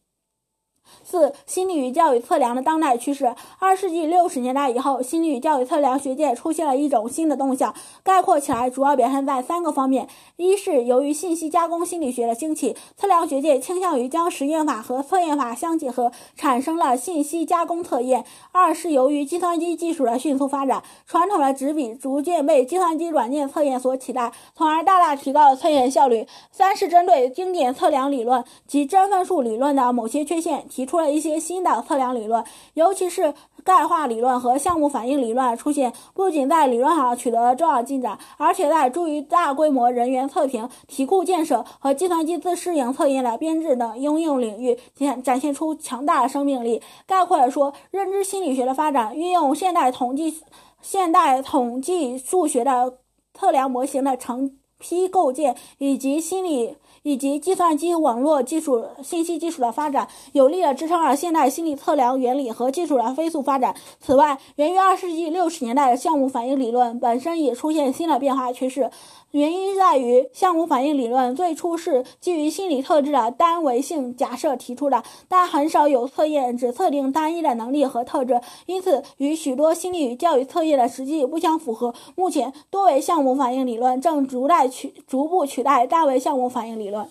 [1.12, 3.34] 四、心理与教育测量的当代趋势。
[3.58, 10.08] 二世纪六十年代以后，心理与教育测量学界出现了一种新的动向，概括起来主要表现在三个方面：
[10.38, 32.42] 一是由于信息加工心理学的兴起，测量学界倾向于将实验法和测验法相结合，产生了信息加工测验；二是由于计算机技术的迅速发展，传统的纸笔逐渐被计算机软件测验所取代，从而大大提高了测验效率；三是针对经典测量理论及真分数理论的某些缺陷，提出了一些新的测量理论，
[32.74, 33.34] 尤其是
[33.64, 46.80] 钙化理论和项目反应理论出现，不仅在理论上取得了重要进展，而且在助于大规模人员测评、题库建设和计算机自适应测验的编制等应用领域展展现出强大的生命力。
[47.06, 50.42] 概括来说，认知心理学的发展运用现代统计、
[50.80, 52.98] 现代统计数学的
[53.34, 56.74] 测量模型的成批构建，以及心理。
[57.04, 63.74] 以及计算机网络技术、信息技术的发展，有力地支撑了现代心理测量原理和技术的飞速发展。
[64.00, 68.88] 此外，源于二世纪六十年代的项目反应理论本身也出现新的变化趋势。
[69.32, 81.92] 原因在于，项目反应理论最初是基于心理特质的单维性假设提出的，但很少有测验只测定单一的能力和特质，因此与许多心理与教育测验的实际不相符合。
[82.14, 87.06] 目前，多维项目反应理论正逐代取逐步取代单维项目反应理论。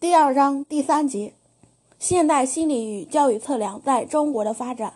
[0.00, 1.32] 第二章第三节：
[1.98, 4.94] 现代心理与教育测量在中国的发展。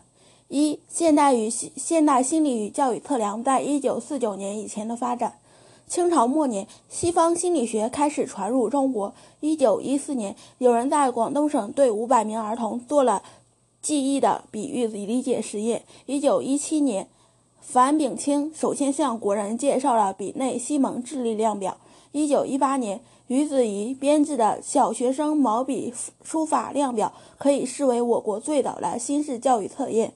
[0.48, 5.38] 一、现代与现代心理与教育测量在一九四九年以前的发展。
[5.86, 9.14] 清朝末年，西方心理学开始传入中国。
[9.40, 13.22] 一九一四年，有人在广东省对五百名儿童做了
[13.80, 15.84] 记忆的比喻理解实验。
[16.06, 17.08] 一九一七年，
[17.62, 21.78] 樊炳清首先向国人介绍了比内西蒙智力量表。
[22.10, 30.12] 一九一八年，于子怡编制的小学生毛笔书法量表可以视为我国最早的新式教育测验。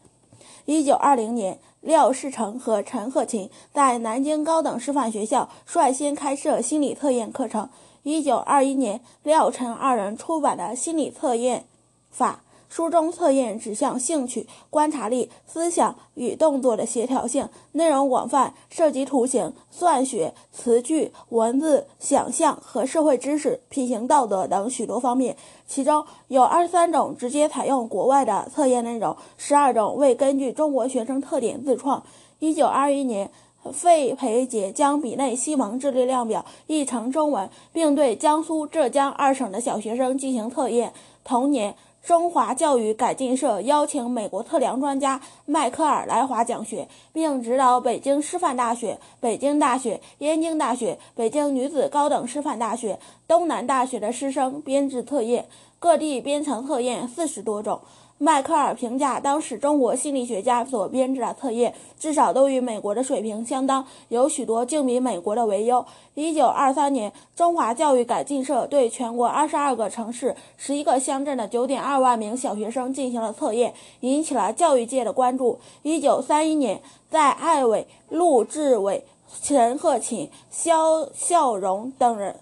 [0.66, 7.70] 一九二零年，廖世成和陈鹤琴在南京高等师范学校率先开设心理测验课程。
[8.02, 11.64] 一九二一年，廖陈二人出版的《心理测验
[12.10, 12.40] 法》。
[12.68, 25.36] 书中测验指向兴趣、观察力、思想与动作的协调性，内容广泛，涉及图形、算学、词句、文字、想象和社会知识、品行道德等许多方面。
[25.66, 32.02] 其中有二十三种直接采用国外的测验内容，十二种未根据中国学生特点自创。
[32.38, 33.30] 一九二一年，
[33.72, 40.93] 费培杰将比内西蒙智力量表译成中文，并对江苏、浙江二省的小学生进行测验。
[41.24, 41.74] 同年。
[42.07, 55.49] 中华教育改进社邀请美国测量专家迈克尔来华讲学，并指导北京师范大学、北京大学、燕京大学、北京女子高等师范大学、东南大学的师生编制测验，
[55.81, 57.81] 各地编程测验四十多种。
[58.18, 65.84] 迈克尔评价当时中国心理学家所编制的测验，至少都与美国的水平相当，有许多竟比美国的为优。
[66.14, 75.59] 一九二三年，中华教育改进社对全国二十二个城市、十一个乡镇的九点二万名小学生进行了测验，引起了教育界的关注。
[75.82, 76.80] 一九三一年，
[77.10, 79.05] 在艾伟、陆志伟、
[79.43, 82.36] 陈鹤琴、肖孝荣等人。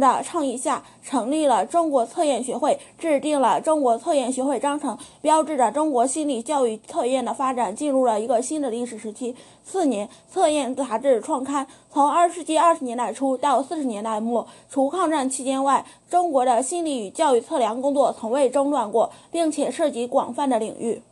[0.00, 9.34] 的倡议下，成立了中国测验学会，制定了中国测验学会章程，标志着中国心理教育测验的发展进入了一个新的历史时期。
[9.64, 11.66] 次年，测验杂志创刊。
[11.92, 21.02] 从二十世纪二十年代初到四十年代末，除抗战期间外，中国的心理与教育测量工作从未中断过，并且涉及广泛的领域。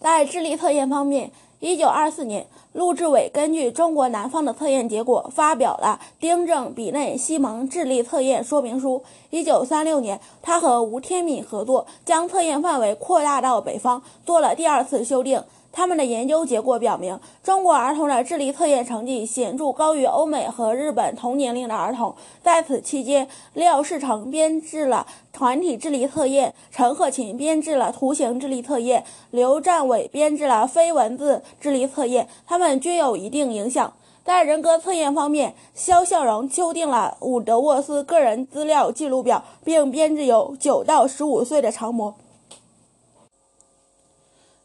[0.00, 1.30] 在智力测验方面，
[1.60, 2.46] 一九二四年。
[2.72, 9.02] 陆志伟根据中国南方的测验结果，发表了《丁正比内西蒙智力测验说明书》。
[9.30, 15.42] 一九三六年，他和吴天敏合作，将测验范围扩大到北方，做了第二次修订。
[15.72, 22.14] 他们的研究结果表明，中国儿童的智力测验成绩显著高于欧美和日本同年龄的儿童。
[22.42, 33.92] 在此期间，廖世成编制了团体智力测验，陈鹤琴编制了图形智力测验，刘占伟编制了非文字智力测验，他们均有一定影响。
[34.22, 42.14] 在人格测验方面，肖孝荣修订了伍德沃斯个人资料记录表，并编制有九到十五岁的常模。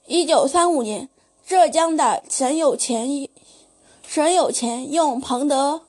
[0.08, 1.10] 一九三五年，
[1.48, 3.28] 浙江的沈有钱，
[4.08, 5.82] 沈有钱用彭德、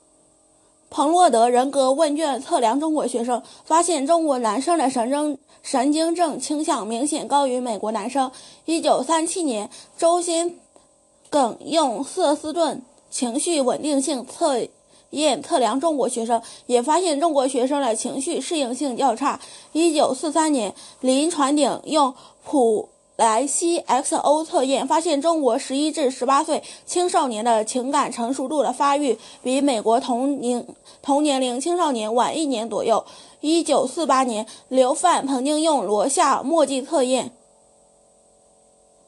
[0.89, 8.31] 彭洛德人格问卷测量中国学生，发现中国男生的神经神经症倾向明显高于美国男生。
[8.65, 10.55] 一九三七年，周先
[11.29, 12.81] 耿用瑟斯顿
[13.11, 14.65] 情绪稳定性测
[15.11, 19.39] 验测量中国学生，也发现中国学生的情绪适应性较差。
[19.73, 30.63] 一九四三年，林传鼎用普莱西 XO 测验发现，中国十一至十八岁青少年的情感成熟度的发育比美国同龄
[31.01, 33.03] 同年龄青少年晚一年左右。
[33.41, 37.31] 一九四八年，刘范曾经用罗夏墨迹测验。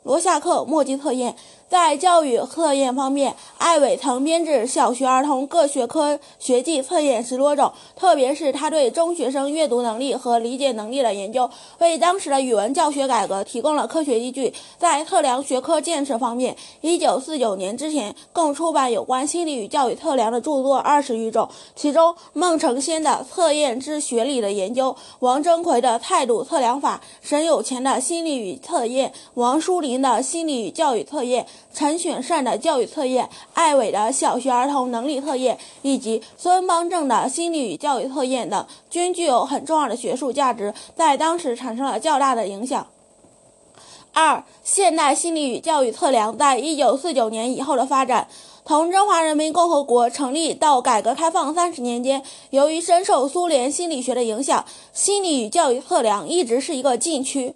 [0.01, 1.35] 罗夏克墨迹测验。
[1.69, 11.47] 在教育测验方面，艾伟曾编制小学儿童各学科学际测验十多种，特别是他对中学生阅读能力和理解能力的研究，
[11.77, 14.51] 为当时的语文教学改革提供了科学依据。
[14.79, 31.43] 在测量学科建设方面，一九四九年之前，共出版有关心理与教育测量的著作二十余种，其中孟承先的《测验之学理的研究》，王征奎的《态度测量法》，沈有钱的《心理与测验》，王书林的《心理与教育测验》。
[31.73, 42.87] 陈选善的教育测验、艾伟的小学儿童能力测验以及孙邦正的心理与教育测验等，均具有很重要的学术价值，在当时产生了较大的影响。
[44.11, 48.27] 二、现代心理与教育测量在一九四九年以后的发展，
[48.65, 57.53] 从中华人民共和国成立到改革开放三十年间，由于深受苏联心理学的影响，心理与教育测量一直是一个禁区。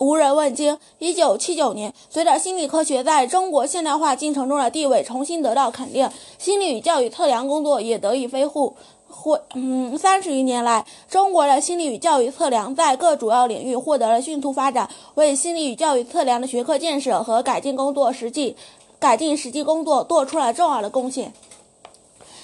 [0.00, 0.78] 无人问津。
[0.98, 8.74] 一九七九年，随着心理科学在中国现代化进程中的地位重新得到肯定，心理与教育测量工作也得以恢复。
[9.06, 18.56] 或嗯，三十余年来，中国的心理与教育测量在各主要领域获得了迅速发展，为心理与教育测量的学科建设和改进工作实际
[18.98, 21.34] 改进实际工作做出了重要的贡献。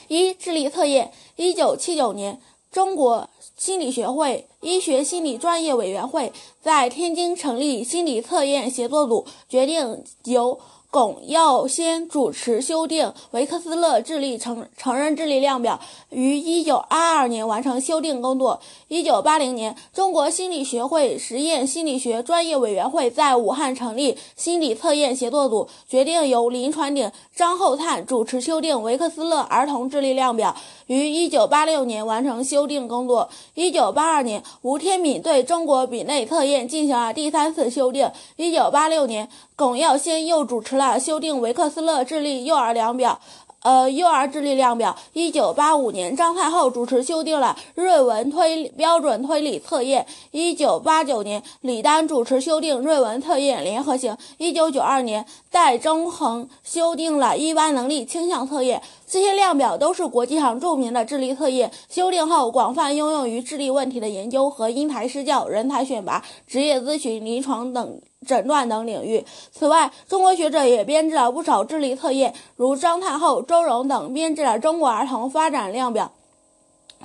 [0.09, 1.11] 一、智力测验。
[1.37, 2.39] 一九七九年，
[2.71, 3.31] 中国。
[3.57, 10.61] 心理学会医学心理专业委员会在天津成立心理测验协作组，决定由。
[10.89, 15.79] 龚耀先主持修订维克斯勒智力成成人智力量表，
[16.09, 18.61] 于一九二二年完成修订工作。
[18.89, 30.57] 一九八零年，中国心理学会实验心理学专业委员会在武汉成立心理测验协作组，决定由林传鼎、张厚灿主持修订维克斯勒儿童智力量表，
[30.87, 33.29] 于一九八六年完成修订工作。
[33.55, 38.11] 一九八二年，吴天敏对中国比内测验进行了第三次修订。
[38.37, 40.99] 一九八六年，龚耀先又主持了。
[41.01, 43.21] 修订维克斯勒智力幼儿量表，
[43.67, 44.97] 呃，幼儿智力量表。
[45.13, 50.07] 一九八五年，张太后主持修订了瑞文推标准推理测验。
[50.31, 54.17] 一九八九年，李丹主持修订瑞文测验联合型。
[54.39, 58.81] 一九九二年，戴中恒修订了一般能力倾向测验。
[59.05, 68.01] 这些量表都是国际上著名的智力测验，修订后广泛应用于智力问题的研究和因材施教、人才选拔、职业咨询、临床等。
[68.27, 69.25] 诊断等领域。
[69.53, 76.05] 此外，中国学者也编制了不少智力测验，如张太后、周荣等编制了《中国儿童发展量表》。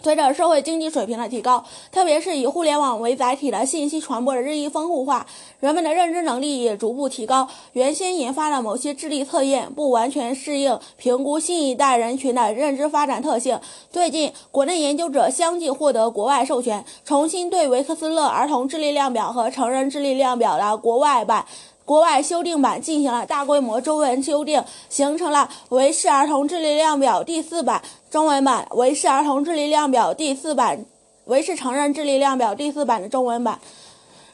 [0.03, 5.27] 随着社会经济水平的提高，特别是以互联网为载体的信息传播的日益丰富化，
[5.59, 7.47] 人们的认知能力也逐步提高。
[7.73, 13.59] 原先研发的某些智力测验不完全适应评估新一代人群的认知发展特性。
[13.91, 21.45] 最近，国内研究者相继获得国外授权，重新对维克斯勒儿童智力量表和成人智力量表的国外版。
[21.91, 30.85] 国外修订版进行了大规模中文修订，形成了维氏儿童智力量表第四版中文版、维氏儿童智力量表第四版、
[31.25, 33.59] 维氏成人智力量表第四版的中文版。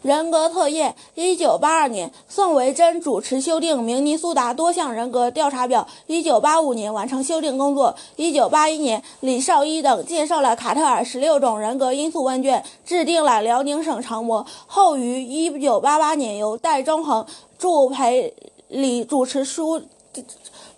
[0.04, 7.96] 人格测验，一九八二年，宋维珍主持修订明尼苏达多项人格调查表，一九八五年完成修订工作。
[8.16, 14.46] 一九八一年，李绍一等介绍了卡特尔十六种人格因素问卷，制定了辽宁省常模。
[14.68, 17.26] 后于一九八八年，由戴中恒、
[17.58, 18.34] 祝培
[18.68, 19.82] 礼主持书。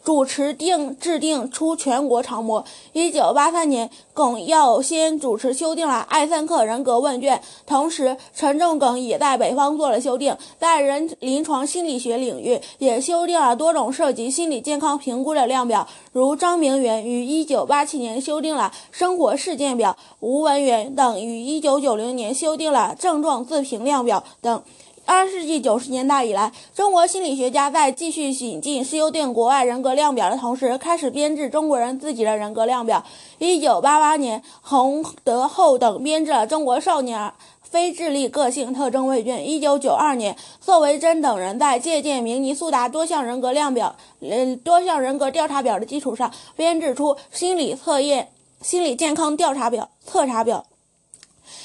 [0.04, 2.66] 主持定制定出全国常模。
[2.94, 24.64] 一九八三年，耿耀先主持修订了艾森克人格问卷，同时陈仲耿也在北方做了修订，在人临床心理学领域也修订了多种涉及心理健康评估的量表，如张明元于一九八七年修订了生活事件表，吴文元等于一九九零年修订了症状自评量表等。
[25.12, 33.04] 二十世纪九十年代以来，中国心理学家在继续引进修订国外人格量表的同时，开始编制中国人自己的人格量表。
[33.40, 37.34] 一九八八年，洪德厚等编制了中国少年
[37.64, 39.50] 非智力个性特征问卷。
[39.50, 48.30] 一九九二年，宋维珍等人在借鉴明尼苏达多项人格量表、嗯多项人格调查表的基础上，编制出心理测验、
[48.62, 50.68] 心理健康调查表、测查表。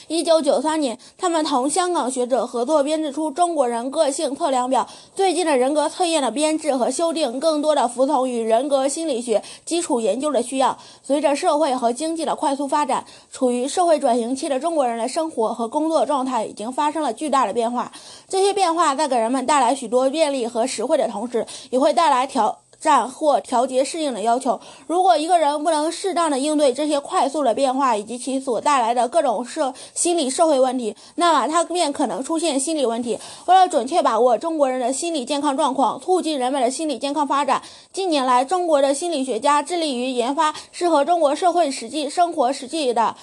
[0.09, 4.87] 一九九三年，他们同香港学者合作编制出《中国人个性测量表》。
[5.15, 10.77] 最近的人格测验的编制和修订，更多的服从于人格心理学基础研究的需要。
[11.03, 17.91] 随着社会和经济的快速发展，处于社会转型期的中国人的生活和工作状态已经发生了巨大的变化。
[18.29, 22.59] 这些变化在给人们带来许多便利和实惠的同时，也会带来调。
[22.85, 24.61] 战或调节适应的要求。
[24.87, 33.19] 如果一个人不能适当的应对这些快速的变化以及其所带来的各种社心理社会问题，那么他便可能出现心理问题。
[33.47, 43.17] 为了准确把握中国人的心理健康状况，促进人们的心理健康发展，近年来中国的心理学家致力于研发适合中国社会实际生活实际的。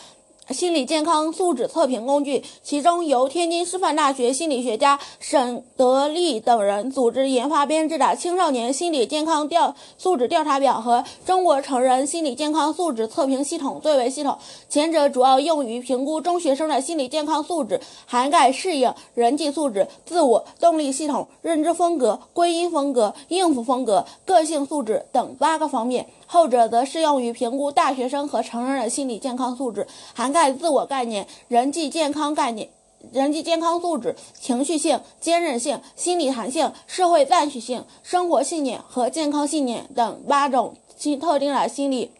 [0.52, 14.38] 心理健康素质测评工具，其中由天津师范大学心理学家沈德利等人组织研发编制的青少年心理健康调素质调查表和中国成人心理健康素质测评系统最为系统。
[14.68, 26.08] 前者主要用于评估中学生的心理健康素质，涵盖适应、人际素质、自我、动力系统、认知风格、归因风格、应付风格、个性素质等八个方面。
[26.32, 32.70] 后者则适用于评估大学生和成人的心理健康素质，涵盖自我概念、人际健康概念、
[33.12, 42.12] 人际健康素质、情绪性、坚韧性、心理弹性、社会赞许性、生活信念和健康信念等八种心特定的心理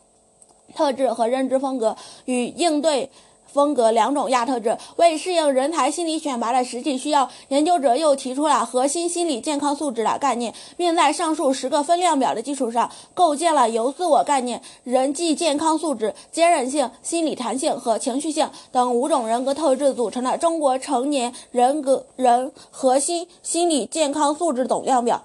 [0.76, 3.10] 特质和认知风格与应对。
[3.52, 25.24] 风格两种亚特质，为适应人才心理选拔的实际需要，研究者又提出了核心心理健康素质的概念，并在上述十个分量表的基础上，构建了由自我概念、人际健康素质、坚韧性、心理弹性和情绪性等五种人格特质组成的中国成年人格人核心心理健康素质总量表。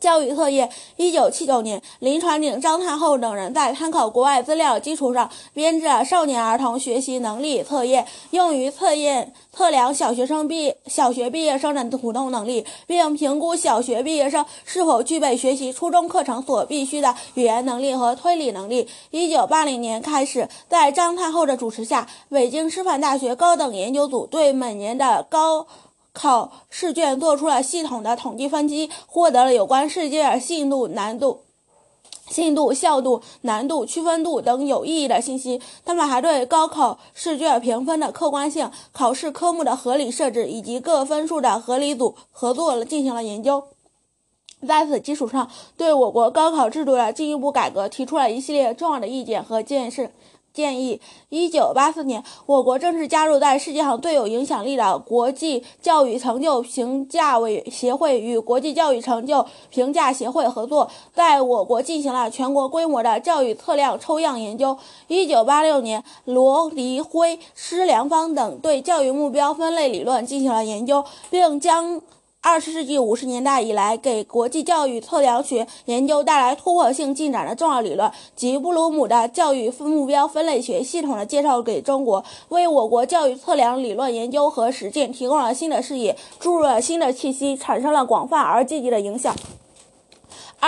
[0.00, 18.88] 教育测验，一九七九年，林传鼎、张太后等人在参考国外资料基础上编制了少年儿童学习能力测验，用于测验测量小学生毕小学毕业生的普通能力，并评估小学毕业生是否具备学习初中课程所必须的语言能力和推理能力。
[19.10, 25.66] 一九八零年开始，在张太后的主持下，北京师范大学高等研究组对每年的高。
[26.18, 31.42] 考试卷做出了系统的统计分析，获得了有关试卷信度、难度、
[32.26, 35.60] 信度、效度、难度、区分度等有意义的信息。
[35.84, 43.64] 他们还对高考试卷评分的客观性、考试科目的合理设置以及各分数的合理组合作了进行了研究。
[44.66, 50.08] 在此基础上，对我国高考制度的进一步改革提出了一系列重要的意见和建议。
[50.56, 64.78] 建议，一九八四年，我国正式加入在世界上最有影响力的国际教育成就评价委协会与国际教育成就评价协会合作，在我国进行了全国规模的教育测量抽样研究。
[65.08, 72.00] 一九八六年，罗黎辉、施良方等对教育目标分类理论进行了研究，并将。
[72.48, 89.34] 二十世纪五十年代以来，给国际教育测量学研究带来突破性进展的重要理论及布鲁姆的教育目标分类学系统的介绍给中国，为我国教育测量理论研究和实践提供了新的视野，注入了新的气息，产生了广泛而积极的影响。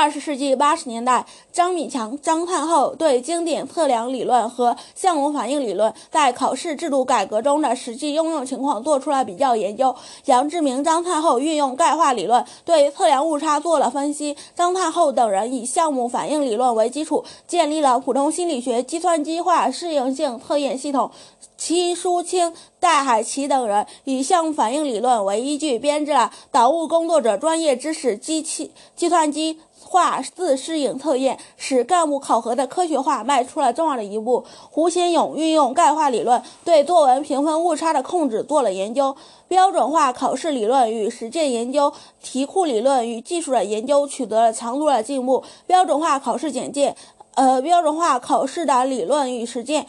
[0.01, 9.93] 二十世纪八十年代，张敏强、张太后对经典测量理论和项目反应理论在考试制度改革中的实际应用情况做出了比较研究。
[10.27, 14.37] 杨志明、张太后运用概化理论对测量误差做了分析。
[14.55, 21.11] 张太后等人以项目反应理论为基础，建立了普通心理学计算机化适应性测验系统。
[21.57, 29.59] 戚淑清、戴海奇等人以项目反应理论为依据，编制了导务工作者专业知识机器计算机。
[29.81, 34.45] 化自适应测验使干部考核的科学化迈出了重要的一步。
[34.71, 39.17] 胡先勇运用概化理论对作文评分误差的控制做了研究。
[39.47, 41.91] 标准化考试理论与实践研究、
[42.23, 45.43] 题库理论与技术的研究取得了长足的进步。
[45.67, 46.95] 标准化考试简介，
[47.37, 49.87] 呃，标准化考试的理论与实践，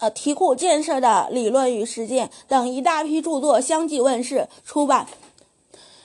[0.00, 5.06] 呃，题库建设的理论与实践等一大批著作相继问世出版。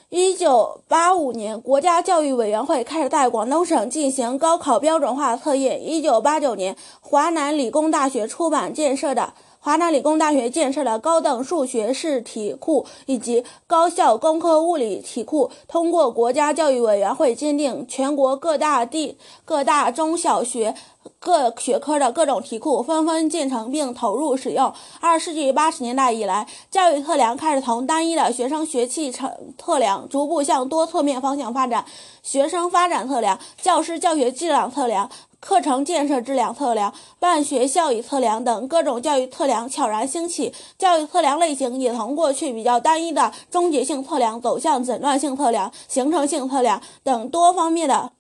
[0.10, 5.86] 一九八五年，国家教育委员会开始在广东省进行高考标准化测验。
[5.86, 9.34] 一九八九年，华南理工大学出版建设的
[9.66, 20.76] 华南理工大学建设的高等数学试题库以及高校工科物理题库，通过国家教育委员会鉴定，全国各大地各大中小学。
[21.20, 24.74] 各学科的各种题库纷纷建成并投入使用。
[25.00, 31.86] 二十世纪八十年代以来，教育测量开始从单一的学生学气成测量，逐步向多侧面方向发展。
[32.24, 35.10] 学生发展测量、教师教学质量测量、
[35.48, 40.52] 课程建设质量测量、办学效益测量等各种教育测量悄然兴起。
[40.76, 48.12] 教育测量类型也从过去比较单一的终结性测量走向诊断性测量、形成性测量等多方面的。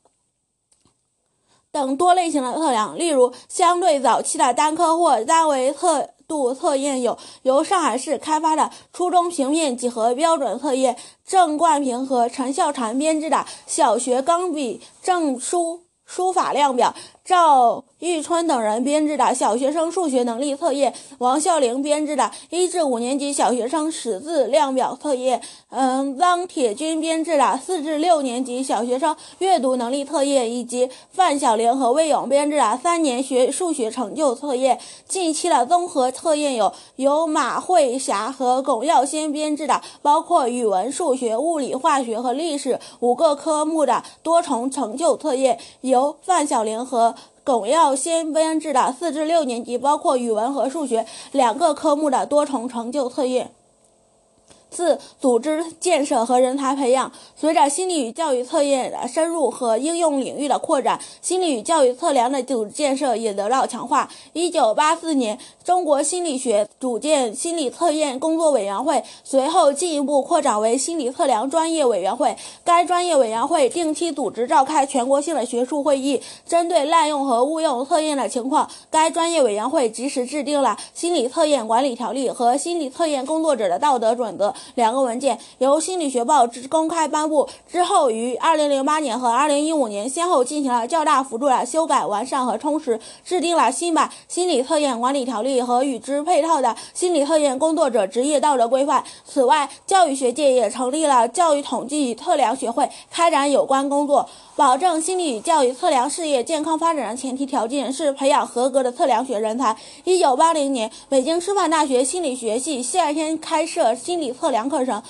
[1.71, 10.95] 等多类型的测量，例如相对早期的单科或单维测度测验有由上海市开发的初中平面几何标准测验，
[11.25, 16.95] 郑冠平和陈孝婵编制的小学钢笔证书书法量表。
[17.25, 34.79] 赵玉春等人编制的小学生数学能力测验，王孝玲编制的一至五年级小学生识字量表测验，嗯，张铁军编制的四至六年级小学生阅读能力测验，以及范晓玲和魏勇编制的三年学数学成就测验。
[35.07, 47.14] 近期的综合测验有由马慧霞和龚耀先编制的，包括语文、数学、物理、化学和历史五个科目的多重成就测验，由范晓玲和
[47.45, 53.51] 巩耀先编制的四至六年级，包括语文和数学两个科目的多重成就测验。
[54.75, 57.11] 四、组织建设和人才培养。
[57.35, 64.09] 随着心理与教育测验的深入和应用领域的扩展，心理与教育测量的组织建设也得到强化。
[64.33, 72.35] 一九八四年，中国心理学组建心理测验工作委员会，随后进一步扩展为心理测量专业委员会。
[72.63, 84.49] 该专业委员会定期组织召开全国性的学术会议，针对滥用和误用测验的情况，该专业委员会及时制定了《心理测验管理条例》和《心理测验工作者的道德准则》。
[84.73, 99.03] 两个文件由心理学报之公开颁布之后，于二零零八年和二零一五年先后进行了较大幅度的修改、完善和充实，制定了新版心理测验管理条例和与之配套的心理测验工作者职业道德规范。
[99.25, 104.27] 此外，教育学界也成立了教育统计与测量学会，开展有关工作。
[104.55, 109.75] 保证心理与教育测量事业健康发展的前提条件是培养合格的测量学人才。
[110.05, 115.03] 一九八零年，北京师范大学心理学系率先开设心理测量量课程，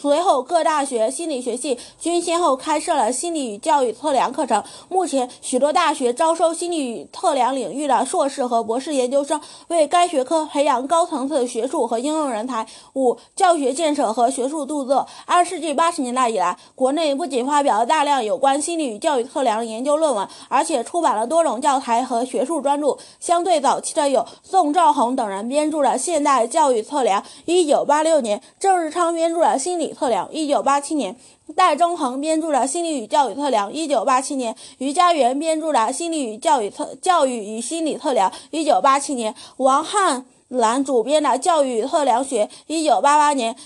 [0.00, 4.62] 随后各大学心理学系均先后开设了心理与教育测量课程。
[4.88, 12.64] 目前，许多大学招收心理与测量领域的硕士和博士研究生，为该学科培养高层次学术和应用人才。
[12.94, 15.08] 五、教学建设和学术著作。
[15.26, 22.96] 二世纪八十年代以来，国内不仅发表了大量有关心理与教育测量研究论文，而且出版了多种教材和学术专著。
[23.18, 31.14] 相对早期的有宋兆宏等人编著的《现代教育测量》，一九八六年；郑日昌编著的《心理测量》，一九八七年；
[31.54, 43.56] 戴中恒编著的《心理与教育测量》，一九八七年；于家元编著的《心理与教育测教育与心理测量》，一九八七年；王汉兰主编的《教育测量学》，一九八八年。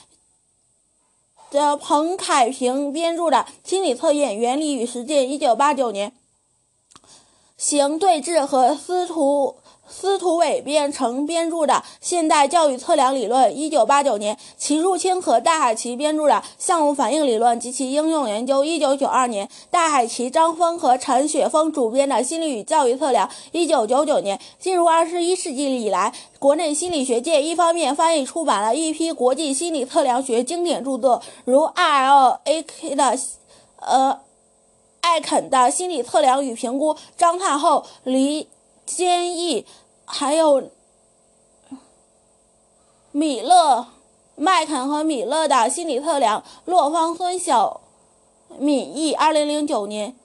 [1.49, 6.11] 的彭凯平编著的《心理测验原理与实践》，一九八九年；
[7.57, 9.57] 邢对峙和司徒。
[9.89, 24.39] 司徒伟编成编著的《现代教育测量理论》，一九八九年；齐树清和戴海奇编著的《项目反应理论及其应用研究》，一九九二年；戴海奇、张峰和陈雪峰主编的《心理与教育测量》，一九九九年。
[24.59, 33.19] 进入二十一世纪以来，国内心理学界一方面翻译出版了一批国际心理测量学经典著作，如 R.L.A.K 的，
[33.81, 34.21] 呃，
[35.01, 38.49] 艾肯的《心理测量与评估》，张太后、黎。
[38.87, 39.67] 坚毅，
[40.07, 40.71] 还有
[43.11, 43.89] 米勒、
[44.37, 47.81] 麦肯和米勒的心理测量，洛方孙晓
[48.59, 50.17] 敏毅，二零零九年。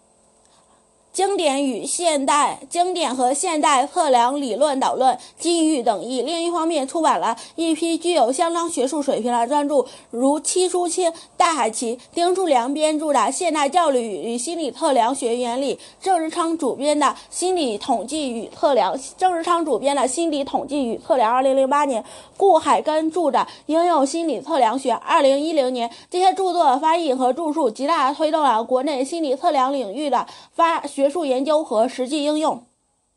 [1.14, 6.22] 经典与现代经典和现代测量理论导论，金玉等译。
[6.22, 21.30] 另一方面，出版了一批具有相当学术水平的专著，如戚淑清、戴海奇、丁树良编著的《现代教育与心理测量学原理》，郑日昌主编的《心理统计与测量》，郑日昌主编的《心理统计与测量》。
[21.36, 22.02] 二零零八年，
[22.38, 24.94] 顾海根著的《应用心理测量学》。
[24.96, 30.82] 二零一零年，这些著作的翻译和著述，极大推动了国内心理测量领域的发。
[31.02, 32.64] 学术研究和实际应用。